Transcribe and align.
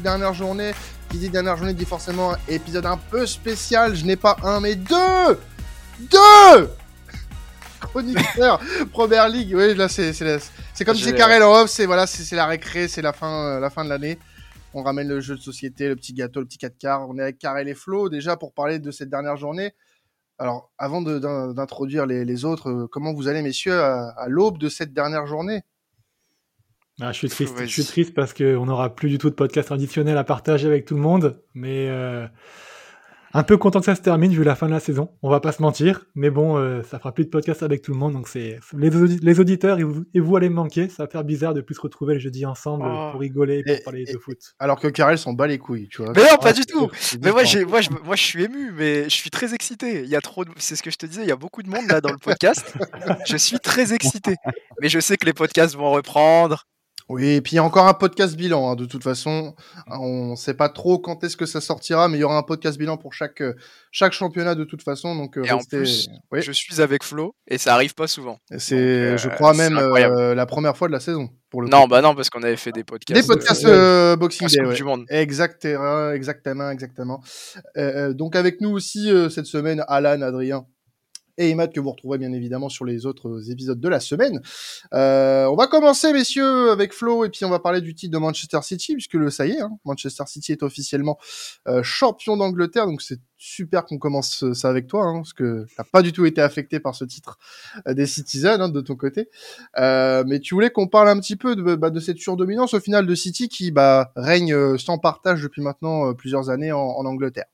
dernière 0.00 0.34
journée. 0.34 0.72
Qui 1.10 1.18
dit 1.18 1.28
dernière 1.28 1.56
journée 1.56 1.74
dit 1.74 1.84
forcément 1.84 2.34
épisode 2.48 2.86
un 2.86 2.96
peu 2.96 3.26
spécial. 3.26 3.94
Je 3.94 4.04
n'ai 4.04 4.16
pas 4.16 4.36
un, 4.42 4.60
mais 4.60 4.76
deux 4.76 5.38
Deux 5.98 6.70
Chroniqueur 7.80 8.60
Première 8.92 9.28
Ligue. 9.28 9.54
Oui, 9.54 9.74
là, 9.74 9.88
c'est 9.88 10.12
c'est 10.12 10.84
comme 10.84 10.96
disait 10.96 11.14
Karel 11.14 11.42
en 11.42 11.62
off, 11.62 11.70
c'est 11.70 11.86
voilà, 11.86 12.06
c'est 12.06 12.36
la 12.36 12.46
récré, 12.46 12.88
c'est 12.88 13.02
la 13.02 13.12
fin, 13.12 13.58
la 13.58 13.70
fin 13.70 13.84
de 13.84 13.88
l'année. 13.88 14.18
On 14.72 14.82
ramène 14.82 15.08
le 15.08 15.20
jeu 15.20 15.34
de 15.34 15.40
société, 15.40 15.88
le 15.88 15.96
petit 15.96 16.12
gâteau, 16.12 16.40
le 16.40 16.46
petit 16.46 16.58
4 16.58 16.78
quarts. 16.78 17.08
On 17.08 17.18
est 17.18 17.22
avec 17.22 17.38
Karel 17.38 17.68
et 17.68 17.74
Flo 17.74 18.08
déjà 18.08 18.36
pour 18.36 18.52
parler 18.52 18.78
de 18.78 18.90
cette 18.90 19.10
dernière 19.10 19.36
journée. 19.36 19.72
Alors, 20.38 20.70
avant 20.78 21.02
d'introduire 21.02 22.06
les, 22.06 22.44
autres, 22.46 22.70
euh, 22.70 22.88
comment 22.90 23.12
vous 23.12 23.28
allez, 23.28 23.42
messieurs, 23.42 23.78
à, 23.78 24.24
l'aube 24.26 24.56
de 24.56 24.70
cette 24.70 24.94
dernière 24.94 25.26
journée? 25.26 25.60
Ah, 27.00 27.12
je 27.12 27.18
suis 27.18 27.28
triste. 27.28 27.54
Je 27.58 27.66
suis 27.66 27.84
triste 27.84 28.14
parce 28.14 28.34
qu'on 28.34 28.66
n'aura 28.66 28.94
plus 28.94 29.08
du 29.08 29.18
tout 29.18 29.30
de 29.30 29.34
podcast 29.34 29.66
traditionnel 29.68 30.16
à 30.16 30.24
partager 30.24 30.66
avec 30.66 30.84
tout 30.84 30.94
le 30.94 31.00
monde. 31.00 31.42
Mais 31.54 31.88
euh, 31.88 32.26
un 33.32 33.42
peu 33.42 33.56
content 33.56 33.78
que 33.78 33.86
ça 33.86 33.94
se 33.94 34.00
termine 34.00 34.32
vu 34.32 34.42
la 34.42 34.56
fin 34.56 34.66
de 34.66 34.72
la 34.72 34.80
saison. 34.80 35.10
On 35.22 35.30
va 35.30 35.40
pas 35.40 35.52
se 35.52 35.62
mentir, 35.62 36.06
mais 36.14 36.30
bon, 36.30 36.58
euh, 36.58 36.82
ça 36.82 36.98
fera 36.98 37.12
plus 37.12 37.24
de 37.24 37.30
podcast 37.30 37.62
avec 37.62 37.80
tout 37.82 37.92
le 37.92 37.98
monde, 37.98 38.12
donc 38.12 38.28
c'est 38.28 38.58
les, 38.76 39.40
auditeurs 39.40 39.78
et 39.78 39.84
vous, 39.84 40.36
allez 40.36 40.48
me 40.48 40.54
manquer. 40.54 40.88
Ça 40.88 41.04
va 41.04 41.08
faire 41.08 41.22
bizarre 41.22 41.54
de 41.54 41.60
plus 41.60 41.76
se 41.76 41.80
retrouver 41.80 42.14
le 42.14 42.20
jeudi 42.20 42.44
ensemble 42.44 42.84
oh. 42.86 43.10
pour 43.12 43.20
rigoler, 43.20 43.62
pour 43.64 43.76
parler 43.84 44.04
de 44.04 44.18
foot. 44.18 44.38
Alors 44.58 44.80
que 44.80 44.88
Karel 44.88 45.16
s'en 45.16 45.32
bat 45.32 45.46
les 45.46 45.58
couilles, 45.58 45.88
tu 45.88 46.02
vois. 46.02 46.12
Mais 46.14 46.22
non, 46.22 46.36
pas 46.38 46.52
du 46.52 46.66
tout. 46.66 46.90
Mais 47.22 47.30
moi, 47.30 47.42
moi, 47.68 47.80
je, 47.80 47.90
moi, 48.04 48.16
je 48.16 48.22
suis 48.22 48.44
ému, 48.44 48.72
mais 48.72 49.04
je 49.04 49.14
suis 49.14 49.30
très 49.30 49.54
excité. 49.54 50.02
Il 50.02 50.08
y 50.08 50.16
a 50.16 50.20
trop, 50.20 50.44
c'est 50.56 50.74
ce 50.74 50.82
que 50.82 50.90
je 50.90 50.96
te 50.96 51.06
disais, 51.06 51.22
il 51.22 51.28
y 51.28 51.32
a 51.32 51.36
beaucoup 51.36 51.62
de 51.62 51.68
monde 51.68 51.86
là 51.88 52.00
dans 52.00 52.10
le 52.10 52.18
podcast. 52.18 52.74
je 53.26 53.36
suis 53.36 53.60
très 53.60 53.92
excité, 53.92 54.34
mais 54.80 54.88
je 54.88 54.98
sais 54.98 55.16
que 55.16 55.26
les 55.26 55.32
podcasts 55.32 55.76
vont 55.76 55.92
reprendre. 55.92 56.66
Oui, 57.10 57.26
et 57.30 57.40
puis 57.40 57.54
il 57.54 57.56
y 57.56 57.58
a 57.58 57.64
encore 57.64 57.88
un 57.88 57.94
podcast 57.94 58.36
bilan. 58.36 58.70
Hein, 58.70 58.76
de 58.76 58.84
toute 58.84 59.02
façon, 59.02 59.56
on 59.88 60.30
ne 60.30 60.36
sait 60.36 60.54
pas 60.54 60.68
trop 60.68 61.00
quand 61.00 61.24
est-ce 61.24 61.36
que 61.36 61.44
ça 61.44 61.60
sortira, 61.60 62.06
mais 62.06 62.18
il 62.18 62.20
y 62.20 62.24
aura 62.24 62.36
un 62.36 62.44
podcast 62.44 62.78
bilan 62.78 62.98
pour 62.98 63.14
chaque 63.14 63.40
euh, 63.40 63.56
chaque 63.90 64.12
championnat 64.12 64.54
de 64.54 64.62
toute 64.62 64.84
façon. 64.84 65.16
Donc 65.16 65.36
euh, 65.36 65.42
et 65.42 65.50
en 65.50 65.58
plus, 65.58 66.08
je 66.32 66.52
suis 66.52 66.80
avec 66.80 67.02
Flo 67.02 67.34
et 67.48 67.58
ça 67.58 67.74
arrive 67.74 67.94
pas 67.94 68.06
souvent. 68.06 68.38
C'est, 68.58 69.18
je 69.18 69.26
euh, 69.26 69.30
crois 69.32 69.54
même 69.54 69.74
la 69.74 70.46
première 70.46 70.76
fois 70.76 70.86
de 70.86 70.92
la 70.92 71.00
saison 71.00 71.30
pour 71.50 71.62
le. 71.62 71.68
Non, 71.68 71.88
bah 71.88 72.00
non, 72.00 72.14
parce 72.14 72.30
qu'on 72.30 72.44
avait 72.44 72.56
fait 72.56 72.70
des 72.70 72.84
podcasts. 72.84 73.20
Des 73.20 73.26
podcasts 73.26 73.66
Boxing 74.16 74.46
Day, 74.46 74.72
du 74.72 74.84
monde. 74.84 75.04
Exactement, 75.08 76.12
exactement, 76.12 76.70
exactement. 76.70 77.24
donc 78.10 78.36
avec 78.36 78.60
nous 78.60 78.70
aussi 78.70 79.10
cette 79.30 79.46
semaine, 79.46 79.84
Alan, 79.88 80.22
Adrien 80.22 80.64
et 81.40 81.50
Imad 81.50 81.72
que 81.72 81.80
vous 81.80 81.90
retrouverez 81.90 82.18
bien 82.18 82.32
évidemment 82.32 82.68
sur 82.68 82.84
les 82.84 83.06
autres 83.06 83.50
épisodes 83.50 83.80
de 83.80 83.88
la 83.88 83.98
semaine. 83.98 84.40
Euh, 84.92 85.46
on 85.46 85.56
va 85.56 85.66
commencer 85.66 86.12
messieurs 86.12 86.70
avec 86.70 86.92
Flo 86.92 87.24
et 87.24 87.30
puis 87.30 87.44
on 87.46 87.50
va 87.50 87.58
parler 87.58 87.80
du 87.80 87.94
titre 87.94 88.12
de 88.12 88.18
Manchester 88.18 88.58
City 88.62 88.92
puisque 88.92 89.14
le 89.14 89.30
ça 89.30 89.46
y 89.46 89.52
est, 89.52 89.60
hein, 89.60 89.70
Manchester 89.86 90.24
City 90.26 90.52
est 90.52 90.62
officiellement 90.62 91.18
euh, 91.66 91.82
champion 91.82 92.36
d'Angleterre 92.36 92.86
donc 92.86 93.00
c'est 93.00 93.20
super 93.38 93.86
qu'on 93.86 93.96
commence 93.96 94.52
ça 94.52 94.68
avec 94.68 94.86
toi 94.86 95.02
hein, 95.04 95.14
parce 95.16 95.32
que 95.32 95.64
t'as 95.76 95.84
pas 95.84 96.02
du 96.02 96.12
tout 96.12 96.26
été 96.26 96.42
affecté 96.42 96.78
par 96.78 96.94
ce 96.94 97.06
titre 97.06 97.38
euh, 97.88 97.94
des 97.94 98.06
Citizens 98.06 98.60
hein, 98.60 98.68
de 98.68 98.82
ton 98.82 98.96
côté. 98.96 99.30
mais 99.78 100.40
tu 100.40 100.54
voulais 100.54 100.70
qu'on 100.70 100.88
parle 100.88 101.08
un 101.08 101.18
petit 101.18 101.36
peu 101.36 101.56
de, 101.56 101.74
bah, 101.74 101.88
de 101.88 102.00
cette 102.00 102.18
surdominance 102.18 102.74
au 102.74 102.80
final 102.80 103.06
de 103.06 103.14
City 103.14 103.48
qui 103.48 103.70
bah, 103.70 104.12
règne 104.14 104.76
sans 104.76 104.98
partage 104.98 105.42
depuis 105.42 105.62
maintenant 105.62 106.12
plusieurs 106.12 106.50
années 106.50 106.72
en 106.72 107.06
Angleterre. 107.06 107.46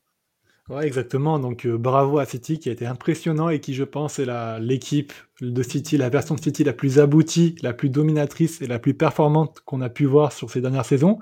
Ouais, 0.69 0.84
exactement. 0.84 1.39
Donc, 1.39 1.64
euh, 1.64 1.78
bravo 1.78 2.19
à 2.19 2.25
City 2.27 2.59
qui 2.59 2.69
a 2.69 2.72
été 2.72 2.86
impressionnant 2.86 3.48
et 3.50 3.61
qui, 3.61 3.72
je 3.72 3.84
pense, 3.84 4.19
est 4.19 4.27
l'équipe 4.59 5.12
de 5.41 5.62
City, 5.62 5.97
la 5.97 6.08
version 6.08 6.34
de 6.34 6.41
City 6.41 6.64
la 6.64 6.73
plus 6.73 6.98
aboutie, 6.98 7.55
la 7.62 7.73
plus 7.73 7.89
dominatrice 7.89 8.61
et 8.62 8.67
la 8.67 8.81
plus 8.81 8.95
performante 8.95 9.61
qu'on 9.64 9.81
a 9.81 9.89
pu 9.89 10.06
voir 10.06 10.33
sur 10.33 10.50
ces 10.50 10.61
dernières 10.61 10.84
saisons. 10.84 11.20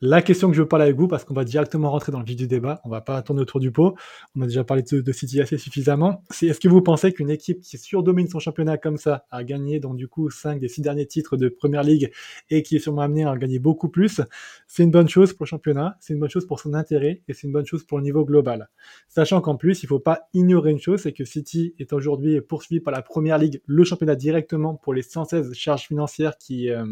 La 0.00 0.22
question 0.22 0.48
que 0.48 0.54
je 0.54 0.62
veux 0.62 0.68
parler 0.68 0.84
avec 0.84 0.96
vous, 0.96 1.08
parce 1.08 1.24
qu'on 1.24 1.34
va 1.34 1.42
directement 1.42 1.90
rentrer 1.90 2.12
dans 2.12 2.20
le 2.20 2.24
vif 2.24 2.36
du 2.36 2.46
débat, 2.46 2.80
on 2.84 2.88
va 2.88 3.00
pas 3.00 3.20
tourner 3.20 3.42
autour 3.42 3.58
du 3.58 3.72
pot, 3.72 3.96
on 4.36 4.42
a 4.42 4.46
déjà 4.46 4.62
parlé 4.62 4.84
de, 4.84 5.12
City 5.12 5.40
assez 5.40 5.58
suffisamment, 5.58 6.22
c'est 6.30 6.46
est-ce 6.46 6.60
que 6.60 6.68
vous 6.68 6.82
pensez 6.82 7.12
qu'une 7.12 7.30
équipe 7.30 7.60
qui 7.62 7.78
surdomine 7.78 8.28
son 8.28 8.38
championnat 8.38 8.78
comme 8.78 8.96
ça, 8.96 9.26
a 9.32 9.42
gagné 9.42 9.80
donc 9.80 9.96
du 9.96 10.06
coup 10.06 10.30
5 10.30 10.60
des 10.60 10.68
6 10.68 10.82
derniers 10.82 11.06
titres 11.06 11.36
de 11.36 11.48
Première 11.48 11.82
Ligue 11.82 12.12
et 12.48 12.62
qui 12.62 12.76
est 12.76 12.78
sûrement 12.78 13.02
amené 13.02 13.24
à 13.24 13.32
en 13.32 13.36
gagner 13.36 13.58
beaucoup 13.58 13.88
plus, 13.88 14.20
c'est 14.68 14.84
une 14.84 14.92
bonne 14.92 15.08
chose 15.08 15.32
pour 15.32 15.46
le 15.46 15.48
championnat, 15.48 15.96
c'est 15.98 16.14
une 16.14 16.20
bonne 16.20 16.30
chose 16.30 16.46
pour 16.46 16.60
son 16.60 16.74
intérêt 16.74 17.22
et 17.26 17.32
c'est 17.32 17.48
une 17.48 17.52
bonne 17.52 17.66
chose 17.66 17.82
pour 17.82 17.98
le 17.98 18.04
niveau 18.04 18.24
global. 18.24 18.68
Sachant 19.08 19.40
qu'en 19.40 19.56
plus, 19.56 19.82
il 19.82 19.88
faut 19.88 19.98
pas 19.98 20.28
ignorer 20.32 20.70
une 20.70 20.78
chose, 20.78 21.00
c'est 21.02 21.12
que 21.12 21.24
City 21.24 21.74
est 21.80 21.92
aujourd'hui 21.92 22.40
poursuivi 22.40 22.80
par 22.80 22.94
la 22.94 23.02
Première 23.02 23.38
Ligue, 23.38 23.62
le 23.66 23.82
championnat 23.82 24.14
directement 24.14 24.76
pour 24.76 24.94
les 24.94 25.02
116 25.02 25.54
charges 25.54 25.88
financières 25.88 26.38
qui... 26.38 26.70
Euh, 26.70 26.86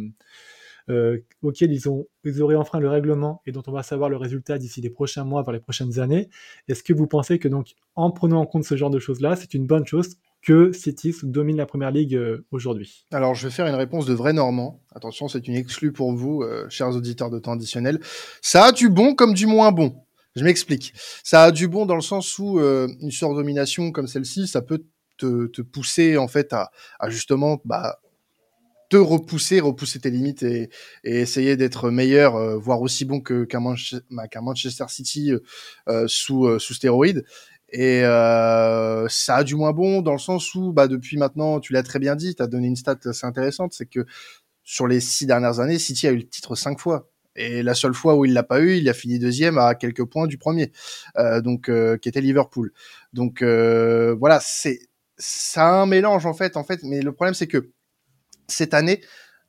euh, 0.88 1.18
auxquels 1.42 1.72
ils, 1.72 1.88
ont, 1.88 2.06
ils 2.24 2.42
auraient 2.42 2.54
enfreint 2.54 2.78
le 2.78 2.88
règlement 2.88 3.42
et 3.46 3.52
dont 3.52 3.62
on 3.66 3.72
va 3.72 3.82
savoir 3.82 4.08
le 4.08 4.16
résultat 4.16 4.58
d'ici 4.58 4.80
les 4.80 4.90
prochains 4.90 5.24
mois, 5.24 5.42
voire 5.42 5.52
les 5.52 5.60
prochaines 5.60 5.98
années. 5.98 6.28
Est-ce 6.68 6.82
que 6.82 6.92
vous 6.92 7.06
pensez 7.06 7.38
que 7.38 7.48
donc, 7.48 7.74
en 7.96 8.10
prenant 8.10 8.40
en 8.40 8.46
compte 8.46 8.64
ce 8.64 8.76
genre 8.76 8.90
de 8.90 8.98
choses-là, 8.98 9.36
c'est 9.36 9.54
une 9.54 9.66
bonne 9.66 9.86
chose 9.86 10.16
que 10.42 10.70
City 10.72 11.12
domine 11.24 11.56
la 11.56 11.66
première 11.66 11.90
ligue 11.90 12.14
euh, 12.14 12.46
aujourd'hui? 12.52 13.06
Alors, 13.10 13.34
je 13.34 13.48
vais 13.48 13.52
faire 13.52 13.66
une 13.66 13.74
réponse 13.74 14.06
de 14.06 14.14
vrai 14.14 14.32
Normand. 14.32 14.80
Attention, 14.94 15.26
c'est 15.26 15.48
une 15.48 15.56
exclue 15.56 15.92
pour 15.92 16.12
vous, 16.12 16.42
euh, 16.42 16.68
chers 16.68 16.94
auditeurs 16.94 17.30
de 17.30 17.38
temps 17.40 17.52
additionnel. 17.52 18.00
Ça 18.40 18.66
a 18.66 18.72
du 18.72 18.88
bon 18.88 19.14
comme 19.14 19.34
du 19.34 19.46
moins 19.46 19.72
bon. 19.72 19.96
Je 20.36 20.44
m'explique. 20.44 20.92
Ça 21.24 21.44
a 21.44 21.50
du 21.50 21.66
bon 21.66 21.86
dans 21.86 21.96
le 21.96 22.02
sens 22.02 22.38
où 22.38 22.60
une 22.60 23.10
surdomination 23.10 23.90
comme 23.90 24.06
celle-ci, 24.06 24.46
ça 24.46 24.60
peut 24.60 24.84
te, 25.16 25.62
pousser 25.62 26.18
en 26.18 26.28
fait 26.28 26.52
à, 26.52 26.70
à 27.00 27.08
justement 27.08 27.58
bah, 27.64 27.98
te 28.88 28.96
repousser, 28.96 29.60
repousser 29.60 30.00
tes 30.00 30.10
limites 30.10 30.42
et, 30.42 30.70
essayer 31.04 31.56
d'être 31.56 31.90
meilleur, 31.90 32.36
euh, 32.36 32.56
voire 32.56 32.80
aussi 32.82 33.04
bon 33.04 33.20
que 33.20 33.44
qu'un 33.44 33.60
bah, 33.60 34.26
Manchester 34.42 34.84
City 34.88 35.32
euh, 35.32 35.40
euh, 35.88 36.04
sous 36.08 36.58
sous 36.58 36.74
stéroïdes. 36.74 37.24
Et 37.70 38.02
ça 38.02 39.36
a 39.36 39.44
du 39.44 39.54
moins 39.56 39.72
bon 39.72 40.00
dans 40.00 40.12
le 40.12 40.18
sens 40.18 40.54
où, 40.54 40.72
bah, 40.72 40.88
depuis 40.88 41.16
maintenant, 41.16 41.60
tu 41.60 41.72
l'as 41.72 41.82
très 41.82 41.98
bien 41.98 42.16
dit, 42.16 42.34
tu 42.34 42.42
as 42.42 42.46
donné 42.46 42.68
une 42.68 42.76
stat 42.76 42.98
assez 43.04 43.26
intéressante, 43.26 43.72
c'est 43.72 43.86
que 43.86 44.06
sur 44.62 44.86
les 44.86 45.00
six 45.00 45.26
dernières 45.26 45.60
années, 45.60 45.78
City 45.78 46.06
a 46.06 46.12
eu 46.12 46.16
le 46.16 46.28
titre 46.28 46.54
cinq 46.54 46.80
fois. 46.80 47.10
Et 47.34 47.62
la 47.62 47.74
seule 47.74 47.92
fois 47.94 48.16
où 48.16 48.24
il 48.24 48.32
l'a 48.32 48.44
pas 48.44 48.60
eu, 48.60 48.76
il 48.78 48.88
a 48.88 48.94
fini 48.94 49.18
deuxième 49.18 49.58
à 49.58 49.74
quelques 49.74 50.04
points 50.04 50.26
du 50.26 50.38
premier, 50.38 50.72
donc 51.42 51.70
qui 52.00 52.08
était 52.08 52.20
Liverpool. 52.20 52.72
Donc 53.12 53.42
voilà, 53.42 54.40
c'est 54.40 54.78
ça 55.18 55.68
un 55.68 55.86
mélange 55.86 56.24
en 56.24 56.34
fait, 56.34 56.56
en 56.56 56.64
fait. 56.64 56.80
Mais 56.84 57.02
le 57.02 57.12
problème 57.12 57.34
c'est 57.34 57.46
que 57.46 57.70
cette 58.48 58.74
année, 58.74 59.00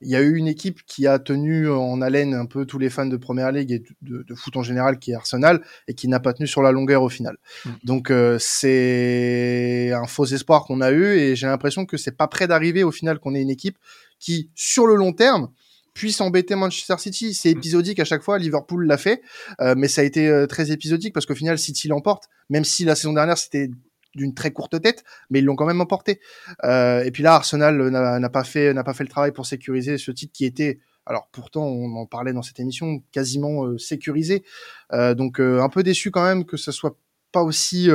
il 0.02 0.09
y 0.09 0.16
a 0.16 0.22
eu 0.22 0.35
une 0.35 0.47
équipe 0.47 0.81
qui 0.85 1.08
a 1.08 1.18
tenu 1.18 1.69
en 1.69 2.02
haleine 2.02 2.34
un 2.34 2.46
peu 2.46 2.66
tous 2.66 2.78
les 2.78 2.90
fans 2.90 3.08
de 3.08 3.18
Première 3.18 3.52
Ligue 3.52 3.72
et 3.72 3.84
de, 4.02 4.35
foot 4.35 4.56
en 4.56 4.62
général, 4.62 5.00
qui 5.00 5.12
est 5.12 5.16
Arsenal, 5.16 5.63
et 5.88 5.96
qui 5.96 6.08
n'a 6.08 6.19
pas 6.19 6.34
tenu 6.34 6.47
sur 6.47 6.62
la 6.62 6.72
longueur 6.72 7.02
au 7.02 7.09
final. 7.09 7.38
Mm. 7.66 7.69
Donc 7.84 8.12
euh, 8.12 8.38
c'est 8.40 9.91
un 9.94 10.06
faux 10.06 10.25
espoir 10.25 10.66
qu'on 10.66 10.81
a 10.81 10.91
eu, 10.91 11.18
et 11.18 11.35
j'ai 11.35 11.47
l'impression 11.47 11.85
que 11.85 11.97
c'est 11.97 12.16
pas 12.16 12.28
prêt 12.28 12.47
d'arriver 12.47 12.84
au 12.84 12.91
final 12.91 13.19
qu'on 13.19 13.34
ait 13.34 13.41
une 13.41 13.50
équipe 13.50 13.78
qui, 14.19 14.52
sur 14.56 14.85
le 14.85 14.96
long 14.96 15.14
terme, 15.14 15.50
puisse 15.94 16.22
embêter 16.22 16.53
Manchester 16.56 16.96
City. 17.00 17.34
C'est 17.34 17.56
mm. 17.56 17.58
épisodique 17.58 18.00
à 18.00 18.06
chaque 18.06 18.22
fois. 18.22 18.38
Liverpool 18.38 18.85
l'a 18.85 18.97
fait, 18.97 19.22
euh, 19.62 19.74
mais 19.75 19.88
ça 19.88 20.02
a 20.02 20.03
été 20.03 20.28
euh, 20.28 20.46
très 20.46 20.72
épisodique 20.72 21.14
parce 21.14 21.25
qu'au 21.25 21.35
final 21.35 21.58
City 21.58 21.88
l'emporte. 21.88 22.25
Même 22.50 22.66
si 22.66 22.85
la 22.85 22.96
saison 22.96 23.14
dernière 23.14 23.38
c'était 23.38 23.72
d'une 24.16 24.34
très 24.34 24.51
courte 24.51 24.81
tête, 24.81 25.03
mais 25.29 25.40
ils 25.40 25.45
l'ont 25.45 25.56
quand 25.56 25.66
même 25.66 25.81
emporté. 25.81 26.19
Euh, 26.63 27.03
et 27.03 27.12
puis 27.12 27.23
là, 27.23 27.35
Arsenal 27.35 27.78
n'a 27.90 28.29
pas 28.29 28.44
fait 28.44 28.73
n'a 28.73 28.84
pas 28.84 28.94
fait 28.94 29.03
le 29.03 29.09
travail 29.09 29.31
pour 29.31 29.45
sécuriser 29.45 29.97
ce 29.97 30.12
titre 30.12 30.34
qui 30.34 30.45
était 30.45 30.79
alors 31.06 31.29
pourtant, 31.31 31.63
on 31.63 31.95
en 31.95 32.06
parlait 32.06 32.34
dans 32.34 32.41
cette 32.41 32.59
émission, 32.59 33.01
quasiment 33.13 33.66
euh, 33.66 33.78
sécurisé. 33.78 34.44
Euh, 34.91 35.16
donc 35.16 35.40
un 35.40 35.69
peu 35.69 35.81
déçu 35.81 36.12
quand 36.12 36.23
même 36.23 36.44
que 36.44 36.57
ce 36.57 36.73
soit 36.73 36.97
pas 37.31 37.44
aussi 37.44 37.90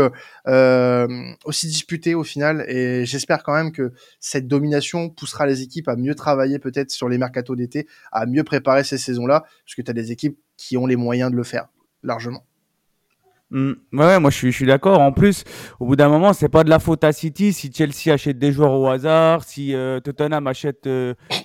aussi 1.44 1.66
disputé 1.66 2.14
au 2.14 2.22
final. 2.22 2.64
Et 2.68 3.04
j'espère 3.04 3.42
quand 3.42 3.54
même 3.54 3.72
que 3.72 3.92
cette 4.20 4.46
domination 4.46 5.10
poussera 5.10 5.46
les 5.46 5.62
équipes 5.62 5.88
à 5.88 5.96
mieux 5.96 6.14
travailler 6.14 6.58
peut-être 6.58 6.90
sur 6.90 7.08
les 7.08 7.18
mercatos 7.18 7.56
d'été, 7.56 7.86
à 8.12 8.26
mieux 8.26 8.44
préparer 8.44 8.84
ces 8.84 8.98
saisons-là, 8.98 9.40
parce 9.64 9.74
que 9.74 9.82
tu 9.82 9.90
as 9.90 9.94
des 9.94 10.12
équipes 10.12 10.38
qui 10.56 10.76
ont 10.76 10.86
les 10.86 10.96
moyens 10.96 11.30
de 11.30 11.36
le 11.36 11.44
faire 11.44 11.68
largement. 12.02 12.44
Mm. 13.52 13.72
Ouais, 13.92 14.18
moi 14.18 14.30
je 14.30 14.36
suis, 14.36 14.50
je 14.50 14.56
suis 14.56 14.66
d'accord. 14.66 14.98
En 15.00 15.12
plus, 15.12 15.44
au 15.78 15.86
bout 15.86 15.94
d'un 15.94 16.08
moment, 16.08 16.32
c'est 16.32 16.48
pas 16.48 16.64
de 16.64 16.70
la 16.70 16.78
faute 16.78 17.04
à 17.04 17.12
City 17.12 17.52
si 17.52 17.70
Chelsea 17.72 18.12
achète 18.12 18.38
des 18.38 18.50
joueurs 18.50 18.72
au 18.72 18.88
hasard, 18.88 19.44
si 19.44 19.74
euh, 19.74 20.00
Tottenham 20.00 20.46
achète 20.46 20.86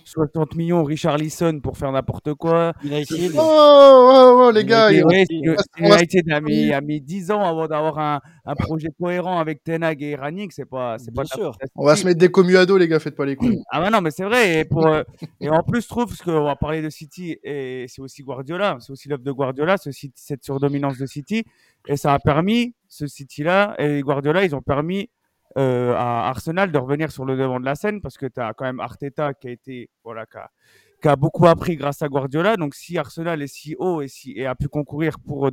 60 0.07 0.53
euh, 0.53 0.57
millions 0.57 0.83
Richard 0.83 1.17
Lisson 1.17 1.59
pour 1.61 1.77
faire 1.77 1.91
n'importe 1.91 2.33
quoi. 2.35 2.73
United. 2.83 3.33
Oh, 3.35 3.41
oh, 3.41 4.43
oh, 4.47 4.51
les 4.51 4.63
gars. 4.63 4.89
United, 4.91 6.31
a, 6.31 6.39
mis, 6.39 6.71
a 6.71 6.81
mis 6.81 7.01
10 7.01 7.31
ans 7.31 7.43
avant 7.43 7.67
d'avoir 7.67 7.99
un, 7.99 8.21
un, 8.45 8.55
projet 8.55 8.87
cohérent 8.97 9.39
avec 9.39 9.63
Tenag 9.63 10.01
et 10.01 10.15
Ranick. 10.15 10.53
C'est 10.53 10.65
pas, 10.65 10.97
c'est 10.97 11.13
pas 11.13 11.25
sûr. 11.25 11.57
On 11.75 11.85
va 11.85 11.95
se 11.95 12.05
mettre 12.05 12.19
des 12.19 12.29
commuados 12.29 12.61
à 12.61 12.65
dos, 12.65 12.77
les 12.77 12.87
gars. 12.87 12.99
Faites 12.99 13.15
pas 13.15 13.25
les 13.25 13.35
coups. 13.35 13.57
Ah 13.69 13.81
bah 13.81 13.89
non, 13.89 13.99
mais 14.01 14.11
c'est 14.11 14.23
vrai. 14.23 14.59
Et, 14.59 14.65
pour, 14.65 14.87
euh, 14.87 15.03
et 15.41 15.49
en 15.49 15.61
plus, 15.61 15.81
je 15.81 15.87
trouve, 15.87 16.05
parce 16.05 16.21
qu'on 16.21 16.43
va 16.43 16.55
parler 16.55 16.81
de 16.81 16.89
City 16.89 17.37
et 17.43 17.85
c'est 17.89 18.01
aussi 18.01 18.23
Guardiola, 18.23 18.77
c'est 18.79 18.91
aussi 18.91 19.09
l'œuvre 19.09 19.23
de 19.23 19.31
Guardiola, 19.31 19.75
cette 19.77 20.43
surdominance 20.43 20.97
de 20.97 21.05
City. 21.05 21.43
Et 21.87 21.97
ça 21.97 22.13
a 22.13 22.19
permis, 22.19 22.75
ce 22.87 23.07
City-là, 23.07 23.75
et 23.77 24.01
Guardiola, 24.01 24.45
ils 24.45 24.55
ont 24.55 24.61
permis 24.61 25.09
euh, 25.57 25.93
à 25.95 26.29
Arsenal 26.29 26.71
de 26.71 26.77
revenir 26.77 27.11
sur 27.11 27.25
le 27.25 27.37
devant 27.37 27.59
de 27.59 27.65
la 27.65 27.75
scène 27.75 28.01
parce 28.01 28.17
que 28.17 28.25
tu 28.25 28.39
as 28.39 28.53
quand 28.53 28.65
même 28.65 28.79
Arteta 28.79 29.33
qui 29.33 29.47
a 29.47 29.51
été, 29.51 29.89
voilà, 30.03 30.25
qui 31.01 31.07
a 31.07 31.15
beaucoup 31.15 31.45
appris 31.47 31.75
grâce 31.75 32.01
à 32.01 32.07
Guardiola. 32.07 32.57
Donc, 32.57 32.75
si 32.75 32.97
Arsenal 32.97 33.41
est 33.41 33.47
si 33.47 33.75
haut 33.77 34.01
et, 34.01 34.07
si, 34.07 34.33
et 34.35 34.45
a 34.45 34.55
pu 34.55 34.67
concourir 34.67 35.19
pour 35.19 35.49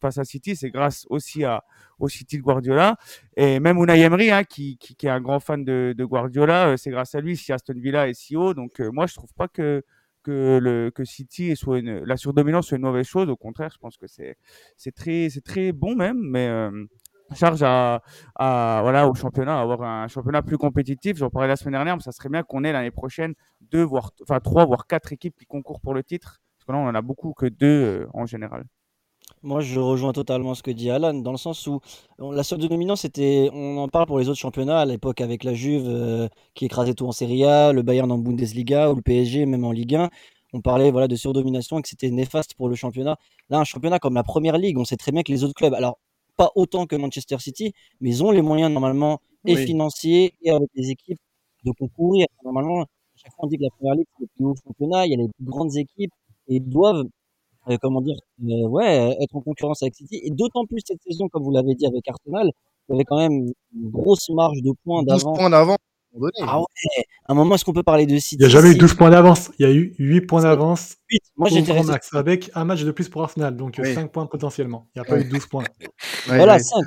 face 0.00 0.18
à 0.18 0.24
City, 0.24 0.56
c'est 0.56 0.70
grâce 0.70 1.06
aussi 1.10 1.44
à, 1.44 1.62
au 1.98 2.08
City 2.08 2.38
de 2.38 2.42
Guardiola. 2.42 2.96
Et 3.36 3.60
même 3.60 3.78
Unai 3.78 4.00
Emery, 4.00 4.30
hein, 4.30 4.44
qui, 4.44 4.78
qui, 4.78 5.06
est 5.06 5.10
un 5.10 5.20
grand 5.20 5.40
fan 5.40 5.64
de, 5.64 5.94
Guardiola, 6.04 6.68
euh, 6.68 6.76
c'est 6.76 6.90
grâce 6.90 7.14
à 7.14 7.20
lui 7.20 7.36
si 7.36 7.52
Aston 7.52 7.74
Villa 7.76 8.08
est 8.08 8.14
si 8.14 8.36
haut. 8.36 8.54
Donc, 8.54 8.80
euh, 8.80 8.90
moi, 8.90 9.06
je 9.06 9.14
trouve 9.14 9.32
pas 9.34 9.48
que 9.48 9.82
que 10.22 10.58
le 10.60 10.90
que 10.90 11.04
City 11.04 11.54
soit 11.54 11.78
une, 11.78 12.02
la 12.04 12.16
surdominance 12.16 12.66
soit 12.66 12.78
une 12.78 12.82
mauvaise 12.82 13.06
chose. 13.06 13.28
Au 13.28 13.36
contraire, 13.36 13.70
je 13.72 13.78
pense 13.78 13.96
que 13.96 14.06
c'est 14.08 14.36
très 14.92 15.28
très 15.44 15.70
bon 15.70 15.94
même, 15.94 16.18
mais 16.20 16.48
charge 17.34 17.62
à, 17.62 18.00
voilà 18.36 19.08
au 19.08 19.14
championnat, 19.14 19.58
à 19.58 19.62
avoir 19.62 19.82
un 19.82 20.08
championnat 20.08 20.42
plus 20.42 20.58
compétitif. 20.58 21.16
J'en 21.16 21.30
parlais 21.30 21.48
la 21.48 21.56
semaine 21.56 21.72
dernière, 21.72 21.96
mais 21.96 22.02
ça 22.02 22.12
serait 22.12 22.28
bien 22.28 22.42
qu'on 22.42 22.64
ait 22.64 22.72
l'année 22.72 22.90
prochaine 22.90 23.34
deux 23.60 23.82
voire 23.82 24.10
enfin 24.22 24.40
trois 24.40 24.64
voire 24.64 24.86
quatre 24.86 25.12
équipes 25.12 25.36
qui 25.38 25.46
concourent 25.46 25.80
pour 25.80 25.94
le 25.94 26.02
titre. 26.02 26.40
Parce 26.58 26.66
que 26.66 26.72
là, 26.72 26.78
on 26.78 26.88
en 26.88 26.94
a 26.94 27.02
beaucoup 27.02 27.32
que 27.32 27.46
deux 27.46 27.66
euh, 27.66 28.06
en 28.14 28.26
général. 28.26 28.64
Moi, 29.42 29.60
je 29.60 29.78
rejoins 29.80 30.12
totalement 30.12 30.54
ce 30.54 30.62
que 30.62 30.70
dit 30.70 30.90
Alan, 30.90 31.14
dans 31.14 31.30
le 31.30 31.36
sens 31.36 31.66
où 31.66 31.80
la 32.18 32.42
surdominance, 32.42 33.02
c'était, 33.02 33.50
on 33.52 33.78
en 33.78 33.88
parle 33.88 34.06
pour 34.06 34.18
les 34.18 34.28
autres 34.28 34.38
championnats, 34.38 34.80
à 34.80 34.84
l'époque 34.84 35.20
avec 35.20 35.44
la 35.44 35.54
Juve 35.54 35.84
euh, 35.86 36.28
qui 36.54 36.64
écrasait 36.64 36.94
tout 36.94 37.06
en 37.06 37.12
Serie 37.12 37.44
A, 37.44 37.72
le 37.72 37.82
Bayern 37.82 38.10
en 38.10 38.18
Bundesliga 38.18 38.90
ou 38.90 38.96
le 38.96 39.02
PSG 39.02 39.46
même 39.46 39.64
en 39.64 39.72
Ligue 39.72 39.96
1. 39.96 40.10
On 40.52 40.60
parlait 40.60 40.90
voilà, 40.90 41.08
de 41.08 41.16
surdomination 41.16 41.78
et 41.78 41.82
que 41.82 41.88
c'était 41.88 42.10
néfaste 42.10 42.54
pour 42.54 42.68
le 42.68 42.74
championnat. 42.74 43.16
Là, 43.50 43.58
un 43.58 43.64
championnat 43.64 43.98
comme 43.98 44.14
la 44.14 44.22
Première 44.22 44.58
Ligue, 44.58 44.78
on 44.78 44.84
sait 44.84 44.96
très 44.96 45.12
bien 45.12 45.22
que 45.22 45.32
les 45.32 45.44
autres 45.44 45.54
clubs, 45.54 45.74
alors 45.74 45.98
pas 46.36 46.50
autant 46.54 46.86
que 46.86 46.96
Manchester 46.96 47.38
City, 47.38 47.72
mais 48.00 48.10
ils 48.10 48.24
ont 48.24 48.30
les 48.30 48.42
moyens 48.42 48.72
normalement 48.72 49.20
et 49.44 49.56
financiers 49.56 50.34
et 50.42 50.50
avec 50.50 50.68
les 50.74 50.90
équipes 50.90 51.20
de 51.64 51.72
concourir. 51.72 52.26
Normalement, 52.44 52.84
chaque 53.14 53.32
fois 53.34 53.44
on 53.44 53.48
dit 53.48 53.56
que 53.56 53.62
la 53.62 53.70
Première 53.70 53.94
Ligue 53.94 54.06
c'est 54.18 54.24
le 54.24 54.28
plus 54.34 54.44
haut 54.44 54.54
championnat, 54.66 55.06
il 55.06 55.12
y 55.12 55.14
a 55.14 55.18
les 55.18 55.28
plus 55.28 55.44
grandes 55.44 55.76
équipes 55.76 56.12
et 56.48 56.56
ils 56.56 56.68
doivent 56.68 57.04
euh, 57.68 57.76
comment 57.82 58.00
dire, 58.00 58.16
euh, 58.44 58.68
ouais, 58.68 59.16
être 59.20 59.34
en 59.34 59.40
concurrence 59.40 59.82
avec 59.82 59.96
City. 59.96 60.20
Et 60.22 60.30
d'autant 60.30 60.66
plus 60.66 60.80
cette 60.86 61.02
saison, 61.02 61.28
comme 61.28 61.42
vous 61.42 61.50
l'avez 61.50 61.74
dit 61.74 61.86
avec 61.86 62.06
Arsenal, 62.06 62.50
il 62.88 62.92
y 62.92 62.94
avait 62.94 63.04
quand 63.04 63.18
même 63.18 63.52
une 63.74 63.90
grosse 63.90 64.28
marge 64.28 64.62
de 64.62 64.72
points 64.84 65.02
d'avance. 65.02 65.36
points 65.36 65.50
d'avance. 65.50 65.78
Ah 66.42 66.60
ouais, 66.60 66.66
à 67.26 67.32
un 67.32 67.34
moment, 67.34 67.54
est-ce 67.54 67.64
qu'on 67.64 67.72
peut 67.72 67.82
parler 67.82 68.06
de 68.06 68.18
City 68.18 68.36
Il 68.36 68.40
n'y 68.40 68.46
a 68.46 68.48
jamais 68.48 68.70
eu 68.72 68.76
12 68.76 68.94
points 68.94 69.10
d'avance. 69.10 69.50
Il 69.58 69.66
y 69.66 69.68
a 69.68 69.72
eu 69.72 69.94
8 69.98 70.22
points 70.22 70.42
d'avance. 70.42 70.96
Moi, 71.36 71.48
j'étais 71.48 71.82
max 71.82 72.14
avec 72.14 72.50
un 72.54 72.64
match 72.64 72.82
de 72.82 72.90
plus 72.90 73.08
pour 73.08 73.22
Arsenal, 73.22 73.56
donc 73.56 73.80
5 73.82 74.10
points 74.10 74.26
potentiellement. 74.26 74.88
Il 74.94 75.00
n'y 75.00 75.06
a 75.06 75.10
pas 75.10 75.20
eu 75.20 75.24
12 75.24 75.46
points. 75.46 75.64
voilà, 76.26 76.58
5. 76.58 76.82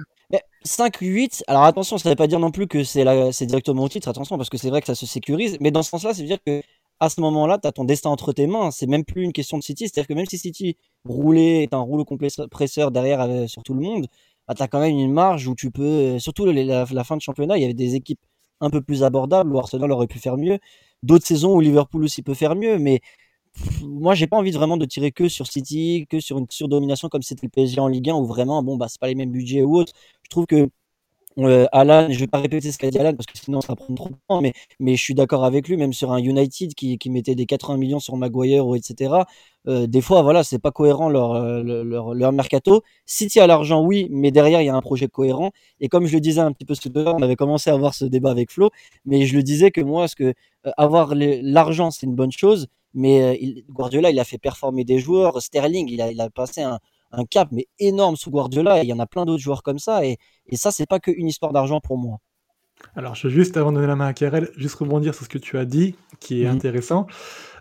5, 0.63 0.97
8. 0.97 1.43
Alors 1.47 1.63
attention, 1.63 1.97
ça 1.97 2.09
ne 2.09 2.13
veut 2.13 2.17
pas 2.17 2.27
dire 2.27 2.39
non 2.39 2.51
plus 2.51 2.67
que 2.67 2.83
c'est 2.83 3.45
directement 3.45 3.83
au 3.83 3.89
titre, 3.89 4.07
attention, 4.07 4.37
parce 4.37 4.49
que 4.49 4.57
c'est 4.57 4.69
vrai 4.69 4.81
que 4.81 4.87
ça 4.87 4.95
se 4.95 5.05
sécurise. 5.05 5.57
Mais 5.61 5.71
dans 5.71 5.83
ce 5.83 5.89
sens-là, 5.89 6.13
ça 6.13 6.21
veut 6.21 6.27
dire 6.27 6.43
que 6.45 6.61
à 6.99 7.09
ce 7.09 7.21
moment-là, 7.21 7.57
tu 7.59 7.67
as 7.67 7.71
ton 7.71 7.85
destin 7.85 8.09
entre 8.09 8.33
tes 8.33 8.45
mains. 8.47 8.71
C'est 8.71 8.87
même 8.87 9.05
plus 9.05 9.23
une 9.23 9.33
question 9.33 9.57
de 9.57 9.63
City. 9.63 9.87
C'est-à-dire 9.87 10.07
que 10.07 10.13
même 10.13 10.25
si 10.25 10.37
City 10.37 10.77
roulait, 11.05 11.63
est 11.63 11.73
un 11.73 11.79
rouleau 11.79 12.05
compresseur 12.05 12.91
derrière 12.91 13.21
euh, 13.21 13.47
sur 13.47 13.63
tout 13.63 13.73
le 13.73 13.81
monde, 13.81 14.07
bah, 14.47 14.53
tu 14.55 14.63
as 14.63 14.67
quand 14.67 14.79
même 14.79 14.97
une 14.97 15.13
marge 15.13 15.47
où 15.47 15.55
tu 15.55 15.71
peux, 15.71 15.83
euh, 15.83 16.19
surtout 16.19 16.45
la, 16.45 17.03
fin 17.03 17.15
de 17.15 17.21
championnat, 17.21 17.57
il 17.57 17.61
y 17.61 17.65
avait 17.65 17.73
des 17.73 17.95
équipes 17.95 18.19
un 18.61 18.69
peu 18.69 18.81
plus 18.81 19.03
abordables 19.03 19.53
où 19.53 19.59
Arsenal 19.59 19.91
aurait 19.91 20.07
pu 20.07 20.19
faire 20.19 20.37
mieux. 20.37 20.59
D'autres 21.03 21.25
saisons 21.25 21.55
où 21.55 21.61
Liverpool 21.61 22.03
aussi 22.03 22.23
peut 22.23 22.33
faire 22.33 22.55
mieux, 22.55 22.77
mais 22.79 23.01
moi 23.83 24.15
j'ai 24.15 24.27
pas 24.27 24.37
envie 24.37 24.51
vraiment 24.51 24.77
de 24.77 24.85
tirer 24.85 25.11
que 25.11 25.27
sur 25.29 25.47
City, 25.47 26.07
que 26.09 26.19
sur 26.19 26.37
une 26.37 26.47
surdomination 26.49 27.09
comme 27.09 27.21
c'était 27.23 27.47
le 27.47 27.51
PSG 27.51 27.79
en 27.81 27.87
Ligue 27.87 28.09
1 28.09 28.15
où 28.15 28.25
vraiment 28.25 28.63
bon 28.63 28.77
bah 28.77 28.87
c'est 28.89 28.99
pas 28.99 29.07
les 29.07 29.15
mêmes 29.15 29.31
budgets 29.31 29.63
ou 29.63 29.77
autres. 29.77 29.93
Je 30.23 30.29
trouve 30.29 30.45
que 30.45 30.69
euh, 31.45 31.65
Alan, 31.71 32.07
je 32.09 32.19
vais 32.19 32.27
pas 32.27 32.39
répéter 32.39 32.71
ce 32.71 32.77
qu'a 32.77 32.89
dit 32.89 32.97
Alan 32.97 33.13
parce 33.13 33.25
que 33.25 33.37
sinon 33.37 33.61
ça 33.61 33.75
prend 33.75 33.93
trop 33.93 34.09
de 34.09 34.15
temps, 34.27 34.41
mais, 34.41 34.53
je 34.95 35.01
suis 35.01 35.13
d'accord 35.13 35.45
avec 35.45 35.67
lui, 35.67 35.77
même 35.77 35.93
sur 35.93 36.11
un 36.11 36.17
United 36.17 36.73
qui, 36.73 36.97
mettait 37.09 37.35
des 37.35 37.45
80 37.45 37.77
millions 37.77 37.99
sur 37.99 38.17
Maguire 38.17 38.65
ou 38.67 38.75
etc. 38.75 39.13
Euh, 39.67 39.87
des 39.87 40.01
fois, 40.01 40.21
voilà, 40.21 40.43
c'est 40.43 40.59
pas 40.59 40.71
cohérent 40.71 41.09
leur, 41.09 41.33
euh, 41.33 42.31
mercato. 42.31 42.83
City 43.05 43.39
a 43.39 43.47
l'argent, 43.47 43.83
oui, 43.83 44.07
mais 44.11 44.31
derrière 44.31 44.61
il 44.61 44.65
y 44.65 44.69
a 44.69 44.75
un 44.75 44.81
projet 44.81 45.07
cohérent. 45.07 45.51
Et 45.79 45.89
comme 45.89 46.05
je 46.07 46.13
le 46.13 46.21
disais 46.21 46.41
un 46.41 46.51
petit 46.51 46.65
peu 46.65 46.75
tout 46.75 46.91
à 46.95 47.03
l'heure, 47.03 47.15
on 47.17 47.21
avait 47.21 47.35
commencé 47.35 47.69
à 47.69 47.73
avoir 47.73 47.93
ce 47.93 48.05
débat 48.05 48.31
avec 48.31 48.51
Flo, 48.51 48.69
mais 49.05 49.25
je 49.25 49.35
le 49.35 49.43
disais 49.43 49.71
que 49.71 49.81
moi, 49.81 50.07
ce 50.07 50.15
que 50.15 50.33
avoir 50.77 51.13
l'argent 51.15 51.91
c'est 51.91 52.05
une 52.05 52.15
bonne 52.15 52.31
chose, 52.31 52.67
mais 52.93 53.63
Guardiola 53.69 54.11
il 54.11 54.19
a 54.19 54.23
fait 54.25 54.37
performer 54.37 54.83
des 54.83 54.99
joueurs. 54.99 55.41
Sterling, 55.41 55.89
il 55.89 56.21
a 56.21 56.29
passé 56.29 56.61
un 56.61 56.79
un 57.11 57.25
cap 57.25 57.49
mais 57.51 57.67
énorme 57.79 58.15
sous 58.15 58.31
Guardiola 58.31 58.79
et 58.79 58.83
il 58.83 58.89
y 58.89 58.93
en 58.93 58.99
a 58.99 59.07
plein 59.07 59.25
d'autres 59.25 59.41
joueurs 59.41 59.63
comme 59.63 59.79
ça 59.79 60.05
et, 60.05 60.17
et 60.47 60.55
ça 60.55 60.71
c'est 60.71 60.87
pas 60.87 60.99
qu'une 60.99 61.27
histoire 61.27 61.53
d'argent 61.53 61.79
pour 61.79 61.97
moi. 61.97 62.17
Alors 62.95 63.15
je 63.15 63.27
veux 63.27 63.33
juste 63.33 63.57
avant 63.57 63.71
de 63.71 63.77
donner 63.77 63.87
la 63.87 63.95
main 63.95 64.07
à 64.07 64.13
Karel, 64.13 64.49
juste 64.55 64.75
rebondir 64.75 65.13
sur 65.13 65.25
ce 65.25 65.29
que 65.29 65.37
tu 65.37 65.57
as 65.57 65.65
dit 65.65 65.95
qui 66.19 66.43
est 66.43 66.45
mhm. 66.47 66.55
intéressant. 66.55 67.07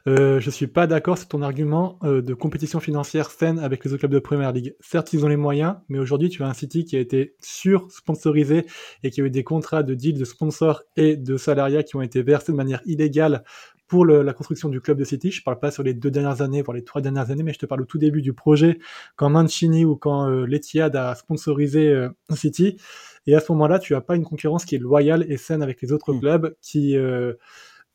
Euh, 0.06 0.40
je 0.40 0.48
suis 0.48 0.66
pas 0.66 0.86
d'accord 0.86 1.18
sur 1.18 1.28
ton 1.28 1.42
argument 1.42 1.98
euh, 2.02 2.22
de 2.22 2.32
compétition 2.32 2.80
financière 2.80 3.30
saine 3.30 3.58
avec 3.58 3.84
les 3.84 3.92
autres 3.92 4.00
clubs 4.00 4.12
de 4.12 4.18
Première 4.18 4.52
Ligue. 4.52 4.74
Certes, 4.80 5.12
ils 5.12 5.24
ont 5.24 5.28
les 5.28 5.36
moyens, 5.36 5.76
mais 5.88 5.98
aujourd'hui, 5.98 6.30
tu 6.30 6.42
as 6.42 6.46
un 6.46 6.54
City 6.54 6.84
qui 6.84 6.96
a 6.96 7.00
été 7.00 7.34
sur-sponsorisé 7.40 8.64
et 9.02 9.10
qui 9.10 9.20
a 9.20 9.24
eu 9.24 9.30
des 9.30 9.44
contrats 9.44 9.82
de 9.82 9.94
deal 9.94 10.18
de 10.18 10.24
sponsors 10.24 10.82
et 10.96 11.16
de 11.16 11.36
salariats 11.36 11.82
qui 11.82 11.96
ont 11.96 12.02
été 12.02 12.22
versés 12.22 12.52
de 12.52 12.56
manière 12.56 12.80
illégale 12.86 13.44
pour 13.88 14.04
la 14.04 14.32
construction 14.34 14.68
du 14.68 14.80
club 14.80 14.98
de 14.98 15.04
City. 15.04 15.30
Je 15.30 15.42
parle 15.42 15.58
pas 15.58 15.70
sur 15.70 15.82
les 15.82 15.94
deux 15.94 16.10
dernières 16.10 16.42
années, 16.42 16.62
voire 16.62 16.76
les 16.76 16.84
trois 16.84 17.00
dernières 17.00 17.30
années, 17.30 17.42
mais 17.42 17.54
je 17.54 17.58
te 17.58 17.66
parle 17.66 17.80
au 17.80 17.86
tout 17.86 17.98
début 17.98 18.22
du 18.22 18.34
projet, 18.34 18.78
quand 19.16 19.30
Mancini 19.30 19.84
ou 19.84 19.96
quand 19.96 20.28
euh, 20.28 20.44
l'Etihad 20.44 20.94
a 20.94 21.14
sponsorisé 21.14 21.88
euh, 21.88 22.10
City. 22.34 22.76
Et 23.26 23.34
à 23.34 23.40
ce 23.40 23.50
moment-là, 23.52 23.78
tu 23.78 23.94
as 23.94 24.00
pas 24.00 24.14
une 24.14 24.24
concurrence 24.24 24.64
qui 24.64 24.74
est 24.74 24.78
loyale 24.78 25.24
et 25.28 25.38
saine 25.38 25.62
avec 25.62 25.80
les 25.80 25.92
autres 25.92 26.12
mm. 26.12 26.20
clubs 26.20 26.56
qui 26.60 26.96
euh, 26.96 27.32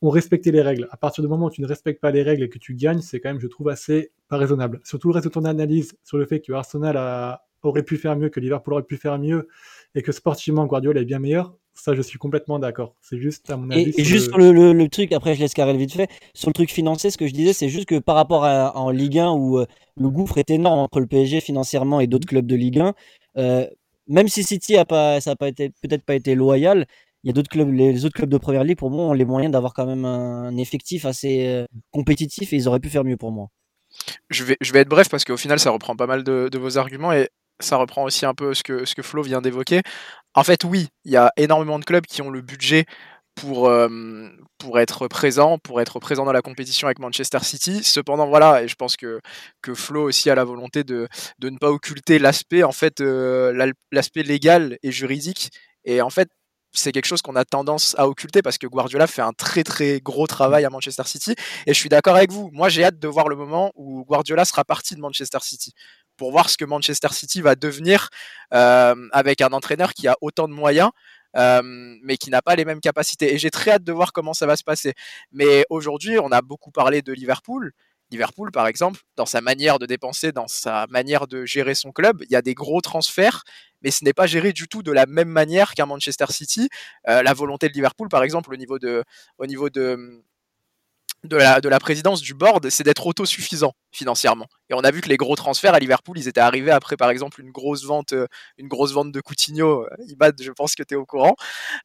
ont 0.01 0.09
respecté 0.09 0.51
les 0.51 0.61
règles. 0.61 0.87
À 0.91 0.97
partir 0.97 1.23
du 1.23 1.27
moment 1.27 1.45
où 1.45 1.51
tu 1.51 1.61
ne 1.61 1.67
respectes 1.67 2.01
pas 2.01 2.11
les 2.11 2.23
règles 2.23 2.43
et 2.43 2.49
que 2.49 2.59
tu 2.59 2.73
gagnes, 2.73 3.01
c'est 3.01 3.19
quand 3.19 3.29
même, 3.29 3.39
je 3.39 3.47
trouve, 3.47 3.69
assez 3.69 4.11
pas 4.27 4.37
raisonnable. 4.37 4.81
Surtout 4.83 5.09
le 5.09 5.13
reste 5.13 5.27
de 5.27 5.31
ton 5.31 5.45
analyse 5.45 5.93
sur 6.03 6.17
le 6.17 6.25
fait 6.25 6.41
que 6.41 6.51
Arsenal 6.53 6.97
a, 6.97 7.45
aurait 7.61 7.83
pu 7.83 7.97
faire 7.97 8.17
mieux, 8.17 8.29
que 8.29 8.39
Liverpool 8.39 8.73
aurait 8.73 8.83
pu 8.83 8.97
faire 8.97 9.17
mieux, 9.19 9.47
et 9.95 10.01
que 10.01 10.11
sportivement 10.11 10.65
Guardiola 10.65 11.01
est 11.01 11.05
bien 11.05 11.19
meilleur, 11.19 11.55
ça 11.73 11.95
je 11.95 12.01
suis 12.01 12.17
complètement 12.17 12.59
d'accord. 12.59 12.95
C'est 13.01 13.19
juste 13.19 13.49
à 13.49 13.57
mon 13.57 13.69
avis. 13.69 13.93
Et, 13.97 14.03
juste 14.03 14.35
le... 14.35 14.43
sur 14.43 14.73
le, 14.73 14.89
truc, 14.89 15.11
après 15.11 15.35
je 15.35 15.39
laisse 15.39 15.53
Karel 15.53 15.77
vite 15.77 15.93
fait, 15.93 16.09
sur 16.33 16.49
le 16.49 16.53
truc 16.53 16.71
financier, 16.71 17.09
ce 17.09 17.17
que 17.17 17.27
je 17.27 17.33
disais, 17.33 17.53
c'est 17.53 17.69
juste 17.69 17.87
que 17.87 17.99
par 17.99 18.15
rapport 18.15 18.45
à 18.45 18.77
en 18.77 18.89
Ligue 18.89 19.19
1 19.19 19.31
où 19.31 19.59
euh, 19.59 19.65
le 19.97 20.09
gouffre 20.09 20.37
est 20.37 20.49
énorme 20.49 20.79
entre 20.79 20.99
le 20.99 21.07
PSG 21.07 21.41
financièrement 21.41 21.99
et 21.99 22.07
d'autres 22.07 22.27
clubs 22.27 22.45
de 22.45 22.55
Ligue 22.55 22.79
1, 22.79 22.93
euh, 23.37 23.67
même 24.07 24.27
si 24.27 24.43
City 24.43 24.77
a 24.77 24.85
pas, 24.85 25.21
ça 25.21 25.31
a 25.31 25.35
pas 25.35 25.47
été, 25.47 25.69
peut-être 25.81 26.03
pas 26.03 26.15
été 26.15 26.35
loyal, 26.35 26.85
il 27.23 27.27
y 27.27 27.29
a 27.29 27.33
d'autres 27.33 27.49
clubs, 27.49 27.71
les 27.71 28.03
autres 28.05 28.15
clubs 28.15 28.29
de 28.29 28.37
première 28.37 28.63
ligue 28.63 28.77
pour 28.77 28.91
moi 28.91 29.05
ont 29.05 29.13
les 29.13 29.23
moyens 29.23 29.51
d'avoir 29.51 29.73
quand 29.73 29.85
même 29.85 30.03
un 30.03 30.55
effectif 30.57 31.05
assez 31.05 31.47
euh, 31.47 31.65
compétitif 31.91 32.51
et 32.51 32.57
ils 32.57 32.67
auraient 32.67 32.81
pu 32.81 32.89
faire 32.89 33.05
mieux 33.05 33.17
pour 33.17 33.31
moi. 33.31 33.47
Je 34.29 34.43
vais, 34.43 34.57
je 34.59 34.73
vais 34.73 34.79
être 34.79 34.89
bref 34.89 35.07
parce 35.07 35.23
qu'au 35.23 35.37
final 35.37 35.59
ça 35.59 35.69
reprend 35.69 35.95
pas 35.95 36.07
mal 36.07 36.23
de, 36.23 36.49
de 36.51 36.57
vos 36.57 36.77
arguments 36.77 37.13
et 37.13 37.29
ça 37.63 37.77
reprend 37.77 38.03
aussi 38.03 38.25
un 38.25 38.33
peu 38.33 38.53
ce 38.53 38.63
que, 38.63 39.01
Flo 39.01 39.23
vient 39.23 39.41
d'évoquer. 39.41 39.81
En 40.33 40.43
fait, 40.43 40.63
oui, 40.63 40.87
il 41.05 41.11
y 41.11 41.17
a 41.17 41.31
énormément 41.37 41.79
de 41.79 41.85
clubs 41.85 42.05
qui 42.05 42.21
ont 42.21 42.29
le 42.29 42.41
budget 42.41 42.85
pour, 43.35 43.71
pour 44.59 44.79
être 44.79 45.07
présent, 45.07 45.57
pour 45.57 45.81
être 45.81 45.99
présent 45.99 46.25
dans 46.25 46.31
la 46.31 46.41
compétition 46.41 46.87
avec 46.87 46.99
Manchester 46.99 47.39
City. 47.41 47.83
Cependant, 47.83 48.27
voilà, 48.27 48.63
et 48.63 48.67
je 48.67 48.75
pense 48.75 48.95
que, 48.95 49.19
que 49.61 49.73
Flo 49.73 50.03
aussi 50.03 50.29
a 50.29 50.35
la 50.35 50.43
volonté 50.43 50.83
de, 50.83 51.07
de 51.39 51.49
ne 51.49 51.57
pas 51.57 51.69
occulter 51.71 52.19
l'aspect, 52.19 52.63
en 52.63 52.71
fait, 52.71 52.99
l'aspect 53.01 54.23
légal 54.23 54.77
et 54.83 54.91
juridique. 54.91 55.49
Et 55.85 56.01
en 56.01 56.09
fait, 56.09 56.29
c'est 56.73 56.91
quelque 56.91 57.05
chose 57.05 57.21
qu'on 57.21 57.35
a 57.35 57.45
tendance 57.45 57.95
à 57.97 58.07
occulter 58.07 58.41
parce 58.41 58.57
que 58.57 58.67
Guardiola 58.67 59.07
fait 59.07 59.21
un 59.21 59.33
très 59.33 59.63
très 59.63 59.99
gros 59.99 60.27
travail 60.27 60.65
à 60.65 60.69
Manchester 60.69 61.03
City. 61.05 61.35
Et 61.67 61.73
je 61.73 61.79
suis 61.79 61.89
d'accord 61.89 62.15
avec 62.15 62.31
vous. 62.31 62.49
Moi, 62.51 62.69
j'ai 62.69 62.83
hâte 62.83 62.99
de 62.99 63.07
voir 63.07 63.29
le 63.29 63.35
moment 63.35 63.71
où 63.75 64.03
Guardiola 64.05 64.43
sera 64.43 64.63
parti 64.63 64.95
de 64.95 64.99
Manchester 64.99 65.37
City 65.41 65.73
pour 66.17 66.31
voir 66.31 66.49
ce 66.49 66.57
que 66.57 66.65
Manchester 66.65 67.09
City 67.11 67.41
va 67.41 67.55
devenir 67.55 68.09
euh, 68.53 68.95
avec 69.11 69.41
un 69.41 69.49
entraîneur 69.49 69.93
qui 69.93 70.07
a 70.07 70.15
autant 70.21 70.47
de 70.47 70.53
moyens. 70.53 70.91
Euh, 71.35 71.63
mais 72.03 72.15
qui 72.17 72.29
n'a 72.29 72.43
pas 72.43 72.55
les 72.55 72.63
mêmes 72.63 72.79
capacités. 72.79 73.33
Et 73.33 73.39
j'ai 73.39 73.49
très 73.49 73.71
hâte 73.71 73.83
de 73.83 73.91
voir 73.91 74.13
comment 74.13 74.35
ça 74.35 74.45
va 74.45 74.55
se 74.55 74.63
passer. 74.63 74.93
Mais 75.31 75.65
aujourd'hui, 75.71 76.19
on 76.19 76.31
a 76.31 76.43
beaucoup 76.43 76.69
parlé 76.69 77.01
de 77.01 77.11
Liverpool. 77.11 77.73
Liverpool, 78.11 78.51
par 78.51 78.67
exemple, 78.67 79.01
dans 79.15 79.25
sa 79.25 79.41
manière 79.41 79.79
de 79.79 79.87
dépenser, 79.87 80.31
dans 80.31 80.47
sa 80.47 80.85
manière 80.91 81.25
de 81.27 81.45
gérer 81.45 81.73
son 81.73 81.91
club, 81.91 82.21
il 82.21 82.31
y 82.31 82.35
a 82.35 82.43
des 82.43 82.53
gros 82.53 82.79
transferts, 82.81 83.43
mais 83.81 83.89
ce 83.89 84.05
n'est 84.05 84.13
pas 84.13 84.27
géré 84.27 84.53
du 84.53 84.67
tout 84.67 84.83
de 84.83 84.91
la 84.91 85.07
même 85.07 85.29
manière 85.29 85.73
qu'un 85.73 85.87
Manchester 85.87 86.27
City. 86.29 86.69
Euh, 87.09 87.23
la 87.23 87.33
volonté 87.33 87.67
de 87.69 87.73
Liverpool, 87.73 88.09
par 88.09 88.23
exemple, 88.23 88.53
au 88.53 88.57
niveau 88.57 88.77
de, 88.77 89.03
au 89.39 89.47
niveau 89.47 89.71
de, 89.71 90.23
de 91.23 91.37
la, 91.37 91.61
de 91.61 91.69
la 91.69 91.79
présidence 91.79 92.21
du 92.21 92.33
board, 92.33 92.69
c'est 92.69 92.83
d'être 92.83 93.07
autosuffisant 93.07 93.73
financièrement. 93.91 94.47
Et 94.69 94.73
on 94.73 94.79
a 94.79 94.91
vu 94.91 95.01
que 95.01 95.09
les 95.09 95.17
gros 95.17 95.35
transferts 95.35 95.73
à 95.73 95.79
Liverpool, 95.79 96.17
ils 96.17 96.27
étaient 96.27 96.41
arrivés 96.41 96.71
après, 96.71 96.97
par 96.97 97.09
exemple, 97.09 97.39
une 97.39 97.51
grosse 97.51 97.85
vente, 97.85 98.13
euh, 98.13 98.27
une 98.57 98.67
grosse 98.67 98.91
vente 98.91 99.11
de 99.11 99.21
Coutinho. 99.21 99.83
Euh, 99.83 99.89
Ibad, 100.07 100.35
je 100.41 100.51
pense 100.51 100.75
que 100.75 100.83
tu 100.83 100.95
es 100.95 100.97
au 100.97 101.05
courant. 101.05 101.35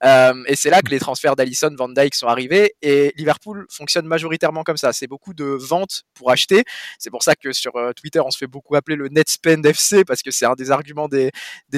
Euh, 0.05 0.43
et 0.47 0.57
c'est 0.57 0.71
là 0.71 0.81
que 0.81 0.91
les 0.91 0.99
transferts 0.99 1.37
d'Alisson, 1.37 1.71
Van 1.77 1.89
Dyke 1.89 2.15
sont 2.15 2.27
arrivés. 2.27 2.75
Et 2.83 3.13
Liverpool 3.17 3.67
fonctionne 3.71 4.07
majoritairement 4.07 4.65
comme 4.65 4.77
ça. 4.77 4.93
C'est 4.93 5.07
beaucoup 5.07 5.35
de 5.35 5.45
ventes 5.45 6.03
pour 6.15 6.31
acheter. 6.31 6.65
C'est 6.99 7.11
pour 7.11 7.23
ça 7.23 7.35
que 7.37 7.53
sur 7.53 7.73
Twitter, 7.95 8.21
on 8.21 8.31
se 8.31 8.39
fait 8.39 8.47
beaucoup 8.47 8.75
appeler 8.75 8.97
le 8.97 9.09
net 9.09 9.29
spend 9.29 9.65
FC 9.65 10.05
parce 10.05 10.23
que 10.23 10.31
c'est 10.31 10.47
un 10.47 10.55
des 10.55 10.71
arguments 10.71 11.09
des 11.09 11.31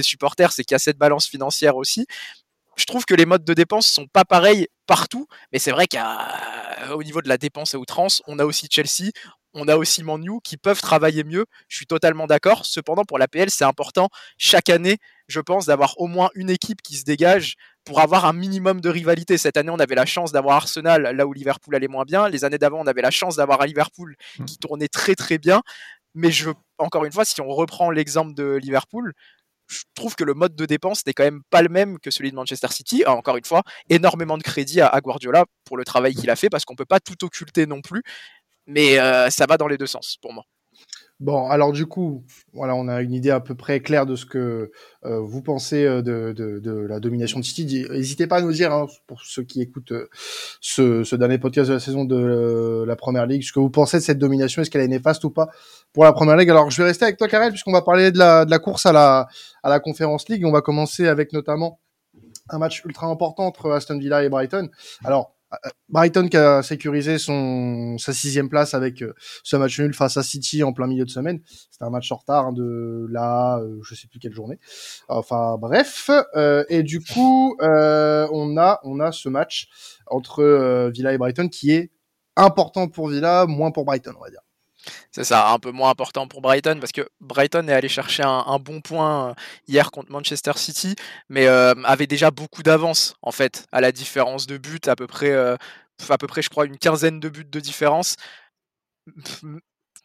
supporters, 0.03 0.53
c'est 0.53 0.65
qu'il 0.65 0.75
y 0.75 0.77
a 0.77 0.79
cette 0.79 0.99
balance 0.99 1.27
financière 1.27 1.77
aussi. 1.77 2.07
Je 2.77 2.85
trouve 2.85 3.05
que 3.05 3.15
les 3.15 3.27
modes 3.27 3.45
de 3.45 3.55
dépense 3.55 3.87
sont 3.87 4.07
pas 4.07 4.25
pareils 4.25 4.69
partout, 4.87 5.27
mais 5.53 5.59
c'est 5.59 5.71
vrai 5.71 5.87
qu'au 5.87 7.03
niveau 7.03 7.23
de 7.23 7.29
la 7.29 7.39
dépense 7.39 7.75
à 7.75 7.79
outrance, 7.79 8.23
on 8.27 8.39
a 8.39 8.45
aussi 8.45 8.69
Chelsea, 8.71 9.11
on 9.55 9.69
a 9.69 9.77
aussi 9.77 10.03
Manu 10.03 10.41
qui 10.43 10.57
peuvent 10.57 10.81
travailler 10.81 11.25
mieux. 11.25 11.47
Je 11.69 11.77
suis 11.77 11.87
totalement 11.87 12.27
d'accord. 12.27 12.65
Cependant, 12.67 13.05
pour 13.05 13.19
la 13.19 13.29
PL, 13.29 13.51
c'est 13.51 13.65
important 13.65 14.09
chaque 14.39 14.69
année, 14.69 14.99
je 15.29 15.41
pense, 15.41 15.67
d'avoir 15.67 15.99
au 16.01 16.07
moins 16.07 16.31
une 16.35 16.51
équipe 16.51 16.83
qui 16.83 16.97
se 16.97 17.05
dégage 17.05 17.55
pour 17.85 18.01
avoir 18.01 18.27
un 18.27 18.33
minimum 18.33 18.81
de 18.81 18.89
rivalité. 18.89 19.39
Cette 19.39 19.57
année, 19.57 19.71
on 19.71 19.79
avait 19.79 19.95
la 19.95 20.07
chance 20.07 20.33
d'avoir 20.33 20.57
Arsenal 20.57 21.03
là 21.03 21.27
où 21.27 21.33
Liverpool 21.33 21.75
allait 21.75 21.89
moins 21.89 22.05
bien. 22.05 22.29
Les 22.29 22.45
années 22.45 22.59
d'avant, 22.59 22.81
on 22.81 22.87
avait 22.87 23.03
la 23.03 23.11
chance 23.11 23.37
d'avoir 23.37 23.65
Liverpool 23.67 24.15
mmh. 24.39 24.45
qui 24.45 24.59
tournait 24.59 24.89
très 24.89 25.15
très 25.15 25.39
bien. 25.39 25.63
Mais 26.15 26.31
je, 26.31 26.51
encore 26.79 27.05
une 27.05 27.13
fois, 27.13 27.25
si 27.25 27.41
on 27.41 27.49
reprend 27.49 27.91
l'exemple 27.91 28.35
de 28.35 28.55
Liverpool, 28.55 29.15
je 29.71 29.85
trouve 29.95 30.17
que 30.17 30.25
le 30.25 30.35
mode 30.35 30.57
de 30.57 30.67
dépense 30.67 31.07
n'est 31.07 31.13
quand 31.13 31.23
même 31.23 31.43
pas 31.49 31.63
le 31.63 31.69
même 31.69 31.99
que 32.01 32.11
celui 32.11 32.31
de 32.31 32.37
Manchester 32.37 32.69
City. 32.71 33.05
Ah, 33.07 33.15
encore 33.15 33.37
une 33.37 33.45
fois, 33.45 33.63
énormément 33.89 34.37
de 34.37 34.43
crédit 34.43 34.81
à, 34.81 35.01
Guardiola 35.01 35.45
pour 35.65 35.77
le 35.77 35.85
travail 35.85 36.15
qu'il 36.15 36.29
a 36.29 36.37
fait 36.37 36.51
parce 36.51 36.65
qu'on 36.65 36.75
peut 36.75 36.85
pas 36.85 37.01
tout 37.01 37.25
occulter 37.25 37.67
non 37.67 37.81
plus. 37.81 38.03
Mais 38.67 38.99
euh, 38.99 39.31
ça 39.31 39.47
va 39.47 39.57
dans 39.57 39.69
les 39.69 39.79
deux 39.79 39.87
sens 39.87 40.17
pour 40.21 40.33
moi. 40.33 40.45
Bon, 41.21 41.51
alors 41.51 41.73
du 41.73 41.85
coup, 41.85 42.25
voilà, 42.55 42.75
on 42.75 42.89
a 42.89 43.03
une 43.03 43.13
idée 43.13 43.31
à 43.31 43.41
peu 43.41 43.55
près 43.55 43.81
claire 43.81 44.07
de 44.07 44.17
ce 44.17 44.25
que 44.25 44.73
euh, 45.05 45.21
vous 45.21 45.43
pensez 45.43 45.85
euh, 45.85 46.01
de, 46.01 46.33
de, 46.33 46.71
la 46.89 46.99
domination 46.99 47.39
de 47.39 47.45
City. 47.45 47.85
N'hésitez 47.91 48.27
pas 48.27 48.39
à 48.39 48.41
nous 48.41 48.53
dire, 48.53 48.73
hein, 48.73 48.87
pour 49.07 49.23
ceux 49.23 49.43
qui 49.43 49.61
écoutent 49.61 49.93
euh, 49.93 50.09
ce, 50.63 51.05
ce, 51.05 51.17
dernier 51.17 51.37
podcast 51.37 51.69
de 51.69 51.75
la 51.75 51.81
saison 51.81 52.07
de 52.07 52.85
la 52.87 52.97
Première 52.97 53.27
Ligue, 53.27 53.43
ce 53.43 53.53
que 53.53 53.61
vous 53.61 53.69
pensez 53.69 53.99
de 53.99 54.03
cette 54.03 54.19
domination, 54.19 54.63
est-ce 54.63 54.71
qu'elle 54.71 54.81
est 54.81 54.89
néfaste 54.89 55.23
ou 55.25 55.31
pas 55.31 55.51
pour 55.93 56.05
la 56.05 56.15
Première 56.15 56.37
Ligue? 56.37 56.49
Alors, 56.49 56.71
je 56.71 56.81
vais 56.81 56.89
rester 56.89 57.05
avec 57.05 57.19
toi, 57.19 57.29
Karel, 57.29 57.51
puisqu'on 57.51 57.73
va 57.73 57.83
parler 57.83 58.13
de 58.13 58.19
la, 58.19 58.47
de 58.47 58.51
la 58.51 58.59
course 58.59 58.87
à 58.87 58.93
la, 58.93 59.29
à 59.63 59.69
la 59.69 59.79
Conférence 59.79 60.27
League. 60.31 60.47
On 60.47 60.53
va 60.53 60.63
commencer 60.63 61.07
avec 61.07 61.35
notamment 61.35 61.81
un 62.49 62.57
match 62.57 62.83
ultra 62.87 63.09
important 63.09 63.45
entre 63.45 63.71
Aston 63.73 63.99
Villa 63.99 64.25
et 64.25 64.31
Brighton. 64.31 64.71
Alors, 65.05 65.35
Brighton 65.89 66.29
qui 66.29 66.37
a 66.37 66.63
sécurisé 66.63 67.19
son 67.19 67.99
sa 67.99 68.13
sixième 68.13 68.49
place 68.49 68.75
avec 68.75 69.03
euh, 69.03 69.15
ce 69.43 69.57
match 69.57 69.79
nul 69.81 69.93
face 69.93 70.17
à 70.17 70.23
City 70.23 70.63
en 70.63 70.73
plein 70.73 70.87
milieu 70.87 71.05
de 71.05 71.11
semaine. 71.11 71.41
C'était 71.71 71.85
un 71.85 71.91
match 71.91 72.11
en 72.13 72.17
retard 72.17 72.53
de 72.53 73.07
là, 73.11 73.59
euh, 73.59 73.81
je 73.83 73.95
sais 73.95 74.07
plus 74.07 74.21
quelle 74.21 74.33
journée. 74.33 74.59
Enfin 75.09 75.57
bref, 75.59 76.11
euh, 76.37 76.65
et 76.69 76.83
du 76.83 77.01
coup 77.01 77.57
on 77.61 78.57
a 78.57 78.81
on 78.85 79.01
a 79.01 79.13
ce 79.13 79.29
match 79.29 79.69
entre 80.07 80.91
Villa 80.91 81.13
et 81.13 81.19
Brighton 81.19 81.49
qui 81.49 81.73
est 81.73 81.91
important 82.37 82.89
pour 82.89 83.09
Villa, 83.09 83.47
moins 83.47 83.71
pour 83.71 83.85
Brighton 83.85 84.13
on 84.17 84.23
va 84.23 84.31
dire. 84.31 84.41
C'est 85.11 85.25
ça, 85.25 85.51
un 85.51 85.59
peu 85.59 85.71
moins 85.71 85.91
important 85.91 86.27
pour 86.29 86.41
Brighton 86.41 86.79
parce 86.81 86.93
que 86.93 87.09
Brighton 87.21 87.69
est 87.69 87.73
allé 87.73 87.89
chercher 87.89 88.23
un, 88.25 88.59
bon 88.59 88.81
point 88.81 89.31
euh, 89.31 89.35
hier 89.69 89.91
contre 89.91 90.11
Manchester 90.13 90.53
City, 90.57 90.95
mais 91.29 91.47
euh, 91.47 91.75
avait 91.85 92.07
déjà 92.07 92.31
beaucoup 92.31 92.63
d'avance 92.63 93.15
en 93.23 93.33
fait, 93.33 93.67
à 93.73 93.81
la 93.81 93.93
différence 93.93 94.47
de 94.47 94.59
but, 94.59 94.89
à 94.89 94.97
peu 94.97 95.07
près, 95.07 95.31
euh, 95.31 95.57
à 96.09 96.19
peu 96.19 96.27
près, 96.27 96.43
je 96.43 96.51
crois, 96.51 96.67
une 96.67 96.79
quinzaine 96.79 97.21
de 97.21 97.29
buts 97.29 97.45
de 97.45 97.61
différence 97.61 98.17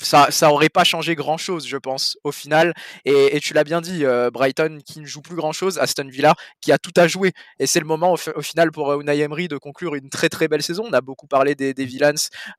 ça, 0.01 0.27
ça 0.31 0.51
aurait 0.51 0.69
pas 0.69 0.83
changé 0.83 1.15
grand 1.15 1.37
chose, 1.37 1.67
je 1.67 1.77
pense, 1.77 2.17
au 2.23 2.31
final. 2.31 2.73
Et, 3.05 3.39
tu 3.39 3.53
l'as 3.53 3.63
bien 3.63 3.81
dit, 3.81 4.05
euh, 4.05 4.29
Brighton 4.31 4.79
qui 4.85 4.99
ne 4.99 5.05
joue 5.05 5.21
plus 5.21 5.35
grand 5.35 5.51
chose, 5.51 5.77
Aston 5.77 6.07
Villa 6.07 6.35
qui 6.61 6.71
a 6.71 6.77
tout 6.77 6.93
à 6.95 7.07
jouer. 7.07 7.31
Et 7.59 7.67
c'est 7.67 7.79
le 7.79 7.85
moment 7.85 8.13
au, 8.13 8.41
final 8.41 8.71
pour 8.71 8.91
euh, 8.91 8.99
Unai 8.99 9.19
Emery 9.19 9.47
de 9.47 9.57
conclure 9.57 9.95
une 9.95 10.09
très 10.09 10.29
très 10.29 10.47
belle 10.47 10.63
saison. 10.63 10.85
On 10.87 10.93
a 10.93 11.01
beaucoup 11.01 11.27
parlé 11.27 11.55
des, 11.55 11.73
des 11.73 11.85
Villains 11.85 12.13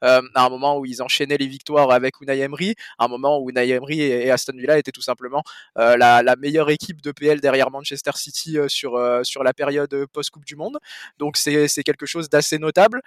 euh, 0.04 0.22
à 0.34 0.44
un 0.44 0.48
moment 0.48 0.78
où 0.78 0.86
ils 0.86 1.02
enchaînaient 1.02 1.36
les 1.36 1.46
victoires 1.46 1.90
avec 1.90 2.20
Unai 2.20 2.38
Emery, 2.40 2.74
à 2.98 3.04
un 3.06 3.08
moment 3.08 3.38
où 3.38 3.50
Unai 3.50 3.68
Emery 3.70 4.02
et, 4.02 4.30
Aston 4.30 4.54
Villa 4.56 4.78
étaient 4.78 4.92
tout 4.92 5.02
simplement 5.02 5.42
la, 5.76 6.22
la, 6.22 6.36
meilleure 6.36 6.70
équipe 6.70 7.00
de 7.00 7.12
PL 7.12 7.40
derrière 7.40 7.70
Manchester 7.70 8.10
City 8.14 8.58
sur, 8.68 9.00
sur 9.22 9.42
la 9.42 9.54
période 9.54 10.06
post-Coupe 10.12 10.44
du 10.44 10.56
Monde. 10.56 10.78
Donc 11.18 11.36
c'est 11.36 11.68
quelque 11.84 12.06
chose 12.06 12.28
d'assez 12.28 12.58
notable 12.58 13.00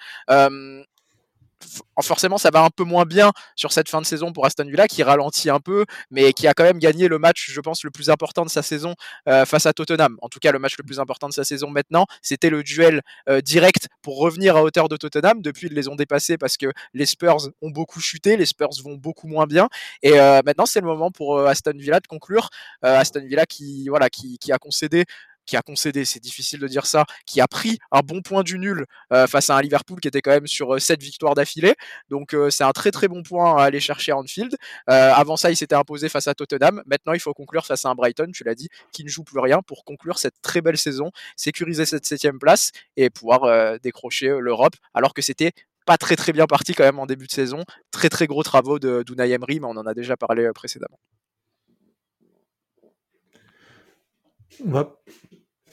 forcément 2.01 2.37
ça 2.37 2.49
va 2.51 2.63
un 2.63 2.69
peu 2.69 2.83
moins 2.83 3.05
bien 3.05 3.31
sur 3.55 3.71
cette 3.71 3.89
fin 3.89 4.01
de 4.01 4.05
saison 4.05 4.31
pour 4.31 4.45
Aston 4.45 4.65
Villa 4.65 4.87
qui 4.87 5.03
ralentit 5.03 5.49
un 5.49 5.59
peu 5.59 5.85
mais 6.11 6.33
qui 6.33 6.47
a 6.47 6.53
quand 6.53 6.63
même 6.63 6.79
gagné 6.79 7.07
le 7.07 7.19
match 7.19 7.49
je 7.51 7.61
pense 7.61 7.83
le 7.83 7.91
plus 7.91 8.09
important 8.09 8.45
de 8.45 8.49
sa 8.49 8.61
saison 8.61 8.95
euh, 9.27 9.45
face 9.45 9.65
à 9.65 9.73
Tottenham. 9.73 10.17
En 10.21 10.29
tout 10.29 10.39
cas 10.39 10.51
le 10.51 10.59
match 10.59 10.75
le 10.77 10.83
plus 10.83 10.99
important 10.99 11.27
de 11.27 11.33
sa 11.33 11.43
saison 11.43 11.69
maintenant 11.69 12.05
c'était 12.21 12.49
le 12.49 12.63
duel 12.63 13.01
euh, 13.27 13.41
direct 13.41 13.87
pour 14.01 14.19
revenir 14.19 14.55
à 14.57 14.63
hauteur 14.63 14.89
de 14.89 14.97
Tottenham. 14.97 15.41
Depuis 15.41 15.67
ils 15.67 15.73
les 15.73 15.87
ont 15.87 15.95
dépassés 15.95 16.37
parce 16.37 16.57
que 16.57 16.67
les 16.93 17.05
Spurs 17.05 17.49
ont 17.61 17.69
beaucoup 17.69 17.99
chuté 17.99 18.37
les 18.37 18.45
Spurs 18.45 18.69
vont 18.83 18.95
beaucoup 18.95 19.27
moins 19.27 19.45
bien. 19.45 19.69
Et 20.03 20.19
euh, 20.19 20.41
maintenant 20.45 20.65
c'est 20.65 20.81
le 20.81 20.87
moment 20.87 21.11
pour 21.11 21.39
Aston 21.39 21.73
Villa 21.75 21.99
de 21.99 22.07
conclure 22.07 22.49
Aston 22.81 23.25
Villa 23.25 23.45
qui 23.45 23.87
voilà 23.89 24.09
qui, 24.09 24.37
qui 24.37 24.51
a 24.51 24.57
concédé 24.57 25.05
qui 25.49 25.57
a 25.57 25.61
concédé, 25.63 26.05
c'est 26.05 26.19
difficile 26.19 26.59
de 26.59 26.67
dire 26.67 26.85
ça, 26.85 27.05
qui 27.25 27.41
a 27.41 27.47
pris 27.47 27.79
un 27.91 28.01
bon 28.01 28.21
point 28.21 28.43
du 28.43 28.59
nul 28.59 28.85
euh, 29.11 29.25
face 29.25 29.49
à 29.49 29.57
un 29.57 29.61
Liverpool 29.61 29.99
qui 29.99 30.07
était 30.07 30.21
quand 30.21 30.31
même 30.31 30.47
sur 30.47 30.79
7 30.79 30.99
euh, 30.99 31.03
victoires 31.03 31.33
d'affilée. 31.33 31.73
Donc 32.09 32.35
euh, 32.35 32.51
c'est 32.51 32.63
un 32.63 32.71
très 32.71 32.91
très 32.91 33.07
bon 33.07 33.23
point 33.23 33.57
à 33.57 33.63
aller 33.63 33.79
chercher 33.79 34.11
à 34.11 34.17
Anfield. 34.17 34.55
avant 34.85 35.37
ça, 35.37 35.49
il 35.49 35.57
s'était 35.57 35.75
imposé 35.75 36.07
face 36.07 36.27
à 36.27 36.35
Tottenham. 36.35 36.83
Maintenant, 36.85 37.13
il 37.13 37.19
faut 37.19 37.33
conclure 37.33 37.65
face 37.65 37.83
à 37.85 37.89
un 37.89 37.95
Brighton, 37.95 38.29
tu 38.31 38.43
l'as 38.43 38.55
dit, 38.55 38.69
qui 38.91 39.03
ne 39.03 39.09
joue 39.09 39.23
plus 39.23 39.39
rien 39.39 39.61
pour 39.63 39.83
conclure 39.83 40.19
cette 40.19 40.39
très 40.41 40.61
belle 40.61 40.77
saison, 40.77 41.11
sécuriser 41.35 41.85
cette 41.85 42.05
septième 42.05 42.37
place 42.37 42.71
et 42.95 43.09
pouvoir 43.09 43.79
décrocher 43.79 44.27
l'Europe, 44.39 44.75
alors 44.93 45.13
que 45.13 45.21
c'était 45.21 45.51
pas 45.85 45.97
très 45.97 46.15
très 46.15 46.31
bien 46.31 46.45
parti 46.45 46.73
quand 46.75 46.83
même 46.83 46.99
en 46.99 47.07
début 47.07 47.25
de 47.25 47.31
saison. 47.31 47.63
Très 47.91 48.09
très 48.09 48.27
gros 48.27 48.43
travaux 48.43 48.77
de 48.77 49.03
Emery, 49.19 49.59
mais 49.59 49.67
on 49.67 49.77
en 49.77 49.87
a 49.87 49.93
déjà 49.95 50.15
parlé 50.15 50.49
précédemment. 50.53 50.99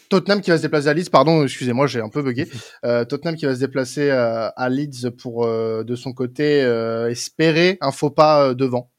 Tottenham 0.09 0.41
qui 0.41 0.51
va 0.51 0.57
se 0.57 0.63
déplacer 0.63 0.89
à 0.89 0.95
Leeds, 0.95 1.11
pardon, 1.11 1.43
excusez-moi, 1.43 1.87
j'ai 1.87 2.01
un 2.01 2.09
peu 2.09 2.23
bugué. 2.23 2.47
Euh, 2.85 3.05
Tottenham 3.05 3.37
qui 3.37 3.47
va 3.47 3.55
se 3.55 3.61
déplacer 3.61 4.11
euh, 4.11 4.49
à 4.55 4.69
Leeds 4.69 5.11
pour, 5.11 5.45
euh, 5.45 5.83
de 5.83 5.97
son 5.97 6.13
côté, 6.13 6.61
espérer 7.11 7.79
un 7.81 7.91
faux 7.91 8.11
pas 8.11 8.55
devant. 8.55 8.91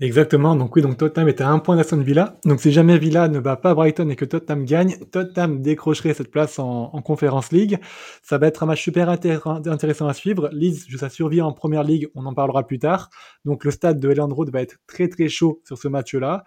Exactement, 0.00 0.54
donc 0.54 0.76
oui, 0.76 0.82
donc 0.82 0.96
Tottenham 0.96 1.28
est 1.28 1.40
à 1.40 1.48
un 1.48 1.58
point 1.58 1.74
d'Aston 1.74 1.96
Villa. 1.96 2.38
Donc 2.44 2.60
si 2.60 2.70
jamais 2.70 2.98
Villa 2.98 3.26
ne 3.26 3.40
bat 3.40 3.56
pas 3.56 3.74
Brighton 3.74 4.08
et 4.10 4.16
que 4.16 4.24
Tottenham 4.24 4.64
gagne, 4.64 4.96
Tottenham 5.10 5.60
décrocherait 5.60 6.14
cette 6.14 6.30
place 6.30 6.60
en, 6.60 6.90
en 6.92 7.02
Conference 7.02 7.50
League. 7.50 7.78
Ça 8.22 8.38
va 8.38 8.46
être 8.46 8.62
un 8.62 8.66
match 8.66 8.82
super 8.82 9.08
intéressant 9.08 10.06
à 10.06 10.14
suivre. 10.14 10.50
Leeds 10.52 10.84
joue 10.88 10.98
sa 10.98 11.08
survie 11.08 11.40
en 11.40 11.52
Première 11.52 11.82
League, 11.82 12.08
on 12.14 12.26
en 12.26 12.34
parlera 12.34 12.64
plus 12.64 12.78
tard. 12.78 13.10
Donc 13.44 13.64
le 13.64 13.72
stade 13.72 13.98
de 13.98 14.08
Elland 14.08 14.32
Road 14.32 14.50
va 14.52 14.62
être 14.62 14.76
très 14.86 15.08
très 15.08 15.28
chaud 15.28 15.62
sur 15.64 15.76
ce 15.78 15.88
match-là. 15.88 16.44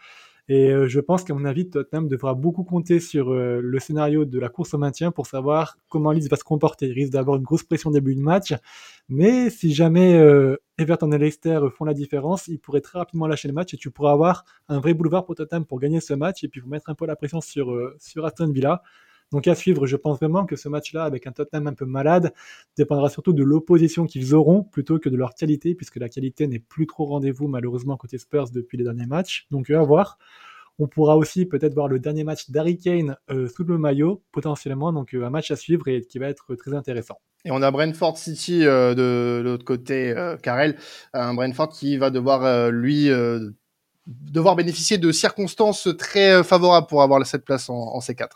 Et 0.48 0.70
euh, 0.70 0.88
je 0.88 1.00
pense 1.00 1.24
qu'à 1.24 1.34
mon 1.34 1.46
avis, 1.46 1.70
Tottenham 1.70 2.08
devra 2.08 2.34
beaucoup 2.34 2.64
compter 2.64 3.00
sur 3.00 3.32
euh, 3.32 3.60
le 3.62 3.80
scénario 3.80 4.26
de 4.26 4.40
la 4.40 4.50
course 4.50 4.74
au 4.74 4.78
maintien 4.78 5.12
pour 5.12 5.28
savoir 5.28 5.78
comment 5.88 6.12
Leeds 6.12 6.28
va 6.30 6.38
se 6.38 6.44
comporter. 6.44 6.88
Il 6.88 6.94
risque 6.94 7.14
d'avoir 7.14 7.38
une 7.38 7.44
grosse 7.44 7.64
pression 7.64 7.92
début 7.92 8.16
de 8.16 8.22
match, 8.22 8.54
mais 9.08 9.50
si 9.50 9.74
jamais 9.74 10.16
euh, 10.16 10.58
Everton 10.78 11.12
et 11.12 11.18
Leicester 11.18 11.60
font 11.76 11.86
la 11.86 11.94
différence, 11.94 12.48
ils 12.48 12.60
pourraient 12.60 12.82
très 12.82 13.00
rapidement 13.00 13.28
lâcher 13.28 13.48
le 13.48 13.54
match 13.54 13.74
et 13.74 13.78
tu 13.78 13.92
pourras 13.92 14.12
avoir 14.12 14.44
un 14.68 14.80
vrai 14.80 14.94
boulevard 14.94 15.26
pour 15.26 15.36
Tottenham 15.36 15.66
pour 15.66 15.80
gagner 15.80 16.02
ce 16.02 16.14
match 16.14 16.44
et 16.44 16.48
puis 16.48 16.60
vous 16.60 16.70
mettre 16.70 16.90
un 16.90 16.96
peu 16.96 17.06
la 17.06 17.16
pression 17.16 17.42
sur, 17.42 17.78
sur 18.00 18.26
Aston 18.26 18.52
Villa. 18.52 18.82
Donc 19.32 19.48
à 19.48 19.56
suivre, 19.56 19.86
je 19.86 19.96
pense 19.96 20.18
vraiment 20.18 20.46
que 20.46 20.58
ce 20.58 20.68
match-là, 20.68 21.06
avec 21.06 21.26
un 21.26 21.32
Tottenham 21.32 21.68
un 21.68 21.74
peu 21.74 21.86
malade, 21.86 22.34
dépendra 22.78 23.10
surtout 23.10 23.32
de 23.32 23.44
l'opposition 23.44 24.06
qu'ils 24.06 24.36
auront 24.36 24.64
plutôt 24.64 25.00
que 25.00 25.08
de 25.08 25.16
leur 25.16 25.34
qualité, 25.36 25.74
puisque 25.74 25.96
la 25.96 26.10
qualité 26.10 26.48
n'est 26.48 26.60
plus 26.60 26.86
trop 26.86 27.06
rendez-vous 27.06 27.48
malheureusement 27.48 27.96
côté 27.96 28.18
Spurs 28.18 28.50
depuis 28.52 28.78
les 28.78 28.84
derniers 28.84 29.06
matchs. 29.06 29.48
Donc 29.50 29.70
à 29.70 29.82
voir. 29.82 30.18
On 30.80 30.88
pourra 30.88 31.16
aussi 31.16 31.46
peut-être 31.46 31.74
voir 31.74 31.88
le 31.88 32.00
dernier 32.00 32.24
match 32.24 32.50
d'Harry 32.50 32.78
Kane 32.78 33.16
euh, 33.30 33.48
sous 33.48 33.64
le 33.64 33.78
maillot, 33.78 34.24
potentiellement. 34.32 34.92
Donc 34.92 35.14
euh, 35.14 35.26
un 35.26 35.30
match 35.30 35.52
à 35.52 35.56
suivre 35.56 35.88
et 35.88 36.02
qui 36.02 36.18
va 36.18 36.28
être 36.28 36.56
très 36.56 36.74
intéressant. 36.74 37.20
Et 37.46 37.52
on 37.52 37.62
a 37.62 37.72
Brentford 37.72 38.18
City 38.18 38.66
euh, 38.66 38.94
de, 38.96 39.42
l'autre 39.44 39.64
côté, 39.64 40.14
Karel. 40.44 40.78
Un 41.14 41.34
Brentford 41.36 41.70
qui 41.70 41.98
va 41.98 42.10
devoir, 42.10 42.72
lui, 42.72 43.10
devoir 44.08 44.56
bénéficier 44.56 44.98
de 44.98 45.12
circonstances 45.12 45.88
très 45.98 46.44
favorables 46.44 46.88
pour 46.88 47.02
avoir 47.02 47.26
cette 47.26 47.46
place 47.46 47.70
en 47.70 48.00
C4. 48.00 48.30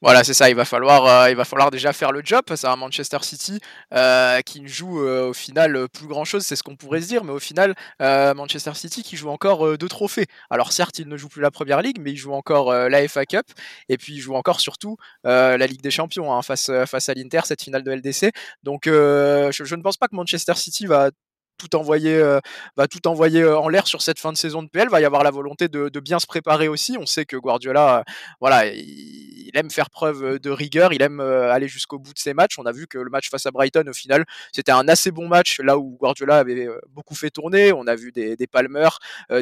Voilà, 0.00 0.24
c'est 0.24 0.34
ça. 0.34 0.50
Il 0.50 0.56
va 0.56 0.64
falloir, 0.64 1.06
euh, 1.06 1.30
il 1.30 1.36
va 1.36 1.44
falloir 1.44 1.70
déjà 1.70 1.92
faire 1.92 2.12
le 2.12 2.22
job 2.24 2.42
face 2.48 2.64
à 2.64 2.74
Manchester 2.76 3.18
City 3.22 3.60
euh, 3.94 4.40
qui 4.40 4.60
ne 4.60 4.68
joue 4.68 5.00
euh, 5.00 5.28
au 5.28 5.32
final 5.32 5.88
plus 5.88 6.06
grand 6.06 6.24
chose. 6.24 6.44
C'est 6.44 6.56
ce 6.56 6.62
qu'on 6.62 6.76
pourrait 6.76 7.00
se 7.00 7.08
dire, 7.08 7.24
mais 7.24 7.32
au 7.32 7.38
final, 7.38 7.74
Manchester 8.00 8.74
City 8.74 9.02
qui 9.02 9.16
joue 9.16 9.30
encore 9.30 9.78
deux 9.78 9.88
trophées. 9.88 10.26
Alors 10.50 10.72
certes, 10.72 10.98
il 10.98 11.08
ne 11.08 11.16
joue 11.16 11.28
plus 11.28 11.42
la 11.42 11.50
Première 11.50 11.82
Ligue, 11.82 11.98
mais 12.00 12.12
il 12.12 12.16
joue 12.16 12.32
encore 12.32 12.72
la 12.72 13.08
FA 13.08 13.26
Cup 13.26 13.46
et 13.88 13.96
puis 13.96 14.14
il 14.14 14.20
joue 14.20 14.34
encore 14.34 14.60
surtout 14.60 14.96
la 15.24 15.66
Ligue 15.66 15.82
des 15.82 15.90
Champions 15.90 16.32
hein, 16.32 16.42
face 16.42 16.68
à 16.68 17.14
l'Inter 17.14 17.40
cette 17.44 17.62
finale 17.62 17.82
de 17.82 17.92
LDC. 17.92 18.32
Donc 18.62 18.82
je, 18.86 19.74
ne 19.74 19.82
pense 19.82 19.96
pas 19.96 20.08
que 20.08 20.16
Manchester 20.16 20.54
City 20.54 20.86
va 20.86 21.10
tout 21.58 21.76
envoyer, 21.76 22.14
euh, 22.16 22.40
va 22.76 22.88
tout 22.88 23.06
envoyer 23.06 23.44
en 23.44 23.68
l'air 23.68 23.86
sur 23.86 24.02
cette 24.02 24.18
fin 24.18 24.32
de 24.32 24.36
saison 24.36 24.62
de 24.62 24.68
PL. 24.68 24.88
Va 24.88 25.00
y 25.00 25.04
avoir 25.04 25.22
la 25.22 25.30
volonté 25.30 25.68
de, 25.68 26.00
bien 26.00 26.18
se 26.18 26.26
préparer 26.26 26.68
aussi. 26.68 26.96
On 26.98 27.06
sait 27.06 27.24
que 27.24 27.36
Guardiola, 27.36 27.98
euh, 27.98 28.02
voilà, 28.40 28.66
il, 28.66 29.50
aime 29.54 29.70
faire 29.70 29.90
preuve 29.90 30.38
de 30.38 30.50
rigueur, 30.50 30.94
il 30.94 31.02
aime 31.02 31.20
aller 31.20 31.68
jusqu'au 31.68 31.98
bout 31.98 32.14
de 32.14 32.18
ses 32.18 32.32
matchs. 32.32 32.58
On 32.58 32.64
a 32.64 32.72
vu 32.72 32.86
que 32.86 32.96
le 32.96 33.10
match 33.10 33.28
face 33.28 33.44
à 33.44 33.50
Brighton, 33.50 33.84
au 33.86 33.92
final, 33.92 34.24
c'était 34.50 34.72
un 34.72 34.88
assez 34.88 35.10
bon 35.10 35.28
match 35.28 35.60
là 35.60 35.76
où 35.76 35.98
Guardiola 36.00 36.38
avait 36.38 36.68
beaucoup 36.88 37.14
fait 37.14 37.28
tourner. 37.28 37.70
On 37.70 37.86
a 37.86 37.94
vu 37.94 38.12
des, 38.12 38.34
des 38.34 38.46
Palmer, 38.46 38.88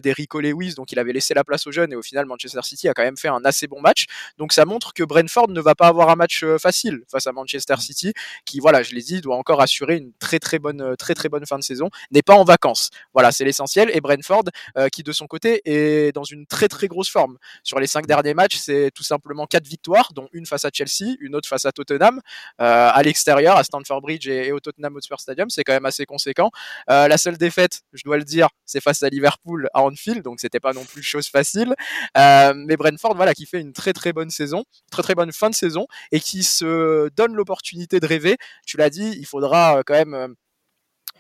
des 0.03 0.13
Rico 0.13 0.41
Lewis, 0.41 0.75
donc 0.75 0.91
il 0.91 0.99
avait 0.99 1.13
laissé 1.13 1.33
la 1.33 1.45
place 1.45 1.65
aux 1.69 1.71
jeunes 1.71 1.93
et 1.93 1.97
au 1.97 2.03
final, 2.03 2.27
Manchester 2.27 2.59
City 2.65 2.89
a 2.89 2.93
quand 2.93 3.05
même 3.05 3.17
fait 3.17 3.29
un 3.29 3.45
assez 3.45 3.69
bon 3.69 3.81
match. 3.81 4.07
Donc 4.37 4.53
ça 4.53 4.65
montre 4.65 4.95
que 4.95 5.05
Brentford 5.05 5.49
ne 5.51 5.61
va 5.61 5.77
pas 5.77 5.87
avoir 5.87 6.09
un 6.09 6.17
match 6.17 6.45
facile 6.61 7.03
face 7.09 7.29
à 7.29 7.33
Manchester 7.33 7.77
City, 7.79 8.13
qui, 8.45 8.59
voilà, 8.59 8.83
je 8.83 8.97
l'ai 8.97 9.03
dit, 9.03 9.21
doit 9.21 9.37
encore 9.37 9.61
assurer 9.61 9.97
une 9.97 10.13
très 10.19 10.41
très 10.41 10.59
bonne, 10.59 10.97
très 10.97 11.15
très 11.15 11.29
bonne 11.29 11.47
fin 11.47 11.59
de 11.59 11.63
saison 11.63 11.89
n'est 12.11 12.23
pas 12.23 12.35
en 12.35 12.45
vacances. 12.45 12.91
Voilà, 13.13 13.33
c'est 13.33 13.45
l'essentiel. 13.45 13.91
Et 13.93 14.01
Brentford, 14.01 14.45
euh, 14.77 14.89
qui 14.89 15.03
de 15.03 15.13
son 15.13 15.27
côté 15.27 15.61
est 15.65 16.13
dans 16.13 16.25
une 16.25 16.47
très 16.47 16.69
très 16.69 16.89
grosse 16.89 17.11
forme. 17.11 17.39
Sur 17.63 17.81
les 17.81 17.87
cinq 17.87 18.07
derniers 18.07 18.35
matchs, 18.35 18.57
c'est 18.57 18.91
tout 18.95 19.03
simplement 19.03 19.47
quatre 19.47 19.67
victoires, 19.67 20.13
dont 20.15 20.29
une 20.33 20.47
face 20.47 20.65
à 20.65 20.71
Chelsea, 20.73 21.17
une 21.21 21.35
autre 21.35 21.49
face 21.49 21.65
à 21.65 21.73
Tottenham, 21.73 22.21
euh, 22.61 22.91
à 22.93 23.03
l'extérieur, 23.03 23.57
à 23.57 23.65
Stamford 23.65 24.01
Bridge 24.01 24.29
et, 24.29 24.53
au 24.53 24.61
Tottenham 24.61 24.97
Hotspur 24.97 25.21
Stadium. 25.21 25.51
C'est 25.51 25.65
quand 25.65 25.73
même 25.73 25.87
assez 25.87 26.07
conséquent. 26.07 26.51
Euh, 26.91 27.09
la 27.09 27.19
seule 27.19 27.37
défaite, 27.37 27.83
je 27.93 28.03
dois 28.05 28.17
le 28.17 28.25
dire, 28.25 28.49
c'est 28.65 28.81
face 28.81 29.03
à 29.03 29.09
Liverpool 29.09 29.69
à 29.75 29.83
Anfield, 29.83 30.23
donc 30.23 30.41
c'était 30.41 30.61
pas 30.61 30.73
non 30.73 30.85
plus 30.85 31.03
chose 31.03 31.29
facile. 31.29 31.75
mais 32.17 32.77
Brentford, 32.77 33.15
voilà, 33.17 33.35
qui 33.35 33.47
fait 33.47 33.61
une 33.61 33.73
très 33.73 33.93
très 33.93 34.13
bonne 34.13 34.31
saison, 34.31 34.65
très 34.91 35.03
très 35.03 35.15
bonne 35.15 35.33
fin 35.33 35.51
de 35.51 35.55
saison 35.55 35.87
et 36.13 36.21
qui 36.21 36.43
se 36.43 37.09
donne 37.17 37.35
l'opportunité 37.35 38.01
de 38.01 38.07
rêver. 38.07 38.37
Tu 38.67 38.77
l'as 38.77 38.91
dit, 38.91 39.15
il 39.19 39.27
faudra 39.27 39.83
quand 39.85 39.95
même 39.95 40.35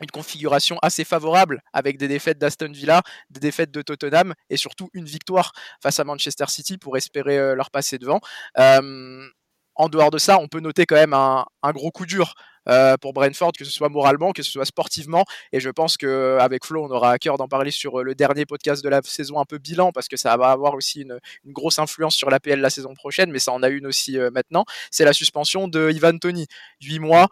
une 0.01 0.11
configuration 0.11 0.79
assez 0.83 1.05
favorable 1.05 1.63
avec 1.73 1.99
des 1.99 2.09
défaites 2.09 2.39
d'Aston 2.39 2.73
Villa, 2.73 3.03
des 3.31 3.41
défaites 3.41 3.71
de 3.71 3.83
Tottenham 3.83 4.35
et 4.49 4.57
surtout 4.57 4.91
une 4.93 5.05
victoire 5.05 5.53
face 5.83 6.01
à 6.01 6.05
Manchester 6.05 6.47
City 6.49 6.79
pour 6.79 6.97
espérer 6.97 7.39
euh, 7.39 7.55
leur 7.55 7.71
passer 7.71 7.99
devant. 7.99 8.21
Euh, 8.59 9.27
en 9.75 9.89
dehors 9.89 10.11
de 10.11 10.19
ça, 10.19 10.39
on 10.39 10.49
peut 10.49 10.61
noter 10.61 10.87
quand 10.87 10.97
même 10.97 11.15
un, 11.15 11.45
gros 11.73 11.91
coup 11.91 12.07
dur 12.07 12.35
euh, 12.69 12.97
pour 12.99 13.15
Brentford, 13.15 13.53
que 13.53 13.65
ce 13.65 13.71
soit 13.71 13.89
moralement, 13.89 14.33
que 14.33 14.43
ce 14.43 14.51
soit 14.51 14.67
sportivement. 14.67 15.25
Et 15.53 15.61
je 15.61 15.71
pense 15.71 15.97
qu'avec 15.97 16.67
Flo, 16.67 16.85
on 16.85 16.91
aura 16.91 17.13
à 17.13 17.19
cœur 17.19 17.39
d'en 17.39 17.49
parler 17.49 17.71
sur 17.71 18.01
euh, 18.01 18.03
le 18.03 18.15
dernier 18.15 18.45
podcast 18.45 18.85
de 18.85 18.89
la 18.89 19.01
saison 19.03 19.41
un 19.41 19.47
peu 19.47 19.59
bilan, 19.59 19.93
parce 19.93 20.09
que 20.09 20.17
ça 20.19 20.37
va 20.37 20.51
avoir 20.51 20.75
aussi 20.75 21.03
une, 21.03 21.19
grosse 21.47 21.79
influence 21.79 22.15
sur 22.15 22.31
l'APL 22.31 22.61
la 22.61 22.71
saison 22.71 22.95
prochaine, 22.95 23.31
mais 23.31 23.39
ça 23.39 23.53
en 23.53 23.63
a 23.63 23.69
une 23.69 23.87
aussi 23.87 24.19
euh, 24.19 24.31
maintenant. 24.31 24.65
C'est 24.91 25.05
la 25.05 25.15
suspension 25.15 25.67
de 25.67 25.91
Ivan 25.91 26.19
Tony, 26.19 26.47
8 26.83 26.99
mois, 26.99 27.29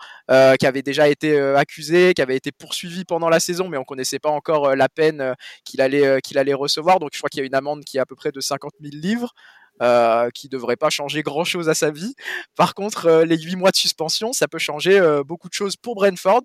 qui 0.58 0.66
avait 0.66 0.82
déjà 0.82 1.08
été 1.08 1.38
accusé, 1.38 2.14
qui 2.14 2.22
avait 2.22 2.36
été 2.36 2.52
poursuivi 2.52 3.04
pendant 3.04 3.28
la 3.28 3.40
saison, 3.40 3.68
mais 3.68 3.76
on 3.76 3.80
ne 3.80 3.86
connaissait 3.86 4.18
pas 4.18 4.30
encore 4.30 4.74
la 4.74 4.88
peine 4.88 5.34
qu'il 5.64 5.80
allait, 5.80 6.20
qu'il 6.22 6.38
allait 6.38 6.54
recevoir. 6.54 6.98
Donc 6.98 7.10
je 7.12 7.18
crois 7.18 7.28
qu'il 7.28 7.40
y 7.40 7.42
a 7.42 7.46
une 7.46 7.54
amende 7.54 7.84
qui 7.84 7.98
est 7.98 8.00
à 8.00 8.06
peu 8.06 8.14
près 8.16 8.32
de 8.32 8.40
50 8.40 8.72
000 8.80 8.94
livres. 8.94 9.32
Euh, 9.80 10.30
qui 10.30 10.48
devrait 10.48 10.76
pas 10.76 10.90
changer 10.90 11.22
grand 11.22 11.44
chose 11.44 11.68
à 11.68 11.74
sa 11.74 11.92
vie. 11.92 12.16
Par 12.56 12.74
contre, 12.74 13.06
euh, 13.06 13.24
les 13.24 13.38
8 13.38 13.54
mois 13.54 13.70
de 13.70 13.76
suspension, 13.76 14.32
ça 14.32 14.48
peut 14.48 14.58
changer 14.58 14.98
euh, 14.98 15.22
beaucoup 15.22 15.48
de 15.48 15.54
choses 15.54 15.76
pour 15.76 15.94
Brentford, 15.94 16.42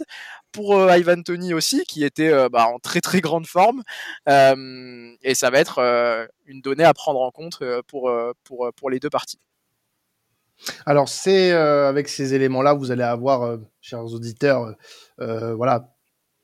pour 0.51 0.75
Ivan 0.91 1.19
Tony 1.23 1.53
aussi, 1.55 1.83
qui 1.85 2.03
était 2.03 2.31
bah, 2.49 2.67
en 2.67 2.77
très 2.77 3.01
très 3.01 3.21
grande 3.21 3.47
forme. 3.47 3.81
et 4.27 5.35
ça 5.35 5.49
va 5.49 5.59
être 5.59 5.79
une 6.45 6.61
donnée 6.61 6.83
à 6.83 6.93
prendre 6.93 7.21
en 7.21 7.31
compte 7.31 7.63
pour, 7.87 8.11
pour, 8.43 8.69
pour 8.75 8.89
les 8.91 8.99
deux 8.99 9.09
parties. 9.09 9.39
Alors, 10.85 11.09
c'est 11.09 11.51
avec 11.51 12.07
ces 12.09 12.35
éléments-là, 12.35 12.73
vous 12.73 12.91
allez 12.91 13.03
avoir, 13.03 13.57
chers 13.81 14.05
auditeurs, 14.05 14.75
voilà, 15.17 15.92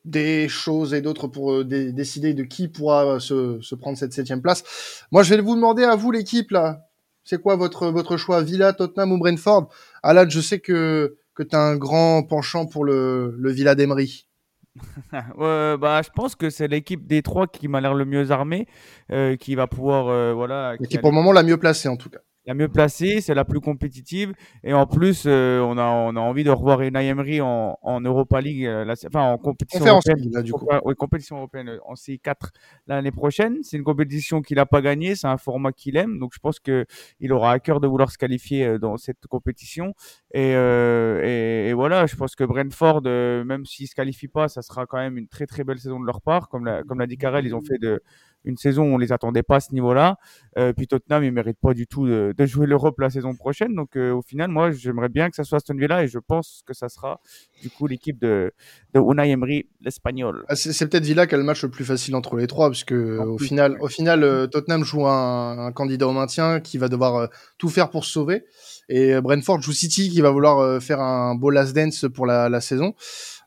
des 0.06 0.48
choses 0.48 0.94
et 0.94 1.02
d'autres 1.02 1.28
pour 1.28 1.66
décider 1.66 2.34
de 2.34 2.44
qui 2.44 2.68
pourra 2.68 3.20
se, 3.20 3.60
se 3.62 3.76
prendre 3.76 3.98
cette 3.98 4.14
septième 4.14 4.42
place. 4.42 4.64
Moi, 5.12 5.24
je 5.24 5.34
vais 5.34 5.42
vous 5.42 5.56
demander 5.56 5.84
à 5.84 5.96
vous, 5.96 6.12
l'équipe, 6.12 6.52
là, 6.52 6.90
c'est 7.24 7.42
quoi 7.42 7.56
votre, 7.56 7.90
votre 7.90 8.18
choix? 8.18 8.42
Villa, 8.42 8.74
Tottenham 8.74 9.12
ou 9.12 9.20
Brentford? 9.20 9.70
Alan, 10.02 10.28
je 10.28 10.40
sais 10.40 10.60
que, 10.60 11.18
que 11.36 11.44
tu 11.44 11.56
as 11.56 11.60
un 11.60 11.76
grand 11.76 12.24
penchant 12.24 12.66
pour 12.66 12.86
le, 12.86 13.36
le 13.38 13.52
Villa 13.52 13.76
d'Emery. 13.76 14.28
bah, 15.12 16.02
je 16.02 16.10
pense 16.16 16.36
que 16.36 16.50
c'est 16.50 16.68
l'équipe 16.68 17.06
des 17.06 17.22
trois 17.22 17.48
qui 17.48 17.68
m'a 17.68 17.82
l'air 17.82 17.94
le 17.94 18.06
mieux 18.06 18.32
armée, 18.32 18.68
euh, 19.12 19.36
qui 19.36 19.56
va 19.56 19.68
pouvoir. 19.68 20.08
Euh, 20.08 20.34
voilà, 20.34 20.76
qui, 20.78 20.96
est 20.96 21.00
pour 21.00 21.12
le 21.12 21.16
moment 21.16 21.32
la 21.32 21.44
mieux 21.44 21.58
placée 21.58 21.88
en 21.88 21.98
tout 21.98 22.10
cas 22.10 22.20
la 22.50 22.56
mieux 22.56 22.68
placée, 22.68 23.22
c'est 23.22 23.36
la 23.36 23.46
plus 23.46 23.60
compétitive. 23.60 24.34
Et 24.64 24.74
en 24.74 24.88
plus, 24.88 25.26
euh, 25.28 25.60
on, 25.62 25.78
a, 25.78 25.86
on 25.86 26.16
a 26.16 26.20
envie 26.20 26.44
de 26.44 26.50
revoir 26.50 26.82
Unai 26.82 27.06
Emery 27.06 27.42
en, 27.42 27.78
en 27.80 28.02
Europa 28.02 28.42
League, 28.42 28.66
euh, 28.66 28.92
enfin 29.06 29.22
en 29.22 29.38
compétition 29.38 29.86
européenne. 29.86 30.42
du 30.42 30.52
coup. 30.52 30.68
Oui, 30.84 30.96
compétition 30.96 31.38
européenne 31.38 31.78
en 31.86 31.94
C4 31.94 32.50
l'année 32.88 33.12
prochaine. 33.12 33.60
C'est 33.62 33.78
une 33.78 33.84
compétition 33.84 34.42
qu'il 34.42 34.56
n'a 34.58 34.66
pas 34.66 34.82
gagnée, 34.82 35.14
c'est 35.14 35.28
un 35.28 35.38
format 35.38 35.72
qu'il 35.72 35.96
aime. 35.96 36.18
Donc 36.18 36.32
je 36.34 36.40
pense 36.40 36.60
qu'il 36.60 37.32
aura 37.32 37.52
à 37.52 37.60
cœur 37.60 37.80
de 37.80 37.86
vouloir 37.86 38.10
se 38.10 38.18
qualifier 38.18 38.66
euh, 38.66 38.80
dans 38.80 38.98
cette 38.98 39.28
compétition. 39.28 39.94
Et, 40.34 40.50
et, 40.50 41.74
voilà, 41.74 42.08
je 42.08 42.16
pense 42.16 42.36
que 42.36 42.44
Brentford, 42.44 43.04
même 43.04 43.66
s'il 43.66 43.84
ne 43.84 43.90
se 43.90 43.96
qualifie 43.96 44.28
pas, 44.28 44.48
ça 44.48 44.64
sera 44.64 44.88
quand 44.88 44.98
même 44.98 45.18
une 45.18 45.28
très 45.28 45.46
très 45.46 45.64
belle 45.64 45.80
saison 45.80 46.00
de 46.00 46.06
leur 46.06 46.22
part. 46.22 46.50
Comme 46.50 46.66
l'a, 46.66 46.82
comme 46.84 47.00
l'a 47.00 47.08
dit 47.08 47.18
Karel, 47.18 47.46
ils 47.46 47.54
ont 47.54 47.62
fait 47.62 47.78
de 47.80 48.02
une 48.46 48.58
saison 48.58 48.84
où 48.84 48.96
on 48.96 48.98
les 48.98 49.12
attendait 49.12 49.44
pas 49.44 49.58
à 49.58 49.60
ce 49.60 49.74
niveau-là. 49.74 50.18
Euh, 50.58 50.74
puis 50.74 50.88
Tottenham, 50.88 51.24
ils 51.24 51.32
méritent 51.32 51.60
pas 51.60 51.74
du 51.74 51.88
tout 51.88 52.08
de, 52.08 52.34
jouer 52.46 52.66
l'Europe 52.66 53.00
la 53.00 53.10
saison 53.10 53.36
prochaine. 53.36 53.76
Donc 53.76 53.96
euh, 53.96 54.12
au 54.12 54.22
final, 54.22 54.50
moi, 54.50 54.72
j'aimerais 54.72 55.10
bien 55.10 55.30
que 55.30 55.36
ça 55.36 55.44
soit 55.44 55.58
Aston 55.58 55.76
Villa 55.76 56.04
et 56.04 56.08
je 56.08 56.20
pense 56.20 56.64
que 56.66 56.74
ça 56.74 56.90
sera 56.90 57.22
du 57.62 57.70
coup 57.70 57.88
l'équipe 57.88 58.20
de, 58.20 58.52
de 58.94 59.00
Unai 59.00 59.30
Emery, 59.30 59.68
l'Espagnol. 59.82 60.46
Ah, 60.48 60.56
c'est 60.56 60.88
peut-être 60.88 61.04
Villa 61.04 61.28
qui 61.28 61.36
a 61.36 61.38
le 61.38 61.44
match 61.44 61.64
le 61.64 61.70
plus 61.70 61.86
facile 61.86 62.16
entre 62.16 62.36
les 62.38 62.48
trois, 62.48 62.70
parce 62.70 62.84
que 62.84 63.18
au, 63.18 63.38
final, 63.38 63.78
au 63.82 63.88
final, 63.88 64.24
euh, 64.24 64.48
Tottenham 64.48 64.84
joue 64.84 65.06
un, 65.08 65.68
un, 65.68 65.72
candidat 65.72 66.08
au 66.08 66.14
maintien 66.14 66.60
qui 66.60 66.78
va 66.78 66.88
devoir 66.88 67.30
tout 67.58 67.70
faire 67.70 67.90
pour 67.90 68.06
se 68.06 68.12
sauver. 68.12 68.46
Et 68.88 69.20
Brentford 69.22 69.62
joue 69.62 69.72
City 69.72 70.10
qui 70.10 70.22
va 70.22 70.32
vouloir 70.32 70.82
faire 70.82 71.00
un 71.00 71.36
beau 71.36 71.52
last 71.52 71.76
dance 71.76 72.06
pour 72.14 72.26
la, 72.26 72.50
la 72.50 72.62
saison 72.62 72.96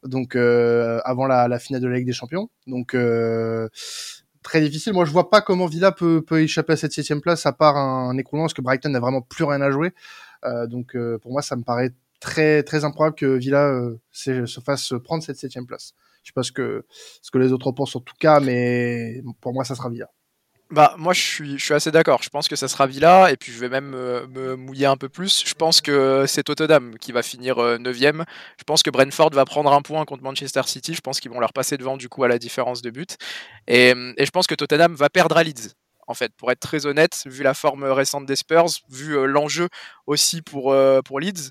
donc 0.04 0.36
avant 0.36 1.26
la, 1.26 1.48
la, 1.48 1.58
finale 1.58 1.80
de 1.80 1.88
la 1.88 1.96
Ligue 1.96 2.06
des 2.06 2.12
Champions. 2.12 2.48
Donc 2.66 2.94
euh, 2.94 3.68
très 4.42 4.60
difficile. 4.60 4.92
Moi, 4.92 5.04
je 5.04 5.10
vois 5.12 5.30
pas 5.30 5.40
comment 5.40 5.66
Villa 5.66 5.92
peut, 5.92 6.24
échapper 6.32 6.74
à 6.74 6.76
cette 6.76 6.92
septième 6.92 7.20
place 7.20 7.46
à 7.46 7.52
part 7.52 7.76
un, 7.76 8.16
écroulement 8.18 8.44
parce 8.44 8.54
que 8.54 8.62
Brighton 8.62 8.90
n'a 8.90 9.00
vraiment 9.00 9.22
plus 9.22 9.44
rien 9.44 9.60
à 9.60 9.70
jouer. 9.70 9.92
Euh, 10.44 10.66
donc, 10.66 10.96
euh, 10.96 11.18
pour 11.18 11.32
moi, 11.32 11.42
ça 11.42 11.56
me 11.56 11.62
paraît 11.62 11.92
très 12.20 12.62
très 12.62 12.84
improbable 12.84 13.16
que 13.16 13.26
Villa 13.26 13.66
euh, 13.68 13.98
se 14.12 14.60
fasse 14.60 14.92
prendre 15.04 15.22
cette 15.22 15.36
septième 15.36 15.66
place. 15.66 15.94
Je 16.22 16.28
sais 16.28 16.34
pas 16.34 16.42
ce 16.42 16.52
que 16.52 16.84
ce 17.20 17.30
que 17.30 17.38
les 17.38 17.52
autres 17.52 17.72
pensent 17.72 17.96
en 17.96 18.00
tout 18.00 18.14
cas, 18.18 18.40
mais 18.40 19.22
pour 19.40 19.52
moi, 19.52 19.64
ça 19.64 19.74
sera 19.74 19.88
Villa. 19.90 20.10
Bah, 20.72 20.94
moi, 20.96 21.12
je 21.12 21.20
suis, 21.20 21.72
assez 21.74 21.90
d'accord. 21.90 22.22
Je 22.22 22.30
pense 22.30 22.48
que 22.48 22.56
ça 22.56 22.66
sera 22.66 22.86
Villa, 22.86 23.30
et 23.30 23.36
puis 23.36 23.52
je 23.52 23.58
vais 23.58 23.68
même 23.68 23.90
me, 23.90 24.56
mouiller 24.56 24.86
un 24.86 24.96
peu 24.96 25.10
plus. 25.10 25.44
Je 25.46 25.52
pense 25.52 25.82
que 25.82 26.24
c'est 26.26 26.44
Tottenham 26.44 26.96
qui 26.98 27.12
va 27.12 27.22
finir 27.22 27.56
9ème. 27.58 28.22
Euh, 28.22 28.24
je 28.58 28.64
pense 28.64 28.82
que 28.82 28.88
Brentford 28.88 29.30
va 29.34 29.44
prendre 29.44 29.70
un 29.70 29.82
point 29.82 30.06
contre 30.06 30.22
Manchester 30.22 30.62
City. 30.64 30.94
Je 30.94 31.02
pense 31.02 31.20
qu'ils 31.20 31.30
vont 31.30 31.40
leur 31.40 31.52
passer 31.52 31.76
devant, 31.76 31.98
du 31.98 32.08
coup, 32.08 32.24
à 32.24 32.28
la 32.28 32.38
différence 32.38 32.80
de 32.80 32.88
but. 32.88 33.18
Et 33.68 33.92
je 33.92 34.30
pense 34.30 34.46
que 34.46 34.54
Tottenham 34.54 34.94
va 34.94 35.10
perdre 35.10 35.36
à 35.36 35.44
Leeds 35.44 35.74
en 36.06 36.14
fait, 36.14 36.32
pour 36.36 36.50
être 36.50 36.60
très 36.60 36.86
honnête, 36.86 37.22
vu 37.26 37.42
la 37.42 37.54
forme 37.54 37.84
récente 37.84 38.26
des 38.26 38.36
Spurs, 38.36 38.66
vu 38.90 39.26
l'enjeu 39.26 39.68
aussi 40.06 40.42
pour, 40.42 40.74
pour 41.04 41.20
Leeds, 41.20 41.50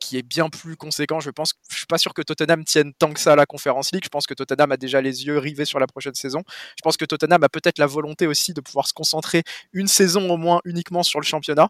qui 0.00 0.18
est 0.18 0.22
bien 0.22 0.48
plus 0.48 0.76
conséquent. 0.76 1.20
Je 1.20 1.30
pense, 1.30 1.54
je 1.70 1.76
suis 1.76 1.86
pas 1.86 1.98
sûr 1.98 2.12
que 2.14 2.22
Tottenham 2.22 2.64
tienne 2.64 2.92
tant 2.94 3.12
que 3.12 3.20
ça 3.20 3.32
à 3.32 3.36
la 3.36 3.46
Conférence 3.46 3.92
League. 3.92 4.04
Je 4.04 4.08
pense 4.08 4.26
que 4.26 4.34
Tottenham 4.34 4.70
a 4.72 4.76
déjà 4.76 5.00
les 5.00 5.26
yeux 5.26 5.38
rivés 5.38 5.64
sur 5.64 5.78
la 5.78 5.86
prochaine 5.86 6.14
saison. 6.14 6.42
Je 6.48 6.82
pense 6.82 6.96
que 6.96 7.04
Tottenham 7.04 7.42
a 7.42 7.48
peut-être 7.48 7.78
la 7.78 7.86
volonté 7.86 8.26
aussi 8.26 8.52
de 8.52 8.60
pouvoir 8.60 8.86
se 8.86 8.92
concentrer 8.92 9.42
une 9.72 9.88
saison 9.88 10.28
au 10.30 10.36
moins 10.36 10.60
uniquement 10.64 11.02
sur 11.02 11.20
le 11.20 11.24
championnat. 11.24 11.68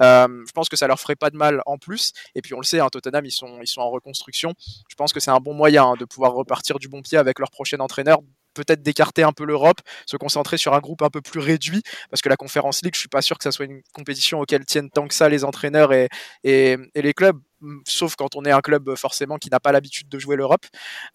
je 0.00 0.52
pense 0.54 0.68
que 0.68 0.76
ça 0.76 0.86
leur 0.86 0.98
ferait 0.98 1.16
pas 1.16 1.30
de 1.30 1.36
mal 1.36 1.62
en 1.66 1.78
plus. 1.78 2.12
Et 2.34 2.42
puis 2.42 2.54
on 2.54 2.60
le 2.60 2.64
sait, 2.64 2.80
hein, 2.80 2.88
Tottenham 2.90 3.24
ils 3.24 3.32
sont, 3.32 3.60
ils 3.60 3.68
sont 3.68 3.80
en 3.80 3.90
reconstruction. 3.90 4.54
Je 4.88 4.94
pense 4.94 5.12
que 5.12 5.20
c'est 5.20 5.30
un 5.30 5.40
bon 5.40 5.54
moyen 5.54 5.84
hein, 5.84 5.94
de 5.98 6.04
pouvoir 6.04 6.32
repartir 6.32 6.78
du 6.78 6.88
bon 6.88 7.02
pied 7.02 7.18
avec 7.18 7.38
leur 7.38 7.50
prochain 7.50 7.78
entraîneur 7.80 8.20
peut-être 8.56 8.82
d'écarter 8.82 9.22
un 9.22 9.32
peu 9.32 9.44
l'Europe, 9.44 9.80
se 10.06 10.16
concentrer 10.16 10.56
sur 10.56 10.74
un 10.74 10.80
groupe 10.80 11.02
un 11.02 11.10
peu 11.10 11.20
plus 11.20 11.40
réduit, 11.40 11.82
parce 12.10 12.22
que 12.22 12.28
la 12.28 12.36
Conférence 12.36 12.82
League, 12.82 12.94
je 12.94 13.00
suis 13.00 13.08
pas 13.08 13.22
sûr 13.22 13.36
que 13.38 13.44
ça 13.44 13.52
soit 13.52 13.66
une 13.66 13.82
compétition 13.92 14.40
auquel 14.40 14.64
tiennent 14.64 14.90
tant 14.90 15.06
que 15.06 15.14
ça 15.14 15.28
les 15.28 15.44
entraîneurs 15.44 15.92
et, 15.92 16.08
les 16.44 17.14
clubs 17.14 17.38
sauf 17.86 18.16
quand 18.16 18.36
on 18.36 18.44
est 18.44 18.50
un 18.50 18.60
club 18.60 18.94
forcément 18.96 19.38
qui 19.38 19.48
n'a 19.48 19.58
pas 19.60 19.72
l'habitude 19.72 20.08
de 20.08 20.18
jouer 20.18 20.36
l'Europe. 20.36 20.66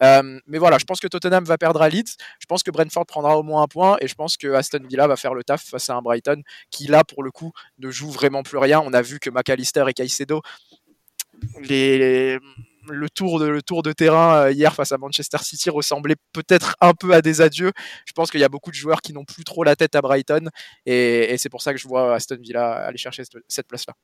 Euh, 0.02 0.40
mais 0.46 0.58
voilà, 0.58 0.78
je 0.78 0.84
pense 0.84 0.98
que 0.98 1.06
Tottenham 1.06 1.44
va 1.44 1.56
perdre 1.56 1.80
à 1.80 1.88
Leeds, 1.88 2.16
je 2.40 2.46
pense 2.46 2.62
que 2.62 2.70
Brentford 2.70 3.06
prendra 3.06 3.38
au 3.38 3.42
moins 3.42 3.62
un 3.62 3.68
point, 3.68 3.96
et 4.00 4.08
je 4.08 4.14
pense 4.14 4.36
que 4.36 4.52
Aston 4.52 4.80
Villa 4.88 5.06
va 5.06 5.16
faire 5.16 5.34
le 5.34 5.44
taf 5.44 5.64
face 5.64 5.88
à 5.88 5.94
un 5.94 6.02
Brighton 6.02 6.42
qui 6.70 6.88
là 6.88 7.04
pour 7.04 7.22
le 7.22 7.30
coup 7.30 7.52
ne 7.78 7.90
joue 7.90 8.10
vraiment 8.10 8.42
plus 8.42 8.58
rien. 8.58 8.80
On 8.80 8.92
a 8.92 9.02
vu 9.02 9.20
que 9.20 9.30
McAllister 9.30 9.84
et 9.88 9.94
Caicedo, 9.94 10.42
les 11.60 12.38
le 12.88 13.08
tour 13.08 13.38
de, 13.38 13.92
terrain 13.92 14.44
euh, 14.44 14.52
hier 14.52 14.74
face 14.74 14.92
à 14.92 14.98
Manchester 14.98 15.38
City 15.42 15.70
ressemblait 15.70 16.16
peut-être 16.32 16.76
un 16.80 16.92
peu 16.94 17.12
à 17.12 17.22
des 17.22 17.40
adieux. 17.40 17.72
Je 18.06 18.12
pense 18.12 18.30
qu'il 18.30 18.40
y 18.40 18.44
a 18.44 18.48
beaucoup 18.48 18.70
de 18.70 18.76
joueurs 18.76 19.00
qui 19.00 19.12
n'ont 19.12 19.24
plus 19.24 19.44
trop 19.44 19.64
la 19.64 19.76
tête 19.76 19.94
à 19.94 20.00
Brighton 20.00 20.48
et, 20.86 21.36
c'est 21.38 21.48
pour 21.48 21.62
ça 21.62 21.72
que 21.72 21.78
je 21.78 21.88
vois 21.88 22.14
Aston 22.14 22.38
Villa 22.40 22.72
aller 22.72 22.98
chercher 22.98 23.22
cette, 23.48 23.66
place-là. 23.66 23.94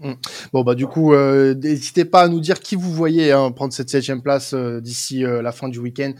Mm. 0.00 0.12
Bon 0.52 0.62
bah 0.62 0.74
du 0.74 0.86
coup, 0.86 1.14
euh, 1.14 1.54
n'hésitez 1.54 2.04
pas 2.04 2.22
à 2.22 2.28
nous 2.28 2.40
dire 2.40 2.60
qui 2.60 2.76
vous 2.76 2.92
voyez 2.92 3.32
hein, 3.32 3.50
prendre 3.50 3.72
cette 3.72 3.88
septième 3.88 4.22
place 4.22 4.52
euh, 4.52 4.80
d'ici 4.80 5.24
euh, 5.24 5.40
la 5.40 5.52
fin 5.52 5.68
du 5.68 5.78
week-end. 5.78 6.12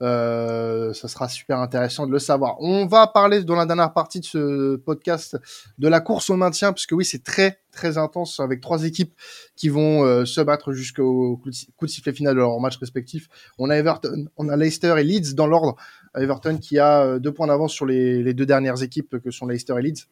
Ça 0.00 1.08
sera 1.08 1.28
super 1.28 1.58
intéressant 1.58 2.06
de 2.06 2.12
le 2.12 2.18
savoir. 2.18 2.56
On 2.60 2.86
va 2.86 3.06
parler 3.06 3.44
dans 3.44 3.54
la 3.54 3.66
dernière 3.66 3.92
partie 3.92 4.20
de 4.20 4.24
ce 4.24 4.76
podcast 4.76 5.38
de 5.78 5.88
la 5.88 6.00
course 6.00 6.30
au 6.30 6.36
maintien, 6.36 6.72
parce 6.72 6.86
que 6.86 6.94
oui, 6.94 7.04
c'est 7.04 7.22
très 7.22 7.60
très 7.70 7.98
intense 7.98 8.40
avec 8.40 8.60
trois 8.60 8.84
équipes 8.84 9.14
qui 9.54 9.68
vont 9.68 10.24
se 10.24 10.40
battre 10.40 10.72
jusqu'au 10.72 11.36
coup 11.36 11.50
de 11.86 11.90
sifflet 11.90 12.12
final 12.12 12.34
de 12.34 12.40
leur 12.40 12.58
match 12.58 12.78
respectif. 12.78 13.28
On 13.58 13.70
a 13.70 13.76
Everton, 13.76 14.26
on 14.36 14.48
a 14.48 14.56
Leicester 14.56 14.94
et 14.98 15.04
Leeds 15.04 15.34
dans 15.34 15.46
l'ordre. 15.46 15.76
Everton 16.16 16.58
qui 16.58 16.78
a 16.78 17.18
deux 17.18 17.32
points 17.32 17.46
d'avance 17.46 17.72
sur 17.72 17.86
les, 17.86 18.22
les 18.22 18.34
deux 18.34 18.46
dernières 18.46 18.82
équipes 18.82 19.18
que 19.18 19.30
sont 19.30 19.46
Leicester 19.46 19.74
et 19.78 19.82
Leeds. 19.82 20.06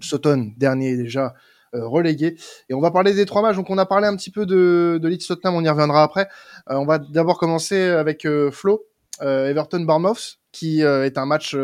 Sutton, 0.00 0.52
dernier 0.56 0.96
déjà, 0.96 1.34
euh, 1.74 1.86
relégué. 1.86 2.36
Et 2.68 2.74
on 2.74 2.80
va 2.80 2.90
parler 2.90 3.14
des 3.14 3.26
trois 3.26 3.42
matchs. 3.42 3.56
Donc 3.56 3.70
on 3.70 3.78
a 3.78 3.86
parlé 3.86 4.08
un 4.08 4.16
petit 4.16 4.30
peu 4.30 4.44
de, 4.44 4.98
de 5.00 5.08
Leeds 5.08 5.26
Tottenham, 5.28 5.54
on 5.54 5.64
y 5.64 5.68
reviendra 5.68 6.02
après. 6.02 6.28
Euh, 6.68 6.74
on 6.74 6.84
va 6.84 6.98
d'abord 6.98 7.38
commencer 7.38 7.80
avec 7.80 8.24
euh, 8.24 8.50
Flo, 8.50 8.82
Everton 9.20 9.80
Bournemouth, 9.80 10.38
qui 10.50 10.80
est 10.80 11.18
un 11.18 11.26
match 11.26 11.54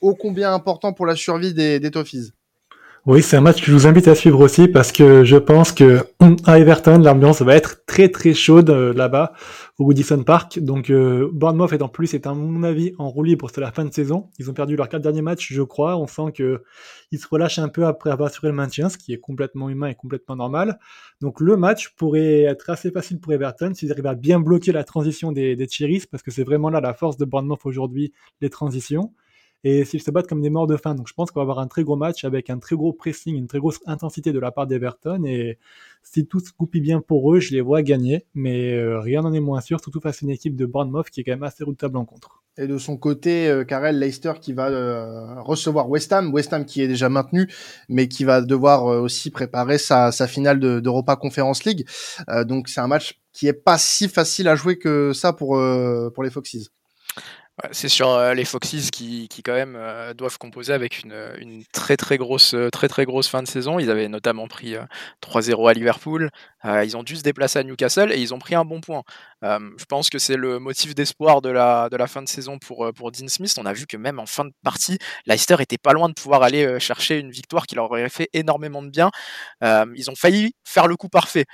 ô 0.00 0.14
combien 0.14 0.52
important 0.52 0.92
pour 0.92 1.06
la 1.06 1.14
survie 1.14 1.54
des, 1.54 1.78
des 1.78 1.90
Toffees. 1.92 2.32
Oui, 3.06 3.22
c'est 3.22 3.36
un 3.36 3.40
match 3.40 3.60
que 3.60 3.66
je 3.66 3.72
vous 3.72 3.86
invite 3.86 4.08
à 4.08 4.14
suivre 4.14 4.40
aussi 4.40 4.66
parce 4.66 4.90
que 4.90 5.24
je 5.24 5.36
pense 5.36 5.70
que 5.70 6.04
à 6.46 6.58
Everton, 6.58 6.98
l'ambiance 6.98 7.42
va 7.42 7.54
être 7.54 7.86
très 7.86 8.08
très 8.08 8.34
chaude 8.34 8.70
là-bas 8.70 9.32
au 9.80 10.24
Park. 10.24 10.58
Donc 10.58 10.90
euh, 10.90 11.30
Bournemouth 11.32 11.72
est 11.72 11.80
en 11.80 11.88
plus 11.88 12.12
est 12.12 12.26
à 12.26 12.34
mon 12.34 12.62
avis 12.64 12.92
en 12.98 13.08
roue 13.08 13.22
libre 13.22 13.48
c'est 13.52 13.62
la 13.62 13.72
fin 13.72 13.86
de 13.86 13.92
saison. 13.92 14.28
Ils 14.38 14.50
ont 14.50 14.52
perdu 14.52 14.76
leurs 14.76 14.90
quatre 14.90 15.00
derniers 15.00 15.22
matchs, 15.22 15.52
je 15.52 15.62
crois. 15.62 15.96
On 15.96 16.06
sent 16.06 16.32
que 16.34 16.62
ils 17.12 17.18
se 17.18 17.26
relâchent 17.26 17.58
un 17.58 17.70
peu 17.70 17.86
après 17.86 18.10
avoir 18.10 18.28
assuré 18.28 18.48
le 18.48 18.54
maintien, 18.54 18.90
ce 18.90 18.98
qui 18.98 19.14
est 19.14 19.18
complètement 19.18 19.70
humain 19.70 19.86
et 19.88 19.94
complètement 19.94 20.36
normal. 20.36 20.78
Donc 21.22 21.40
le 21.40 21.56
match 21.56 21.94
pourrait 21.96 22.42
être 22.42 22.68
assez 22.68 22.90
facile 22.90 23.20
pour 23.20 23.32
Everton 23.32 23.72
s'ils 23.74 23.90
arrivent 23.90 24.06
à 24.06 24.14
bien 24.14 24.38
bloquer 24.38 24.72
la 24.72 24.84
transition 24.84 25.32
des, 25.32 25.56
des 25.56 25.66
Cherries, 25.66 26.04
parce 26.10 26.22
que 26.22 26.30
c'est 26.30 26.44
vraiment 26.44 26.68
là 26.68 26.82
la 26.82 26.92
force 26.92 27.16
de 27.16 27.24
Bournemouth 27.24 27.60
aujourd'hui, 27.64 28.12
les 28.42 28.50
transitions 28.50 29.14
et 29.64 29.84
s'ils 29.84 30.02
se 30.02 30.10
battent 30.10 30.26
comme 30.26 30.40
des 30.40 30.50
morts 30.50 30.66
de 30.66 30.76
faim. 30.76 30.94
Donc 30.94 31.08
je 31.08 31.14
pense 31.14 31.30
qu'on 31.30 31.40
va 31.40 31.42
avoir 31.42 31.58
un 31.58 31.66
très 31.66 31.84
gros 31.84 31.96
match 31.96 32.24
avec 32.24 32.50
un 32.50 32.58
très 32.58 32.76
gros 32.76 32.92
pressing, 32.92 33.36
une 33.36 33.46
très 33.46 33.58
grosse 33.58 33.80
intensité 33.86 34.32
de 34.32 34.38
la 34.38 34.50
part 34.50 34.66
d'Everton. 34.66 35.24
Et 35.24 35.58
si 36.02 36.26
tout 36.26 36.40
se 36.40 36.50
goupille 36.58 36.80
bien 36.80 37.00
pour 37.00 37.34
eux, 37.34 37.40
je 37.40 37.52
les 37.52 37.60
vois 37.60 37.82
gagner. 37.82 38.26
Mais 38.34 38.74
euh, 38.74 39.00
rien 39.00 39.22
n'en 39.22 39.32
est 39.32 39.40
moins 39.40 39.60
sûr, 39.60 39.80
surtout 39.80 40.00
face 40.00 40.22
à 40.22 40.26
une 40.26 40.30
équipe 40.30 40.56
de 40.56 40.66
Bournemouth 40.66 41.10
qui 41.10 41.20
est 41.20 41.24
quand 41.24 41.32
même 41.32 41.42
assez 41.42 41.64
redoutable 41.64 41.98
en 41.98 42.04
contre. 42.04 42.42
Et 42.58 42.66
de 42.66 42.78
son 42.78 42.96
côté, 42.96 43.48
euh, 43.48 43.64
Karel 43.64 43.98
Leicester 43.98 44.32
qui 44.40 44.52
va 44.52 44.68
euh, 44.68 45.40
recevoir 45.42 45.88
West 45.88 46.12
Ham, 46.12 46.32
West 46.32 46.52
Ham 46.52 46.64
qui 46.64 46.82
est 46.82 46.88
déjà 46.88 47.08
maintenu, 47.08 47.48
mais 47.88 48.08
qui 48.08 48.24
va 48.24 48.40
devoir 48.40 48.84
aussi 48.84 49.30
préparer 49.30 49.78
sa, 49.78 50.10
finale 50.26 50.58
d'Europa 50.58 51.16
Conference 51.16 51.64
League. 51.64 51.86
donc 52.44 52.68
c'est 52.68 52.80
un 52.80 52.86
match 52.86 53.20
qui 53.32 53.46
est 53.46 53.52
pas 53.52 53.78
si 53.78 54.08
facile 54.08 54.48
à 54.48 54.56
jouer 54.56 54.78
que 54.78 55.12
ça 55.12 55.32
pour, 55.32 55.58
pour 56.14 56.22
les 56.22 56.30
Foxes. 56.30 56.70
C'est 57.72 57.88
sur 57.88 58.10
euh, 58.10 58.34
les 58.34 58.44
Foxes 58.44 58.90
qui, 58.90 59.28
qui 59.28 59.42
quand 59.42 59.54
même 59.54 59.74
euh, 59.76 60.14
doivent 60.14 60.38
composer 60.38 60.72
avec 60.72 61.02
une, 61.04 61.64
très 61.72 61.96
très 61.96 62.16
grosse 62.16 62.54
très 62.72 62.88
très 62.88 63.04
grosse 63.04 63.28
fin 63.28 63.42
de 63.42 63.48
saison. 63.48 63.78
Ils 63.78 63.90
avaient 63.90 64.08
notamment 64.08 64.48
pris 64.48 64.76
3-0 65.22 65.64
euh, 65.64 65.66
à 65.66 65.72
Liverpool. 65.72 66.30
ils 66.64 66.96
ont 66.96 67.02
dû 67.02 67.16
se 67.16 67.22
déplacer 67.22 67.58
à 67.58 67.62
Newcastle 67.62 68.12
et 68.12 68.20
ils 68.20 68.34
ont 68.34 68.38
pris 68.38 68.54
un 68.54 68.64
bon 68.64 68.80
point. 68.80 69.02
je 69.42 69.84
pense 69.88 70.10
que 70.10 70.18
c'est 70.18 70.36
le 70.36 70.58
motif 70.58 70.94
d'espoir 70.94 71.42
de 71.42 71.50
la, 71.50 71.88
de 71.88 71.96
la 71.96 72.06
fin 72.06 72.22
de 72.22 72.28
saison 72.28 72.58
pour, 72.58 72.90
pour 72.94 73.12
Dean 73.12 73.28
Smith. 73.28 73.54
On 73.58 73.66
a 73.66 73.72
vu 73.72 73.86
que 73.86 73.96
même 73.96 74.18
en 74.18 74.26
fin 74.26 74.44
de 74.44 74.52
partie, 74.62 74.98
Leicester 75.26 75.56
était 75.60 75.78
pas 75.78 75.92
loin 75.92 76.08
de 76.08 76.14
pouvoir 76.14 76.42
aller 76.42 76.78
chercher 76.80 77.18
une 77.18 77.30
victoire 77.30 77.66
qui 77.66 77.74
leur 77.74 77.86
aurait 77.90 78.08
fait 78.08 78.28
énormément 78.32 78.82
de 78.82 78.90
bien. 78.90 79.10
ils 79.62 80.10
ont 80.10 80.16
failli 80.16 80.54
faire 80.64 80.86
le 80.86 80.96
coup 80.96 81.08
parfait. 81.08 81.46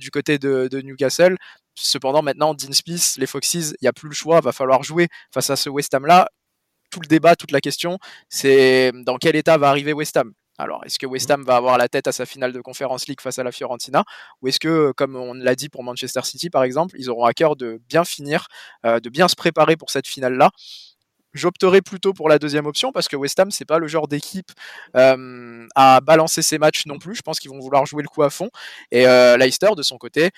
du 0.00 0.10
côté 0.10 0.38
de 0.38 0.80
Newcastle. 0.82 1.36
Cependant, 1.82 2.22
maintenant, 2.22 2.54
Dean 2.54 2.72
Smith, 2.72 3.14
les 3.16 3.26
Foxes, 3.26 3.54
il 3.54 3.82
n'y 3.82 3.88
a 3.88 3.92
plus 3.92 4.08
le 4.08 4.14
choix, 4.14 4.40
va 4.40 4.52
falloir 4.52 4.82
jouer 4.82 5.08
face 5.32 5.50
à 5.50 5.56
ce 5.56 5.70
West 5.70 5.94
Ham-là. 5.94 6.28
Tout 6.90 7.00
le 7.00 7.06
débat, 7.06 7.36
toute 7.36 7.52
la 7.52 7.60
question, 7.60 7.98
c'est 8.28 8.92
dans 9.06 9.16
quel 9.16 9.36
état 9.36 9.56
va 9.58 9.68
arriver 9.68 9.92
West 9.92 10.16
Ham? 10.16 10.32
Alors, 10.58 10.84
est-ce 10.84 10.98
que 10.98 11.06
West 11.06 11.30
Ham 11.30 11.42
va 11.42 11.56
avoir 11.56 11.78
la 11.78 11.88
tête 11.88 12.06
à 12.06 12.12
sa 12.12 12.26
finale 12.26 12.52
de 12.52 12.60
Conference 12.60 13.06
League 13.08 13.20
face 13.20 13.38
à 13.38 13.44
la 13.44 13.52
Fiorentina? 13.52 14.04
Ou 14.42 14.48
est-ce 14.48 14.60
que, 14.60 14.92
comme 14.92 15.16
on 15.16 15.32
l'a 15.32 15.54
dit 15.54 15.70
pour 15.70 15.82
Manchester 15.82 16.20
City 16.24 16.50
par 16.50 16.64
exemple, 16.64 16.96
ils 16.98 17.08
auront 17.08 17.24
à 17.24 17.32
cœur 17.32 17.56
de 17.56 17.80
bien 17.88 18.04
finir, 18.04 18.46
euh, 18.84 19.00
de 19.00 19.08
bien 19.08 19.28
se 19.28 19.36
préparer 19.36 19.76
pour 19.76 19.90
cette 19.90 20.06
finale-là? 20.06 20.50
J'opterai 21.32 21.80
plutôt 21.80 22.12
pour 22.12 22.28
la 22.28 22.38
deuxième 22.38 22.66
option 22.66 22.90
parce 22.90 23.06
que 23.06 23.14
West 23.16 23.38
Ham, 23.38 23.50
c'est 23.50 23.64
pas 23.64 23.78
le 23.78 23.86
genre 23.86 24.08
d'équipe 24.08 24.50
euh, 24.96 25.66
à 25.76 26.00
balancer 26.00 26.42
ses 26.42 26.58
matchs 26.58 26.86
non 26.86 26.98
plus. 26.98 27.14
Je 27.14 27.22
pense 27.22 27.38
qu'ils 27.38 27.50
vont 27.50 27.60
vouloir 27.60 27.86
jouer 27.86 28.02
le 28.02 28.08
coup 28.08 28.24
à 28.24 28.30
fond. 28.30 28.50
Et 28.90 29.06
euh, 29.06 29.36
Leicester, 29.36 29.68
de 29.76 29.82
son 29.82 29.96
côté, 29.96 30.30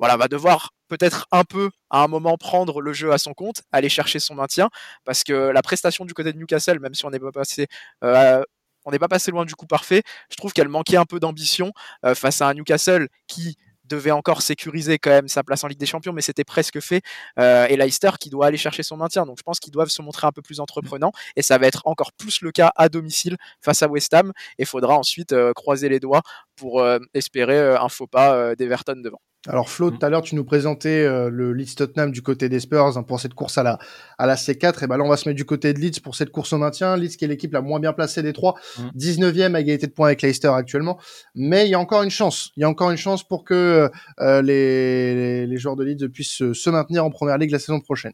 voilà, 0.00 0.16
va 0.16 0.28
devoir 0.28 0.70
peut-être 0.88 1.26
un 1.30 1.44
peu 1.44 1.70
à 1.90 2.02
un 2.02 2.08
moment 2.08 2.36
prendre 2.38 2.80
le 2.80 2.92
jeu 2.92 3.12
à 3.12 3.18
son 3.18 3.34
compte, 3.34 3.62
aller 3.70 3.90
chercher 3.90 4.18
son 4.18 4.34
maintien, 4.34 4.68
parce 5.04 5.22
que 5.22 5.32
la 5.32 5.62
prestation 5.62 6.04
du 6.04 6.14
côté 6.14 6.32
de 6.32 6.38
Newcastle, 6.38 6.80
même 6.80 6.94
si 6.94 7.04
on 7.04 7.10
n'est 7.10 7.20
pas 7.20 7.30
passé 7.30 7.68
euh, 8.02 8.42
on 8.86 8.90
n'est 8.90 8.98
pas 8.98 9.08
passé 9.08 9.30
loin 9.30 9.44
du 9.44 9.54
coup 9.54 9.66
parfait. 9.66 10.02
Je 10.30 10.36
trouve 10.36 10.52
qu'elle 10.52 10.68
manquait 10.68 10.96
un 10.96 11.04
peu 11.04 11.20
d'ambition 11.20 11.72
euh, 12.06 12.14
face 12.14 12.40
à 12.40 12.48
un 12.48 12.54
Newcastle 12.54 13.08
qui 13.28 13.56
devait 13.84 14.10
encore 14.10 14.40
sécuriser 14.40 14.98
quand 14.98 15.10
même 15.10 15.28
sa 15.28 15.42
place 15.42 15.64
en 15.64 15.66
Ligue 15.68 15.78
des 15.78 15.84
Champions, 15.86 16.12
mais 16.14 16.22
c'était 16.22 16.44
presque 16.44 16.80
fait. 16.80 17.02
Euh, 17.38 17.66
et 17.68 17.76
Leicester 17.76 18.10
qui 18.18 18.30
doit 18.30 18.46
aller 18.46 18.56
chercher 18.56 18.82
son 18.82 18.96
maintien. 18.96 19.26
Donc 19.26 19.36
je 19.38 19.42
pense 19.42 19.60
qu'ils 19.60 19.72
doivent 19.72 19.90
se 19.90 20.00
montrer 20.00 20.26
un 20.26 20.32
peu 20.32 20.42
plus 20.42 20.60
entreprenants. 20.60 21.12
Et 21.36 21.42
ça 21.42 21.58
va 21.58 21.66
être 21.66 21.82
encore 21.84 22.12
plus 22.12 22.40
le 22.40 22.52
cas 22.52 22.72
à 22.76 22.88
domicile 22.88 23.36
face 23.60 23.82
à 23.82 23.88
West 23.88 24.14
Ham. 24.14 24.32
Et 24.58 24.62
il 24.62 24.66
faudra 24.66 24.96
ensuite 24.96 25.34
croiser 25.52 25.88
les 25.88 26.00
doigts 26.00 26.22
pour 26.56 26.82
espérer 27.14 27.76
un 27.76 27.88
faux 27.88 28.06
pas 28.06 28.54
d'Everton 28.54 28.96
devant. 29.02 29.20
Alors 29.48 29.70
Flo, 29.70 29.90
mmh. 29.90 29.98
tout 29.98 30.06
à 30.06 30.10
l'heure 30.10 30.20
tu 30.20 30.34
nous 30.34 30.44
présentais 30.44 31.02
euh, 31.02 31.30
le 31.30 31.54
Leeds 31.54 31.74
Tottenham 31.74 32.10
du 32.10 32.20
côté 32.20 32.50
des 32.50 32.60
Spurs 32.60 32.98
hein, 32.98 33.02
pour 33.02 33.20
cette 33.20 33.32
course 33.32 33.56
à 33.56 33.62
la 33.62 33.78
à 34.18 34.26
la 34.26 34.34
C4 34.34 34.84
et 34.84 34.86
ben 34.86 34.98
là 34.98 35.04
on 35.04 35.08
va 35.08 35.16
se 35.16 35.26
mettre 35.26 35.38
du 35.38 35.46
côté 35.46 35.72
de 35.72 35.78
Leeds 35.78 36.00
pour 36.02 36.14
cette 36.14 36.30
course 36.30 36.52
au 36.52 36.58
maintien. 36.58 36.94
Leeds 36.94 37.16
qui 37.16 37.24
est 37.24 37.28
l'équipe 37.28 37.52
la 37.54 37.62
moins 37.62 37.80
bien 37.80 37.94
placée 37.94 38.22
des 38.22 38.34
trois, 38.34 38.54
19e 38.98 39.54
à 39.54 39.60
égalité 39.60 39.86
de 39.86 39.92
points 39.92 40.08
avec 40.08 40.20
Leicester 40.20 40.48
actuellement, 40.48 40.98
mais 41.34 41.66
il 41.66 41.70
y 41.70 41.74
a 41.74 41.80
encore 41.80 42.02
une 42.02 42.10
chance. 42.10 42.50
Il 42.56 42.60
y 42.60 42.64
a 42.64 42.68
encore 42.68 42.90
une 42.90 42.98
chance 42.98 43.26
pour 43.26 43.44
que 43.44 43.90
euh, 44.20 44.42
les, 44.42 45.46
les, 45.46 45.56
joueurs 45.56 45.76
de 45.76 45.84
Leeds 45.84 46.08
puissent 46.10 46.52
se 46.52 46.70
maintenir 46.70 47.06
en 47.06 47.10
première 47.10 47.38
ligue 47.38 47.50
la 47.50 47.58
saison 47.58 47.80
prochaine. 47.80 48.12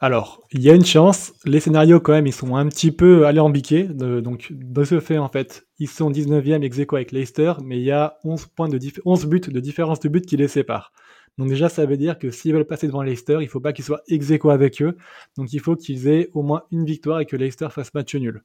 Alors, 0.00 0.46
il 0.52 0.62
y 0.62 0.70
a 0.70 0.74
une 0.74 0.84
chance. 0.84 1.32
Les 1.44 1.58
scénarios, 1.58 1.98
quand 1.98 2.12
même, 2.12 2.28
ils 2.28 2.32
sont 2.32 2.54
un 2.54 2.68
petit 2.68 2.92
peu 2.92 3.26
alambiqués. 3.26 3.82
De, 3.82 4.20
donc, 4.20 4.52
de 4.52 4.84
ce 4.84 5.00
fait, 5.00 5.18
en 5.18 5.28
fait, 5.28 5.66
ils 5.80 5.88
sont 5.88 6.10
19e 6.10 6.62
ex 6.62 6.78
avec 6.92 7.10
Leicester, 7.10 7.54
mais 7.64 7.78
il 7.78 7.84
y 7.84 7.90
a 7.90 8.16
11, 8.22 8.46
points 8.46 8.68
de 8.68 8.78
11 9.04 9.26
buts 9.26 9.40
de 9.40 9.58
différence 9.58 9.98
de 9.98 10.08
but 10.08 10.24
qui 10.24 10.36
les 10.36 10.46
séparent. 10.46 10.92
Donc 11.36 11.48
déjà, 11.48 11.68
ça 11.68 11.84
veut 11.86 11.96
dire 11.96 12.18
que 12.18 12.30
s'ils 12.30 12.52
veulent 12.52 12.66
passer 12.66 12.86
devant 12.86 13.02
Leicester, 13.02 13.38
il 13.40 13.48
faut 13.48 13.60
pas 13.60 13.72
qu'ils 13.72 13.84
soient 13.84 14.02
ex 14.08 14.30
avec 14.44 14.82
eux. 14.82 14.96
Donc 15.36 15.52
il 15.52 15.60
faut 15.60 15.76
qu'ils 15.76 16.08
aient 16.08 16.30
au 16.32 16.42
moins 16.42 16.62
une 16.70 16.84
victoire 16.84 17.20
et 17.20 17.26
que 17.26 17.36
Leicester 17.36 17.68
fasse 17.70 17.92
match 17.94 18.14
nul. 18.14 18.42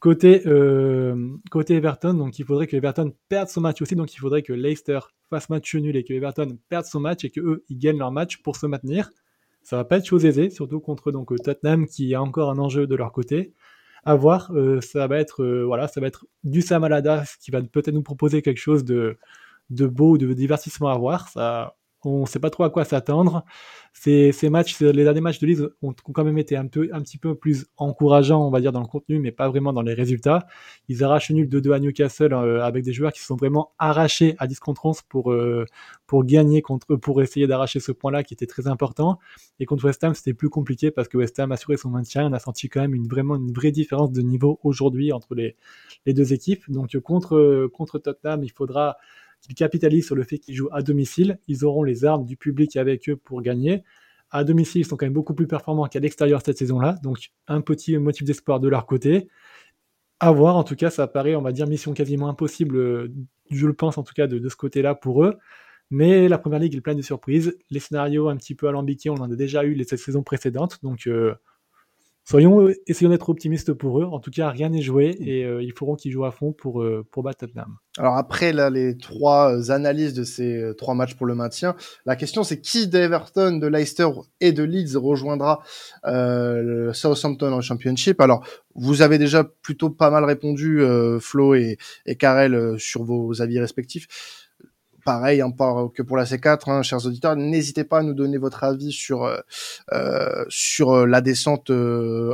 Côté, 0.00 0.42
euh, 0.46 1.30
côté 1.50 1.76
Everton, 1.76 2.14
donc 2.14 2.38
il 2.38 2.44
faudrait 2.44 2.66
que 2.66 2.76
Everton 2.76 3.12
perde 3.28 3.48
son 3.48 3.60
match 3.60 3.80
aussi. 3.82 3.94
Donc 3.96 4.12
il 4.14 4.18
faudrait 4.18 4.42
que 4.42 4.52
Leicester 4.52 4.98
fasse 5.30 5.48
match 5.48 5.74
nul 5.74 5.96
et 5.96 6.04
que 6.04 6.12
Everton 6.12 6.58
perde 6.68 6.86
son 6.86 7.00
match 7.00 7.24
et 7.24 7.30
que 7.30 7.40
eux 7.40 7.64
ils 7.68 7.78
gagnent 7.78 7.98
leur 7.98 8.12
match 8.12 8.42
pour 8.42 8.56
se 8.56 8.66
maintenir. 8.66 9.10
Ça 9.64 9.76
va 9.76 9.84
pas 9.84 9.96
être 9.96 10.06
chose 10.06 10.24
aisée, 10.26 10.50
surtout 10.50 10.78
contre 10.78 11.10
donc 11.10 11.32
euh, 11.32 11.36
Tottenham 11.38 11.86
qui 11.86 12.14
a 12.14 12.22
encore 12.22 12.50
un 12.50 12.58
enjeu 12.58 12.86
de 12.86 12.94
leur 12.94 13.12
côté. 13.12 13.54
À 14.04 14.14
voir, 14.14 14.52
euh, 14.54 14.82
ça 14.82 15.06
va 15.06 15.18
être 15.18 15.42
euh, 15.42 15.64
voilà, 15.64 15.88
ça 15.88 16.00
va 16.00 16.06
être 16.06 16.26
du 16.44 16.60
Sam 16.60 16.86
qui 17.40 17.50
va 17.50 17.62
peut-être 17.62 17.94
nous 17.94 18.02
proposer 18.02 18.42
quelque 18.42 18.58
chose 18.58 18.84
de 18.84 19.16
de 19.70 19.86
beau, 19.86 20.18
de 20.18 20.32
divertissement 20.34 20.88
à 20.88 20.98
voir. 20.98 21.28
Ça, 21.28 21.76
on 22.04 22.22
ne 22.22 22.26
sait 22.26 22.38
pas 22.38 22.50
trop 22.50 22.64
à 22.64 22.70
quoi 22.70 22.84
s'attendre. 22.84 23.44
Ces, 23.92 24.32
ces, 24.32 24.50
matchs, 24.50 24.80
les 24.80 25.04
derniers 25.04 25.20
matchs 25.20 25.38
de 25.38 25.46
Leeds 25.46 25.68
ont, 25.82 25.94
quand 26.12 26.24
même 26.24 26.36
été 26.38 26.56
un, 26.56 26.66
peu, 26.66 26.88
un 26.92 27.00
petit 27.00 27.16
peu 27.16 27.36
plus 27.36 27.66
encourageants, 27.76 28.44
on 28.44 28.50
va 28.50 28.60
dire, 28.60 28.72
dans 28.72 28.80
le 28.80 28.86
contenu, 28.86 29.20
mais 29.20 29.30
pas 29.30 29.48
vraiment 29.48 29.72
dans 29.72 29.82
les 29.82 29.94
résultats. 29.94 30.46
Ils 30.88 31.04
arrachent 31.04 31.30
nul 31.30 31.48
2-2 31.48 31.72
à 31.72 31.78
Newcastle 31.78 32.32
euh, 32.32 32.64
avec 32.64 32.82
des 32.82 32.92
joueurs 32.92 33.12
qui 33.12 33.20
se 33.20 33.26
sont 33.26 33.36
vraiment 33.36 33.72
arrachés 33.78 34.34
à 34.38 34.48
10 34.48 34.58
contre 34.58 34.86
11 34.86 35.02
pour, 35.02 35.32
euh, 35.32 35.64
pour 36.06 36.24
gagner 36.24 36.60
contre 36.60 36.96
pour 36.96 37.22
essayer 37.22 37.46
d'arracher 37.46 37.78
ce 37.78 37.92
point-là 37.92 38.24
qui 38.24 38.34
était 38.34 38.46
très 38.46 38.66
important. 38.66 39.18
Et 39.60 39.64
contre 39.64 39.84
West 39.84 40.02
Ham, 40.02 40.14
c'était 40.14 40.34
plus 40.34 40.48
compliqué 40.48 40.90
parce 40.90 41.06
que 41.06 41.16
West 41.16 41.38
Ham 41.38 41.52
a 41.52 41.54
assuré 41.54 41.76
son 41.76 41.90
maintien. 41.90 42.26
On 42.26 42.32
a 42.32 42.40
senti 42.40 42.68
quand 42.68 42.80
même 42.80 42.94
une, 42.94 43.06
vraiment 43.06 43.36
une 43.36 43.52
vraie 43.52 43.70
différence 43.70 44.10
de 44.10 44.22
niveau 44.22 44.58
aujourd'hui 44.64 45.12
entre 45.12 45.36
les, 45.36 45.56
les 46.04 46.14
deux 46.14 46.32
équipes. 46.32 46.68
Donc 46.68 46.98
contre, 46.98 47.68
contre 47.72 47.98
Tottenham, 48.00 48.42
il 48.42 48.50
faudra 48.50 48.96
ils 49.48 49.54
capitalisent 49.54 50.06
sur 50.06 50.14
le 50.14 50.22
fait 50.22 50.38
qu'ils 50.38 50.54
jouent 50.54 50.70
à 50.72 50.82
domicile. 50.82 51.38
Ils 51.48 51.64
auront 51.64 51.82
les 51.82 52.04
armes 52.04 52.24
du 52.24 52.36
public 52.36 52.76
avec 52.76 53.08
eux 53.08 53.16
pour 53.16 53.42
gagner. 53.42 53.82
À 54.30 54.44
domicile, 54.44 54.80
ils 54.80 54.84
sont 54.84 54.96
quand 54.96 55.06
même 55.06 55.12
beaucoup 55.12 55.34
plus 55.34 55.46
performants 55.46 55.86
qu'à 55.86 56.00
l'extérieur 56.00 56.40
cette 56.44 56.58
saison-là. 56.58 56.96
Donc, 57.02 57.30
un 57.46 57.60
petit 57.60 57.96
motif 57.98 58.24
d'espoir 58.24 58.60
de 58.60 58.68
leur 58.68 58.86
côté. 58.86 59.28
À 60.20 60.32
voir, 60.32 60.56
en 60.56 60.64
tout 60.64 60.76
cas, 60.76 60.90
ça 60.90 61.06
paraît, 61.06 61.34
on 61.34 61.42
va 61.42 61.52
dire, 61.52 61.66
mission 61.66 61.92
quasiment 61.92 62.28
impossible, 62.28 62.76
euh, 62.76 63.12
je 63.50 63.66
le 63.66 63.74
pense 63.74 63.98
en 63.98 64.02
tout 64.02 64.14
cas, 64.14 64.26
de, 64.26 64.48
ce 64.48 64.56
côté-là 64.56 64.94
pour 64.94 65.24
eux. 65.24 65.36
Mais 65.90 66.28
la 66.28 66.38
première 66.38 66.60
ligue 66.60 66.74
est 66.74 66.80
pleine 66.80 66.96
de 66.96 67.02
surprises. 67.02 67.56
Les 67.70 67.80
scénarios 67.80 68.28
un 68.28 68.36
petit 68.36 68.54
peu 68.54 68.68
alambiqués, 68.68 69.10
on 69.10 69.16
en 69.16 69.30
a 69.30 69.36
déjà 69.36 69.64
eu 69.64 69.74
les 69.74 69.84
saisons 69.84 70.22
précédentes. 70.22 70.78
Donc, 70.82 71.06
euh, 71.06 71.34
soyons, 72.24 72.68
essayons 72.86 73.10
d'être 73.10 73.28
optimistes 73.28 73.72
pour 73.72 74.00
eux. 74.00 74.04
En 74.04 74.18
tout 74.18 74.30
cas, 74.30 74.48
rien 74.50 74.70
n'est 74.70 74.82
joué 74.82 75.16
et 75.20 75.42
ils 75.42 75.72
feront 75.72 75.94
qu'ils 75.94 76.12
jouent 76.12 76.24
à 76.24 76.32
fond 76.32 76.52
pour, 76.52 76.84
pour 77.10 77.22
battre 77.22 77.46
Tottenham. 77.46 77.76
Alors 77.96 78.16
après 78.16 78.52
là, 78.52 78.70
les 78.70 78.96
trois 78.96 79.70
analyses 79.70 80.14
de 80.14 80.24
ces 80.24 80.72
trois 80.76 80.94
matchs 80.94 81.14
pour 81.14 81.26
le 81.26 81.36
maintien, 81.36 81.76
la 82.06 82.16
question 82.16 82.42
c'est 82.42 82.60
qui 82.60 82.88
d'Everton, 82.88 83.58
de 83.58 83.66
Leicester 83.68 84.08
et 84.40 84.50
de 84.50 84.64
Leeds 84.64 84.96
rejoindra 84.96 85.62
le 86.04 86.90
Southampton 86.92 87.52
en 87.52 87.60
Championship? 87.60 88.20
Alors 88.20 88.44
vous 88.74 89.02
avez 89.02 89.18
déjà 89.18 89.44
plutôt 89.44 89.90
pas 89.90 90.10
mal 90.10 90.24
répondu, 90.24 90.82
Flo 91.20 91.54
et, 91.54 91.78
et 92.06 92.16
Karel, 92.16 92.74
sur 92.78 93.04
vos 93.04 93.40
avis 93.40 93.60
respectifs 93.60 94.43
pareil 95.04 95.40
hein, 95.40 95.52
que 95.94 96.02
pour 96.02 96.16
la 96.16 96.24
C4, 96.24 96.70
hein, 96.70 96.82
chers 96.82 97.04
auditeurs, 97.06 97.36
n'hésitez 97.36 97.84
pas 97.84 97.98
à 97.98 98.02
nous 98.02 98.14
donner 98.14 98.38
votre 98.38 98.64
avis 98.64 98.92
sur 98.92 99.24
euh, 99.24 99.38
euh 99.92 100.44
sur 100.48 100.90
euh, 100.92 101.06
la 101.06 101.20
descente 101.20 101.70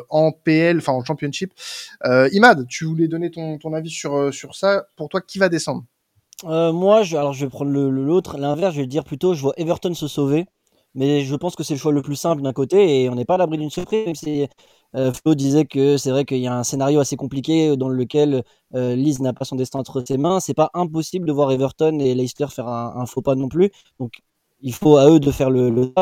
en 0.09 0.33
PL, 0.33 0.79
enfin 0.79 0.93
en 0.93 1.05
Championship. 1.05 1.53
Imad, 2.05 2.67
tu 2.69 2.85
voulais 2.85 3.09
donner 3.09 3.31
ton, 3.31 3.59
ton 3.59 3.73
avis 3.75 3.91
sur 3.91 4.33
sur 4.33 4.55
ça. 4.55 4.87
Pour 4.97 5.09
toi, 5.09 5.21
qui 5.21 5.39
va 5.39 5.49
descendre? 5.49 5.85
Moi, 6.45 7.03
je, 7.03 7.17
alors 7.17 7.33
je 7.33 7.45
vais 7.45 7.51
prendre 7.51 7.71
l'autre, 7.71 8.39
l'inverse. 8.39 8.75
Je 8.75 8.81
vais 8.81 8.87
dire 8.87 9.05
plutôt, 9.05 9.35
je 9.35 9.43
vois 9.43 9.55
Everton 9.57 9.95
se 9.95 10.09
sauver. 10.09 10.47
Mais 10.95 11.23
je 11.23 11.37
pense 11.37 11.55
que 11.55 11.63
c'est 11.63 11.75
le 11.75 11.81
choix 11.81 11.93
le 11.93 12.03
plus 12.03 12.17
simple 12.17 12.43
d'un 12.43 12.53
côté 12.53 13.03
et 13.03 13.09
on 13.09 13.15
n'est 13.15 13.25
pas 13.25 13.35
à 13.35 13.39
l'abri 13.39 13.59
d'une 13.59 13.71
surprise. 13.71 14.21
Euh, 14.97 15.13
Flo 15.13 15.35
disait 15.35 15.67
que 15.67 15.97
c'est 15.97 16.11
vrai 16.11 16.25
qu'il 16.25 16.39
y 16.39 16.47
a 16.47 16.57
un 16.57 16.65
scénario 16.65 17.01
assez 17.01 17.17
compliqué 17.17 17.77
dans 17.77 17.89
lequel 17.89 18.43
euh, 18.75 18.97
Leeds 18.97 19.23
n'a 19.23 19.33
pas 19.33 19.45
son 19.45 19.57
destin 19.57 19.79
entre 19.79 20.03
ses 20.07 20.19
mains. 20.19 20.41
C'est 20.41 20.55
pas 20.55 20.71
impossible 20.75 21.27
de 21.27 21.33
voir 21.33 21.53
Everton 21.53 21.99
et 22.01 22.15
Leicester 22.15 22.47
faire 22.49 22.69
un, 22.69 23.07
faux 23.07 23.23
pas 23.23 23.35
non 23.35 23.49
plus. 23.49 23.71
Donc 23.99 24.21
il 24.61 24.75
faut 24.75 24.97
à 24.97 25.09
eux 25.11 25.21
de 25.21 25.31
faire 25.31 25.51
le, 25.51 25.71
le 25.71 25.93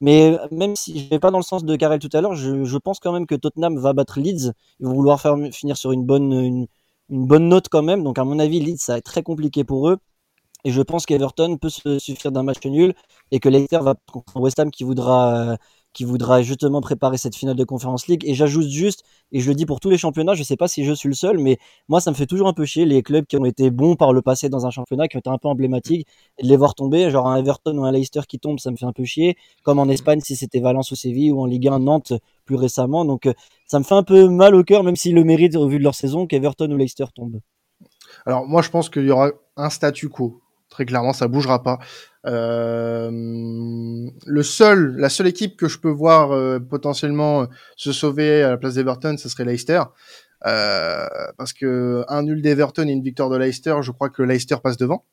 Mais 0.00 0.38
même 0.50 0.76
si 0.76 0.98
je 1.00 1.08
vais 1.10 1.18
pas 1.18 1.30
dans 1.30 1.38
le 1.38 1.44
sens 1.44 1.64
de 1.64 1.76
Karel 1.76 1.98
tout 1.98 2.10
à 2.12 2.20
l'heure, 2.20 2.34
je, 2.34 2.78
pense 2.78 3.00
quand 3.00 3.12
même 3.12 3.26
que 3.26 3.34
Tottenham 3.34 3.78
va 3.78 3.92
battre 3.94 4.20
Leeds. 4.20 4.52
Ils 4.80 4.86
vont 4.86 4.94
vouloir 4.94 5.20
faire 5.20 5.36
finir 5.52 5.76
sur 5.76 5.92
une 5.92 6.04
bonne, 6.04 6.32
une, 6.32 6.66
une 7.10 7.26
bonne 7.26 7.48
note 7.48 7.68
quand 7.68 7.82
même. 7.82 8.04
Donc 8.04 8.18
à 8.18 8.24
mon 8.24 8.38
avis, 8.38 8.60
Leeds 8.60 8.78
ça 8.78 8.92
va 8.94 8.98
être 8.98 9.04
très 9.04 9.22
compliqué 9.22 9.64
pour 9.64 9.88
eux. 9.88 9.98
Et 10.64 10.72
je 10.72 10.82
pense 10.82 11.06
qu'Everton 11.06 11.58
peut 11.58 11.68
se 11.68 11.98
suffire 12.00 12.32
d'un 12.32 12.42
match 12.42 12.64
nul 12.64 12.94
et 13.30 13.38
que 13.40 13.48
Leicester 13.48 13.78
va 13.82 13.94
contre 14.10 14.36
West 14.40 14.58
Ham 14.58 14.70
qui 14.72 14.82
voudra, 14.82 15.52
euh, 15.52 15.56
qui 15.96 16.04
voudra 16.04 16.42
justement 16.42 16.82
préparer 16.82 17.16
cette 17.16 17.34
finale 17.34 17.56
de 17.56 17.64
Conference 17.64 18.06
League. 18.06 18.22
Et 18.26 18.34
j'ajoute 18.34 18.68
juste, 18.68 19.02
et 19.32 19.40
je 19.40 19.48
le 19.48 19.54
dis 19.54 19.64
pour 19.64 19.80
tous 19.80 19.88
les 19.88 19.96
championnats, 19.96 20.34
je 20.34 20.42
sais 20.42 20.58
pas 20.58 20.68
si 20.68 20.84
je 20.84 20.92
suis 20.92 21.08
le 21.08 21.14
seul, 21.14 21.38
mais 21.38 21.56
moi 21.88 22.02
ça 22.02 22.10
me 22.10 22.14
fait 22.14 22.26
toujours 22.26 22.48
un 22.48 22.52
peu 22.52 22.66
chier 22.66 22.84
les 22.84 23.02
clubs 23.02 23.24
qui 23.24 23.38
ont 23.38 23.46
été 23.46 23.70
bons 23.70 23.96
par 23.96 24.12
le 24.12 24.20
passé 24.20 24.50
dans 24.50 24.66
un 24.66 24.70
championnat, 24.70 25.08
qui 25.08 25.16
ont 25.16 25.20
été 25.20 25.30
un 25.30 25.38
peu 25.38 25.48
emblématiques, 25.48 26.06
de 26.42 26.46
les 26.46 26.56
voir 26.58 26.74
tomber, 26.74 27.10
genre 27.10 27.26
un 27.28 27.36
Everton 27.36 27.78
ou 27.78 27.86
un 27.86 27.92
Leicester 27.92 28.20
qui 28.28 28.38
tombe, 28.38 28.58
ça 28.58 28.70
me 28.70 28.76
fait 28.76 28.84
un 28.84 28.92
peu 28.92 29.04
chier, 29.04 29.38
comme 29.62 29.78
en 29.78 29.88
Espagne 29.88 30.20
si 30.20 30.36
c'était 30.36 30.60
Valence 30.60 30.90
ou 30.90 30.96
Séville 30.96 31.32
ou 31.32 31.40
en 31.40 31.46
Ligue 31.46 31.66
1 31.66 31.78
Nantes 31.78 32.12
plus 32.44 32.56
récemment. 32.56 33.06
Donc 33.06 33.24
euh, 33.24 33.32
ça 33.66 33.78
me 33.78 33.84
fait 33.84 33.94
un 33.94 34.02
peu 34.02 34.28
mal 34.28 34.54
au 34.54 34.64
cœur, 34.64 34.82
même 34.82 34.96
s'ils 34.96 35.14
le 35.14 35.24
méritent 35.24 35.56
au 35.56 35.66
vu 35.66 35.78
de 35.78 35.82
leur 35.82 35.94
saison, 35.94 36.26
qu'Everton 36.26 36.70
ou 36.70 36.76
Leicester 36.76 37.06
tombent. 37.14 37.40
Alors 38.26 38.46
moi 38.46 38.60
je 38.60 38.68
pense 38.68 38.90
qu'il 38.90 39.06
y 39.06 39.10
aura 39.10 39.30
un 39.56 39.70
statu 39.70 40.10
quo 40.10 40.42
Très 40.68 40.84
clairement, 40.84 41.12
ça 41.12 41.28
bougera 41.28 41.62
pas. 41.62 41.78
Euh, 42.26 43.10
le 44.26 44.42
seul, 44.42 44.96
la 44.96 45.08
seule 45.08 45.28
équipe 45.28 45.56
que 45.56 45.68
je 45.68 45.78
peux 45.78 45.90
voir 45.90 46.32
euh, 46.32 46.58
potentiellement 46.58 47.42
euh, 47.42 47.46
se 47.76 47.92
sauver 47.92 48.42
à 48.42 48.50
la 48.50 48.56
place 48.56 48.74
d'Everton, 48.74 49.16
ce 49.16 49.28
serait 49.28 49.44
Leicester. 49.44 49.82
Euh, 50.46 51.06
parce 51.38 51.52
que 51.52 52.04
un 52.08 52.22
nul 52.22 52.42
d'Everton 52.42 52.86
et 52.86 52.92
une 52.92 53.02
victoire 53.02 53.30
de 53.30 53.36
Leicester, 53.36 53.76
je 53.80 53.90
crois 53.90 54.10
que 54.10 54.22
Leicester 54.22 54.56
passe 54.62 54.76
devant 54.76 55.04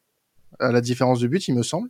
à 0.60 0.71
la 0.71 0.82
différence 0.82 1.19
de 1.19 1.28
but, 1.28 1.47
il 1.47 1.56
me 1.56 1.63
semble. 1.63 1.89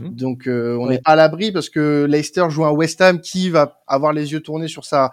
Mhm. 0.00 0.14
Donc 0.14 0.42
on 0.46 0.88
n'est 0.88 0.98
pas 0.98 1.12
à 1.12 1.16
l'abri 1.16 1.52
parce 1.52 1.68
que 1.68 2.06
Leicester 2.08 2.46
joue 2.48 2.64
un 2.64 2.70
West 2.70 3.00
Ham 3.02 3.20
qui 3.20 3.50
va 3.50 3.82
avoir 3.86 4.14
les 4.14 4.32
yeux 4.32 4.40
tournés 4.40 4.68
sur 4.68 4.86
sa 4.86 5.10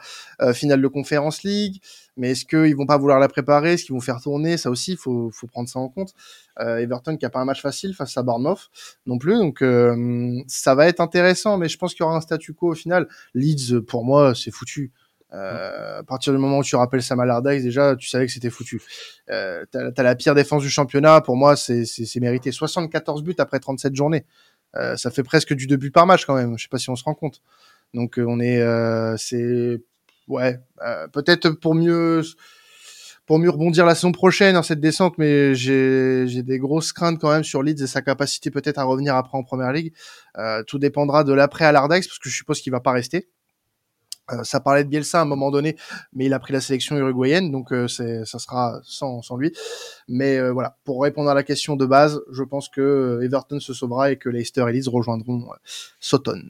finale 0.53 0.81
de 0.81 0.87
Conference 0.87 1.43
League. 1.43 1.81
Mais 2.17 2.31
est-ce 2.31 2.45
qu'ils 2.45 2.75
vont 2.75 2.85
pas 2.85 2.97
vouloir 2.97 3.19
la 3.19 3.27
préparer? 3.27 3.73
Est-ce 3.73 3.85
qu'ils 3.85 3.93
vont 3.93 4.01
faire 4.01 4.21
tourner? 4.21 4.57
Ça 4.57 4.69
aussi, 4.69 4.91
il 4.91 4.97
faut, 4.97 5.29
faut 5.31 5.47
prendre 5.47 5.67
ça 5.67 5.79
en 5.79 5.89
compte. 5.89 6.13
Euh, 6.59 6.77
Everton 6.77 7.17
qui 7.17 7.25
a 7.25 7.29
pas 7.29 7.39
un 7.39 7.45
match 7.45 7.61
facile 7.61 7.93
face 7.93 8.15
à 8.17 8.23
Bournemouth 8.23 8.69
non 9.05 9.17
plus, 9.17 9.37
donc 9.37 9.61
euh, 9.61 10.41
ça 10.47 10.75
va 10.75 10.87
être 10.87 11.01
intéressant. 11.01 11.57
Mais 11.57 11.67
je 11.67 11.77
pense 11.77 11.93
qu'il 11.93 12.03
y 12.03 12.07
aura 12.07 12.15
un 12.15 12.21
statu 12.21 12.53
quo 12.53 12.71
au 12.71 12.75
final. 12.75 13.07
Leeds, 13.33 13.81
pour 13.81 14.05
moi, 14.05 14.33
c'est 14.33 14.51
foutu. 14.51 14.93
Euh, 15.33 15.99
à 15.99 16.03
partir 16.03 16.31
du 16.33 16.39
moment 16.39 16.59
où 16.59 16.63
tu 16.63 16.75
rappelles 16.75 17.03
Sam 17.03 17.19
Allardyce, 17.19 17.63
déjà, 17.63 17.95
tu 17.95 18.07
savais 18.07 18.25
que 18.25 18.31
c'était 18.31 18.49
foutu. 18.49 18.81
Euh, 19.29 19.65
t'as 19.71 19.91
as 19.95 20.03
la 20.03 20.15
pire 20.15 20.35
défense 20.35 20.63
du 20.63 20.69
championnat. 20.69 21.21
Pour 21.21 21.35
moi, 21.35 21.55
c'est 21.55 21.85
mérité. 22.21 22.51
74 22.51 23.23
buts 23.23 23.35
après 23.37 23.59
37 23.59 23.95
journées. 23.95 24.25
Euh, 24.75 24.95
ça 24.97 25.11
fait 25.11 25.23
presque 25.23 25.53
du 25.53 25.67
deux 25.67 25.77
buts 25.77 25.91
par 25.91 26.05
match 26.05 26.25
quand 26.25 26.35
même. 26.35 26.57
Je 26.57 26.63
sais 26.63 26.69
pas 26.69 26.77
si 26.77 26.89
on 26.89 26.95
se 26.95 27.03
rend 27.03 27.15
compte. 27.15 27.41
Donc 27.93 28.19
on 28.23 28.39
est, 28.39 28.61
c'est 29.17 29.81
ouais, 30.27 30.59
euh, 30.81 31.07
peut-être 31.07 31.49
pour 31.49 31.75
mieux 31.75 32.21
pour 33.25 33.39
mieux 33.39 33.49
rebondir 33.49 33.87
la 33.87 33.95
saison 33.95 34.11
prochaine 34.11 34.53
dans 34.53 34.61
cette 34.61 34.79
descente, 34.79 35.17
mais 35.17 35.55
j'ai 35.55 36.43
des 36.43 36.59
grosses 36.59 36.93
craintes 36.93 37.19
quand 37.19 37.31
même 37.31 37.43
sur 37.43 37.63
Leeds 37.63 37.81
et 37.83 37.87
sa 37.87 38.03
capacité 38.03 38.51
peut-être 38.51 38.77
à 38.77 38.83
revenir 38.83 39.15
après 39.15 39.35
en 39.35 39.43
première 39.43 39.71
ligue. 39.71 39.93
Euh, 40.37 40.61
tout 40.61 40.77
dépendra 40.77 41.23
de 41.23 41.33
l'après 41.33 41.65
Alardex 41.65 42.07
parce 42.07 42.19
que 42.19 42.29
je 42.29 42.35
suppose 42.35 42.61
qu'il 42.61 42.71
va 42.71 42.81
pas 42.81 42.91
rester. 42.91 43.27
Euh, 44.31 44.43
ça 44.43 44.59
parlait 44.59 44.83
de 44.83 44.89
Bielsa 44.89 45.19
à 45.19 45.21
un 45.21 45.25
moment 45.25 45.51
donné, 45.51 45.75
mais 46.13 46.25
il 46.25 46.33
a 46.33 46.39
pris 46.39 46.53
la 46.53 46.61
sélection 46.61 46.97
uruguayenne, 46.97 47.51
donc 47.51 47.71
euh, 47.71 47.87
c'est 47.87 48.25
ça 48.25 48.39
sera 48.39 48.79
sans, 48.83 49.21
sans 49.21 49.37
lui. 49.37 49.53
Mais 50.07 50.37
euh, 50.37 50.51
voilà, 50.51 50.77
pour 50.83 51.01
répondre 51.03 51.29
à 51.29 51.33
la 51.33 51.43
question 51.43 51.75
de 51.75 51.85
base, 51.85 52.21
je 52.31 52.43
pense 52.43 52.69
que 52.69 53.19
Everton 53.23 53.59
se 53.59 53.73
sauvera 53.73 54.11
et 54.11 54.17
que 54.17 54.29
Leicester 54.29 54.65
et 54.67 54.71
Leeds 54.71 54.89
rejoindront 54.89 55.47
Soton. 55.99 56.41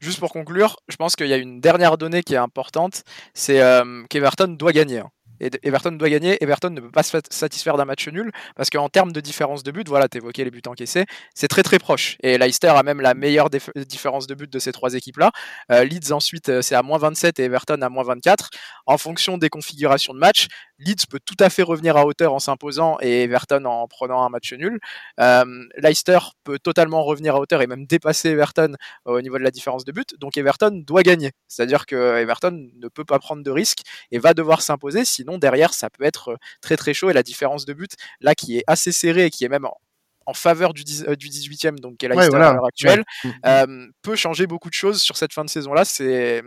Juste 0.00 0.20
pour 0.20 0.32
conclure, 0.32 0.76
je 0.88 0.96
pense 0.96 1.16
qu'il 1.16 1.28
y 1.28 1.32
a 1.32 1.36
une 1.36 1.60
dernière 1.60 1.98
donnée 1.98 2.22
qui 2.22 2.34
est 2.34 2.38
importante, 2.38 3.02
c'est 3.34 3.60
euh, 3.60 4.04
qu'Everton 4.08 4.48
doit 4.48 4.72
gagner. 4.72 5.00
Hein. 5.00 5.10
Et 5.40 5.50
Everton 5.62 5.92
doit 5.92 6.08
gagner. 6.08 6.42
Everton 6.42 6.70
ne 6.70 6.80
peut 6.80 6.90
pas 6.90 7.02
se 7.02 7.18
satisfaire 7.30 7.76
d'un 7.76 7.84
match 7.84 8.08
nul 8.08 8.30
parce 8.56 8.70
qu'en 8.70 8.88
termes 8.88 9.12
de 9.12 9.20
différence 9.20 9.62
de 9.62 9.70
but, 9.70 9.88
voilà, 9.88 10.08
t'évoquais 10.08 10.44
les 10.44 10.50
buts 10.50 10.62
encaissés, 10.66 11.04
c'est 11.34 11.48
très 11.48 11.62
très 11.62 11.78
proche. 11.78 12.16
Et 12.22 12.38
Leicester 12.38 12.68
a 12.68 12.82
même 12.82 13.00
la 13.00 13.14
meilleure 13.14 13.50
différence 13.50 14.26
de 14.26 14.34
but 14.34 14.52
de 14.52 14.58
ces 14.58 14.72
trois 14.72 14.94
équipes-là. 14.94 15.30
Euh, 15.72 15.84
Leeds 15.84 16.12
ensuite, 16.12 16.48
euh, 16.48 16.62
c'est 16.62 16.74
à 16.74 16.82
moins 16.82 16.98
27 16.98 17.38
et 17.38 17.44
Everton 17.44 17.80
à 17.82 17.88
moins 17.88 18.04
24. 18.04 18.50
En 18.86 18.98
fonction 18.98 19.38
des 19.38 19.48
configurations 19.48 20.14
de 20.14 20.18
match, 20.18 20.48
Leeds 20.78 21.06
peut 21.10 21.20
tout 21.24 21.36
à 21.40 21.50
fait 21.50 21.62
revenir 21.62 21.96
à 21.96 22.06
hauteur 22.06 22.32
en 22.32 22.38
s'imposant 22.38 22.98
et 23.00 23.24
Everton 23.24 23.64
en 23.64 23.86
prenant 23.88 24.24
un 24.24 24.28
match 24.28 24.52
nul. 24.52 24.78
Euh, 25.20 25.44
Leicester 25.76 26.18
peut 26.44 26.58
totalement 26.58 27.02
revenir 27.02 27.34
à 27.34 27.40
hauteur 27.40 27.62
et 27.62 27.66
même 27.66 27.86
dépasser 27.86 28.30
Everton 28.30 28.74
au 29.04 29.20
niveau 29.20 29.38
de 29.38 29.42
la 29.42 29.50
différence 29.50 29.84
de 29.84 29.92
but. 29.92 30.14
Donc 30.18 30.36
Everton 30.36 30.82
doit 30.86 31.02
gagner. 31.02 31.32
C'est-à-dire 31.48 31.86
que 31.86 32.16
Everton 32.16 32.68
ne 32.76 32.88
peut 32.88 33.04
pas 33.04 33.18
prendre 33.18 33.42
de 33.42 33.50
risques 33.50 33.80
et 34.10 34.18
va 34.18 34.34
devoir 34.34 34.62
s'imposer. 34.62 35.04
Sinon 35.04 35.27
derrière, 35.36 35.74
ça 35.74 35.90
peut 35.90 36.04
être 36.04 36.30
euh, 36.30 36.36
très 36.62 36.76
très 36.78 36.94
chaud. 36.94 37.10
Et 37.10 37.12
la 37.12 37.22
différence 37.22 37.66
de 37.66 37.74
but, 37.74 37.92
là, 38.20 38.34
qui 38.34 38.56
est 38.56 38.64
assez 38.66 38.92
serrée 38.92 39.26
et 39.26 39.30
qui 39.30 39.44
est 39.44 39.48
même 39.48 39.66
en, 39.66 40.34
faveur 40.34 40.74
du, 40.74 40.82
18e, 40.84 41.66
euh, 41.66 41.70
donc 41.76 41.96
qui 41.98 42.06
est 42.06 42.08
la 42.08 42.20
à 42.20 42.28
l'heure 42.28 42.66
actuelle, 42.66 43.04
mm, 43.24 43.28
mm. 43.28 43.32
Euh, 43.46 43.86
peut 44.02 44.16
changer 44.16 44.46
beaucoup 44.46 44.68
de 44.68 44.74
choses 44.74 45.02
sur 45.02 45.16
cette 45.16 45.32
fin 45.32 45.44
de 45.44 45.50
saison-là. 45.50 45.84
C'est 45.84 46.42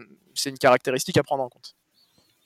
une 0.46 0.58
caractéristique 0.58 1.17
à 1.17 1.24
prendre 1.24 1.44
en 1.44 1.50
compte. 1.50 1.76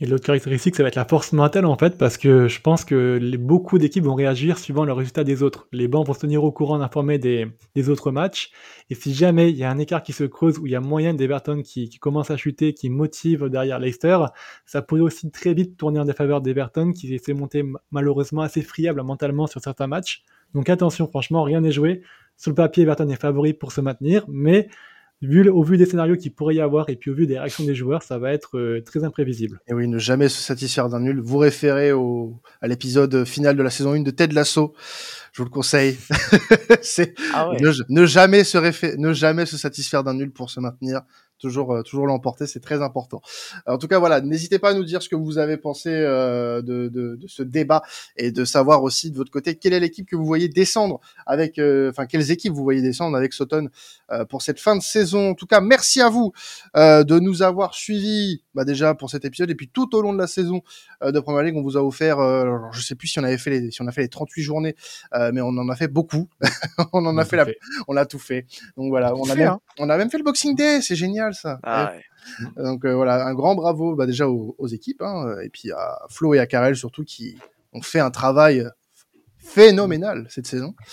Et 0.02 0.06
l'autre 0.06 0.26
caractéristique, 0.26 0.76
ça 0.76 0.84
va 0.84 0.90
être 0.90 0.96
la 0.96 1.06
force 1.06 1.32
mentale 1.32 1.66
en 1.66 1.78
fait, 1.78 1.98
parce 1.98 2.18
que 2.18 2.50
je 2.50 2.60
pense 2.60 2.84
que 2.84 3.38
beaucoup 3.38 3.78
d'équipes 3.78 4.04
vont 4.04 4.14
réagir 4.14 4.60
suivant 4.60 4.84
le 4.84 4.92
résultat 4.92 5.24
des 5.24 5.42
autres. 5.42 5.70
Les 5.72 5.88
bancs 5.88 6.06
vont 6.06 6.14
se 6.14 6.20
tenir 6.20 6.44
au 6.44 6.52
courant 6.52 6.78
d'informer 6.80 7.18
des, 7.18 7.90
autres 7.90 8.12
matchs. 8.12 8.52
Et 8.90 8.96
si 8.96 9.14
jamais 9.14 9.52
il 9.52 9.56
y 9.56 9.64
a 9.64 9.70
un 9.70 9.78
écart 9.78 10.04
qui 10.04 10.12
se 10.12 10.26
creuse 10.26 10.60
où 10.60 10.66
il 10.66 10.74
y 10.74 10.76
a 10.76 10.82
moyen 10.82 11.14
d'Everton 11.14 11.62
qui, 11.62 11.88
qui 11.88 11.98
commence 11.98 12.30
à 12.30 12.36
chuter, 12.36 12.74
qui 12.74 12.90
motive 12.90 13.48
derrière 13.48 13.80
Leicester, 13.80 14.18
ça 14.66 14.82
pourrait 14.82 15.00
aussi 15.00 15.32
très 15.32 15.54
vite 15.54 15.78
tourner 15.78 16.00
en 16.00 16.06
défaveur 16.06 16.42
d'Everton, 16.42 16.92
qui 16.92 17.18
s'est 17.18 17.34
monté 17.34 17.64
malheureusement 17.92 18.42
assez 18.42 18.64
friable 18.64 19.02
mentalement 19.02 19.48
sur 19.48 19.62
certains 19.62 19.88
matchs. 19.88 20.26
Donc 20.54 20.68
attention, 20.68 21.08
franchement, 21.08 21.44
rien 21.44 21.62
n'est 21.62 21.72
joué. 21.72 22.02
Sur 22.36 22.52
le 22.52 22.56
papier, 22.56 22.84
Everton 22.84 23.08
est 23.08 23.22
favori 23.22 23.54
pour 23.54 23.72
se 23.72 23.80
maintenir, 23.80 24.26
mais 24.28 24.68
au 25.24 25.64
vu 25.64 25.78
des 25.78 25.86
scénarios 25.86 26.18
qu'il 26.18 26.34
pourrait 26.34 26.56
y 26.56 26.62
avoir 26.62 26.90
et 26.90 26.96
puis 26.96 27.10
au 27.10 27.16
vu 27.16 27.26
des 27.26 27.40
réactions 27.40 27.64
des 27.64 27.76
joueurs, 27.76 28.04
ça 28.04 28.20
va 28.20 28.32
être 28.32 28.58
euh, 28.58 28.82
très 28.82 29.04
imprévisible. 29.04 29.60
Et 29.68 29.74
oui, 29.74 29.88
ne 29.88 29.98
jamais 29.98 30.30
se 30.30 30.42
satisfaire 30.42 30.90
d'un 30.90 31.00
nul. 31.00 31.20
Vous 31.20 31.38
référez 31.38 31.92
au, 31.92 32.42
à 32.62 32.68
l'épisode 32.68 33.26
final 33.26 33.56
de 33.56 33.64
la 33.64 33.70
saison 33.70 33.94
1 33.94 34.02
de 34.02 34.12
Ted 34.12 34.34
Lasso. 34.34 34.74
Je 35.32 35.42
vous 35.42 35.46
le 35.46 35.52
conseille. 35.54 35.98
c'est 36.82 37.14
ah 37.34 37.52
ne, 37.90 38.06
jamais 38.06 38.44
se 38.44 38.98
ne 38.98 39.14
jamais 39.14 39.46
se 39.46 39.58
satisfaire 39.58 40.04
d'un 40.04 40.14
nul 40.14 40.32
pour 40.32 40.50
se 40.50 40.60
maintenir 40.60 41.02
toujours 41.40 41.74
euh, 41.74 41.82
toujours 41.82 42.08
l'emporter, 42.08 42.48
c'est 42.48 42.60
très 42.60 42.82
important. 42.82 43.22
En 43.66 43.78
tout 43.78 43.88
cas, 43.88 44.00
voilà, 44.00 44.22
n'hésitez 44.22 44.60
pas 44.60 44.70
à 44.70 44.74
nous 44.74 44.84
dire 44.84 45.02
ce 45.02 45.10
que 45.10 45.16
vous 45.16 45.38
avez 45.38 45.58
pensé 45.58 45.90
euh, 45.90 46.62
de, 46.62 46.88
de, 46.88 47.16
de, 47.16 47.28
ce 47.28 47.44
débat 47.44 47.84
et 48.18 48.32
de 48.32 48.46
savoir 48.46 48.84
aussi 48.84 49.12
de 49.12 49.18
votre 49.18 49.32
côté 49.32 49.56
quelle 49.56 49.74
est 49.74 49.80
l'équipe 49.80 50.08
que 50.08 50.16
vous 50.16 50.26
voyez 50.26 50.50
descendre 50.50 51.00
avec, 51.26 51.60
euh, 51.60 51.90
enfin 51.90 52.06
quelles 52.06 52.32
équipes 52.32 52.54
vous 52.54 52.64
voyez 52.64 52.82
descendre 52.82 53.18
avec 53.18 53.34
Soton 53.34 53.70
pour 54.30 54.44
cette 54.44 54.60
fin 54.60 54.76
de 54.76 54.82
saison. 54.82 55.32
En 55.32 55.34
tout 55.34 55.48
cas, 55.48 55.62
merci 55.62 56.00
à 56.00 56.10
vous 56.10 56.32
de 56.76 57.20
nous 57.20 57.42
avoir 57.42 57.74
suivis 57.74 58.44
bah, 58.54 58.64
déjà 58.64 58.94
pour 58.94 59.10
cet 59.10 59.26
épisode 59.26 59.50
et 59.50 59.56
puis 59.56 59.68
tout 59.68 59.96
au 59.96 60.02
long 60.02 60.14
de 60.14 60.20
la 60.20 60.28
saison 60.28 60.62
de 61.04 61.20
Première 61.20 61.44
Ligue, 61.44 61.58
on 61.58 61.64
vous 61.64 61.78
a 61.78 61.84
offert, 61.84 62.20
alors, 62.20 62.72
je 62.72 62.82
sais 62.82 62.96
plus 62.96 63.08
si 63.08 63.20
on 63.20 63.24
avait 63.24 63.38
fait 63.38 63.50
les, 63.50 63.72
si 63.72 63.82
on 63.82 63.88
a 63.88 63.92
fait 63.92 64.02
les 64.02 64.10
38 64.10 64.44
journées, 64.44 64.76
mais 65.34 65.42
on 65.42 65.50
en 65.50 65.70
a 65.70 65.76
fait 65.76 65.88
beaucoup. 65.88 66.30
on 66.94 67.06
en 67.06 67.18
a, 67.18 67.26
fait, 67.26 67.38
la, 67.38 67.46
on 67.88 67.98
a 67.98 68.06
tout 68.06 68.20
fait. 68.20 68.46
Donc 68.78 68.90
voilà, 68.90 69.16
on, 69.16 69.30
a 69.30 69.36
même, 69.36 69.48
hein. 69.48 69.60
on 69.80 69.90
a 69.90 69.98
même 69.98 70.10
fait 70.10 70.18
le 70.18 70.24
Boxing 70.24 70.56
Day, 70.56 70.82
c'est 70.82 70.96
génial 70.96 71.25
génial 71.32 71.34
ça. 71.36 71.60
Ah, 71.64 71.94
ouais. 72.58 72.64
Donc 72.64 72.86
voilà, 72.86 73.26
un 73.26 73.34
grand 73.34 73.56
bravo 73.56 73.96
bah, 73.96 74.06
déjà 74.06 74.28
aux, 74.30 74.56
aux 74.58 74.68
équipes, 74.68 75.02
hein, 75.02 75.36
et 75.44 75.50
puis 75.50 75.72
à 75.72 76.00
Flo 76.10 76.34
et 76.34 76.40
à 76.40 76.48
Karel 76.48 76.76
surtout 76.76 77.04
qui 77.04 77.38
ont 77.74 77.82
fait 77.82 78.00
un 78.00 78.12
travail 78.12 78.68
phénoménal 79.38 80.26
cette 80.30 80.48
saison. 80.48 80.74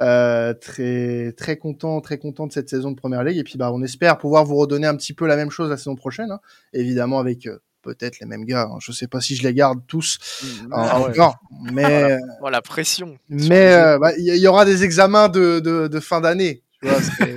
Euh, 0.00 0.52
très 0.54 1.32
très 1.32 1.56
content, 1.58 2.00
très 2.00 2.18
content 2.18 2.46
de 2.46 2.52
cette 2.52 2.68
saison 2.68 2.90
de 2.90 2.96
Première 2.96 3.22
Ligue. 3.22 3.38
Et 3.38 3.44
puis 3.44 3.56
bah 3.56 3.70
on 3.72 3.82
espère 3.82 4.18
pouvoir 4.18 4.44
vous 4.44 4.56
redonner 4.56 4.86
un 4.86 4.96
petit 4.96 5.12
peu 5.12 5.26
la 5.26 5.36
même 5.36 5.50
chose 5.50 5.70
la 5.70 5.76
saison 5.76 5.94
prochaine, 5.94 6.30
hein. 6.32 6.40
évidemment 6.72 7.18
avec 7.20 7.46
euh, 7.46 7.58
peut-être 7.82 8.18
les 8.20 8.26
mêmes 8.26 8.44
gars. 8.44 8.68
Hein. 8.72 8.78
Je 8.80 8.90
sais 8.92 9.06
pas 9.06 9.20
si 9.20 9.36
je 9.36 9.42
les 9.44 9.54
garde 9.54 9.80
tous 9.86 10.18
Mmh, 10.42 10.68
ah 10.72 11.00
ouais. 11.00 11.10
encore, 11.10 11.36
mais 11.72 12.16
Oh, 12.42 12.48
la 12.48 12.62
pression. 12.62 13.16
mais 13.28 13.72
euh, 13.74 13.98
bah, 13.98 14.12
il 14.18 14.24
y, 14.34 14.38
y 14.38 14.46
aura 14.48 14.64
des 14.64 14.82
examens 14.82 15.28
de, 15.28 15.60
de, 15.60 15.86
de 15.88 16.00
fin 16.00 16.20
d'année. 16.20 16.62
Tu 16.82 16.88
vois, 16.88 16.98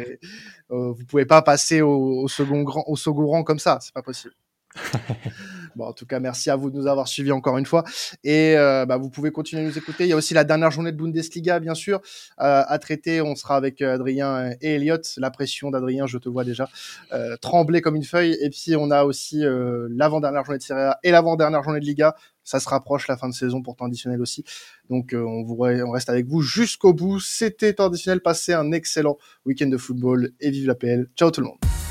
euh, 0.71 0.93
vous 0.93 1.05
pouvez 1.05 1.25
pas 1.25 1.41
passer 1.41 1.81
au, 1.81 2.23
au 2.23 2.27
second 2.27 2.63
grand, 2.63 2.84
au 2.88 2.95
second 2.95 3.27
rang 3.27 3.43
comme 3.43 3.60
ça, 3.60 3.79
c'est 3.81 3.93
pas 3.93 4.01
possible. 4.01 4.34
Bon, 5.75 5.88
en 5.88 5.93
tout 5.93 6.05
cas, 6.05 6.21
merci 6.21 6.49
à 6.49 6.55
vous 6.55 6.69
de 6.69 6.77
nous 6.77 6.88
avoir 6.88 7.08
suivis 7.08 7.34
encore 7.34 7.58
une 7.58 7.65
fois. 7.65 7.84
Et 8.23 8.55
euh, 8.58 8.86
bah, 8.86 8.95
vous 8.95 9.10
pouvez 9.10 9.31
continuer 9.31 9.62
à 9.62 9.65
nous 9.65 9.77
écouter. 9.77 10.05
Il 10.05 10.10
y 10.10 10.13
a 10.13 10.15
aussi 10.15 10.34
la 10.34 10.45
dernière 10.45 10.71
journée 10.71 10.93
de 10.93 10.97
Bundesliga, 10.97 11.60
bien 11.60 11.73
sûr, 11.73 11.99
euh, 12.39 12.63
à 12.65 12.79
traiter. 12.79 13.21
On 13.21 13.36
sera 13.36 13.58
avec 13.58 13.81
Adrien 13.81 14.51
et 14.62 14.75
Elliot. 14.75 15.01
La 15.17 15.31
pression 15.31 15.71
d'Adrien, 15.71 16.08
je 16.08 16.17
te 16.17 16.29
vois 16.29 16.45
déjà 16.45 16.69
euh, 17.12 17.36
trembler 17.38 17.81
comme 17.81 17.97
une 17.97 18.05
feuille. 18.05 18.38
Et 18.41 18.49
puis, 18.49 18.77
on 18.77 18.89
a 18.89 19.03
aussi 19.03 19.41
l'avant-dernière 19.43 20.45
journée 20.45 20.60
de 20.60 20.63
Serie 20.63 20.81
A 20.81 20.99
et 21.03 21.12
l'avant-dernière 21.12 21.62
journée 21.62 21.81
de 21.81 21.86
Liga. 21.86 22.15
Ça 22.45 22.62
se 22.62 22.69
rapproche 22.69 23.10
la 23.10 23.17
fin 23.17 23.27
de 23.27 23.34
saison 23.34 23.62
pour 23.62 23.75
temps 23.75 23.86
additionnel 23.86 24.21
aussi. 24.21 24.45
Donc, 24.89 25.13
euh, 25.13 25.21
on, 25.21 25.43
vous, 25.43 25.58
on 25.60 25.91
reste 25.91 26.10
avec 26.10 26.27
vous 26.27 26.41
jusqu'au 26.41 26.93
bout. 26.93 27.19
C'était 27.19 27.73
temps 27.73 27.88
additionnel. 27.88 28.21
Passez 28.21 28.53
un 28.53 28.71
excellent 28.71 29.17
week-end 29.45 29.67
de 29.67 29.77
football 29.77 30.31
et 30.39 30.51
vive 30.51 30.67
la 30.67 30.75
PL. 30.75 31.10
Ciao 31.17 31.31
tout 31.31 31.41
le 31.41 31.47
monde. 31.47 31.85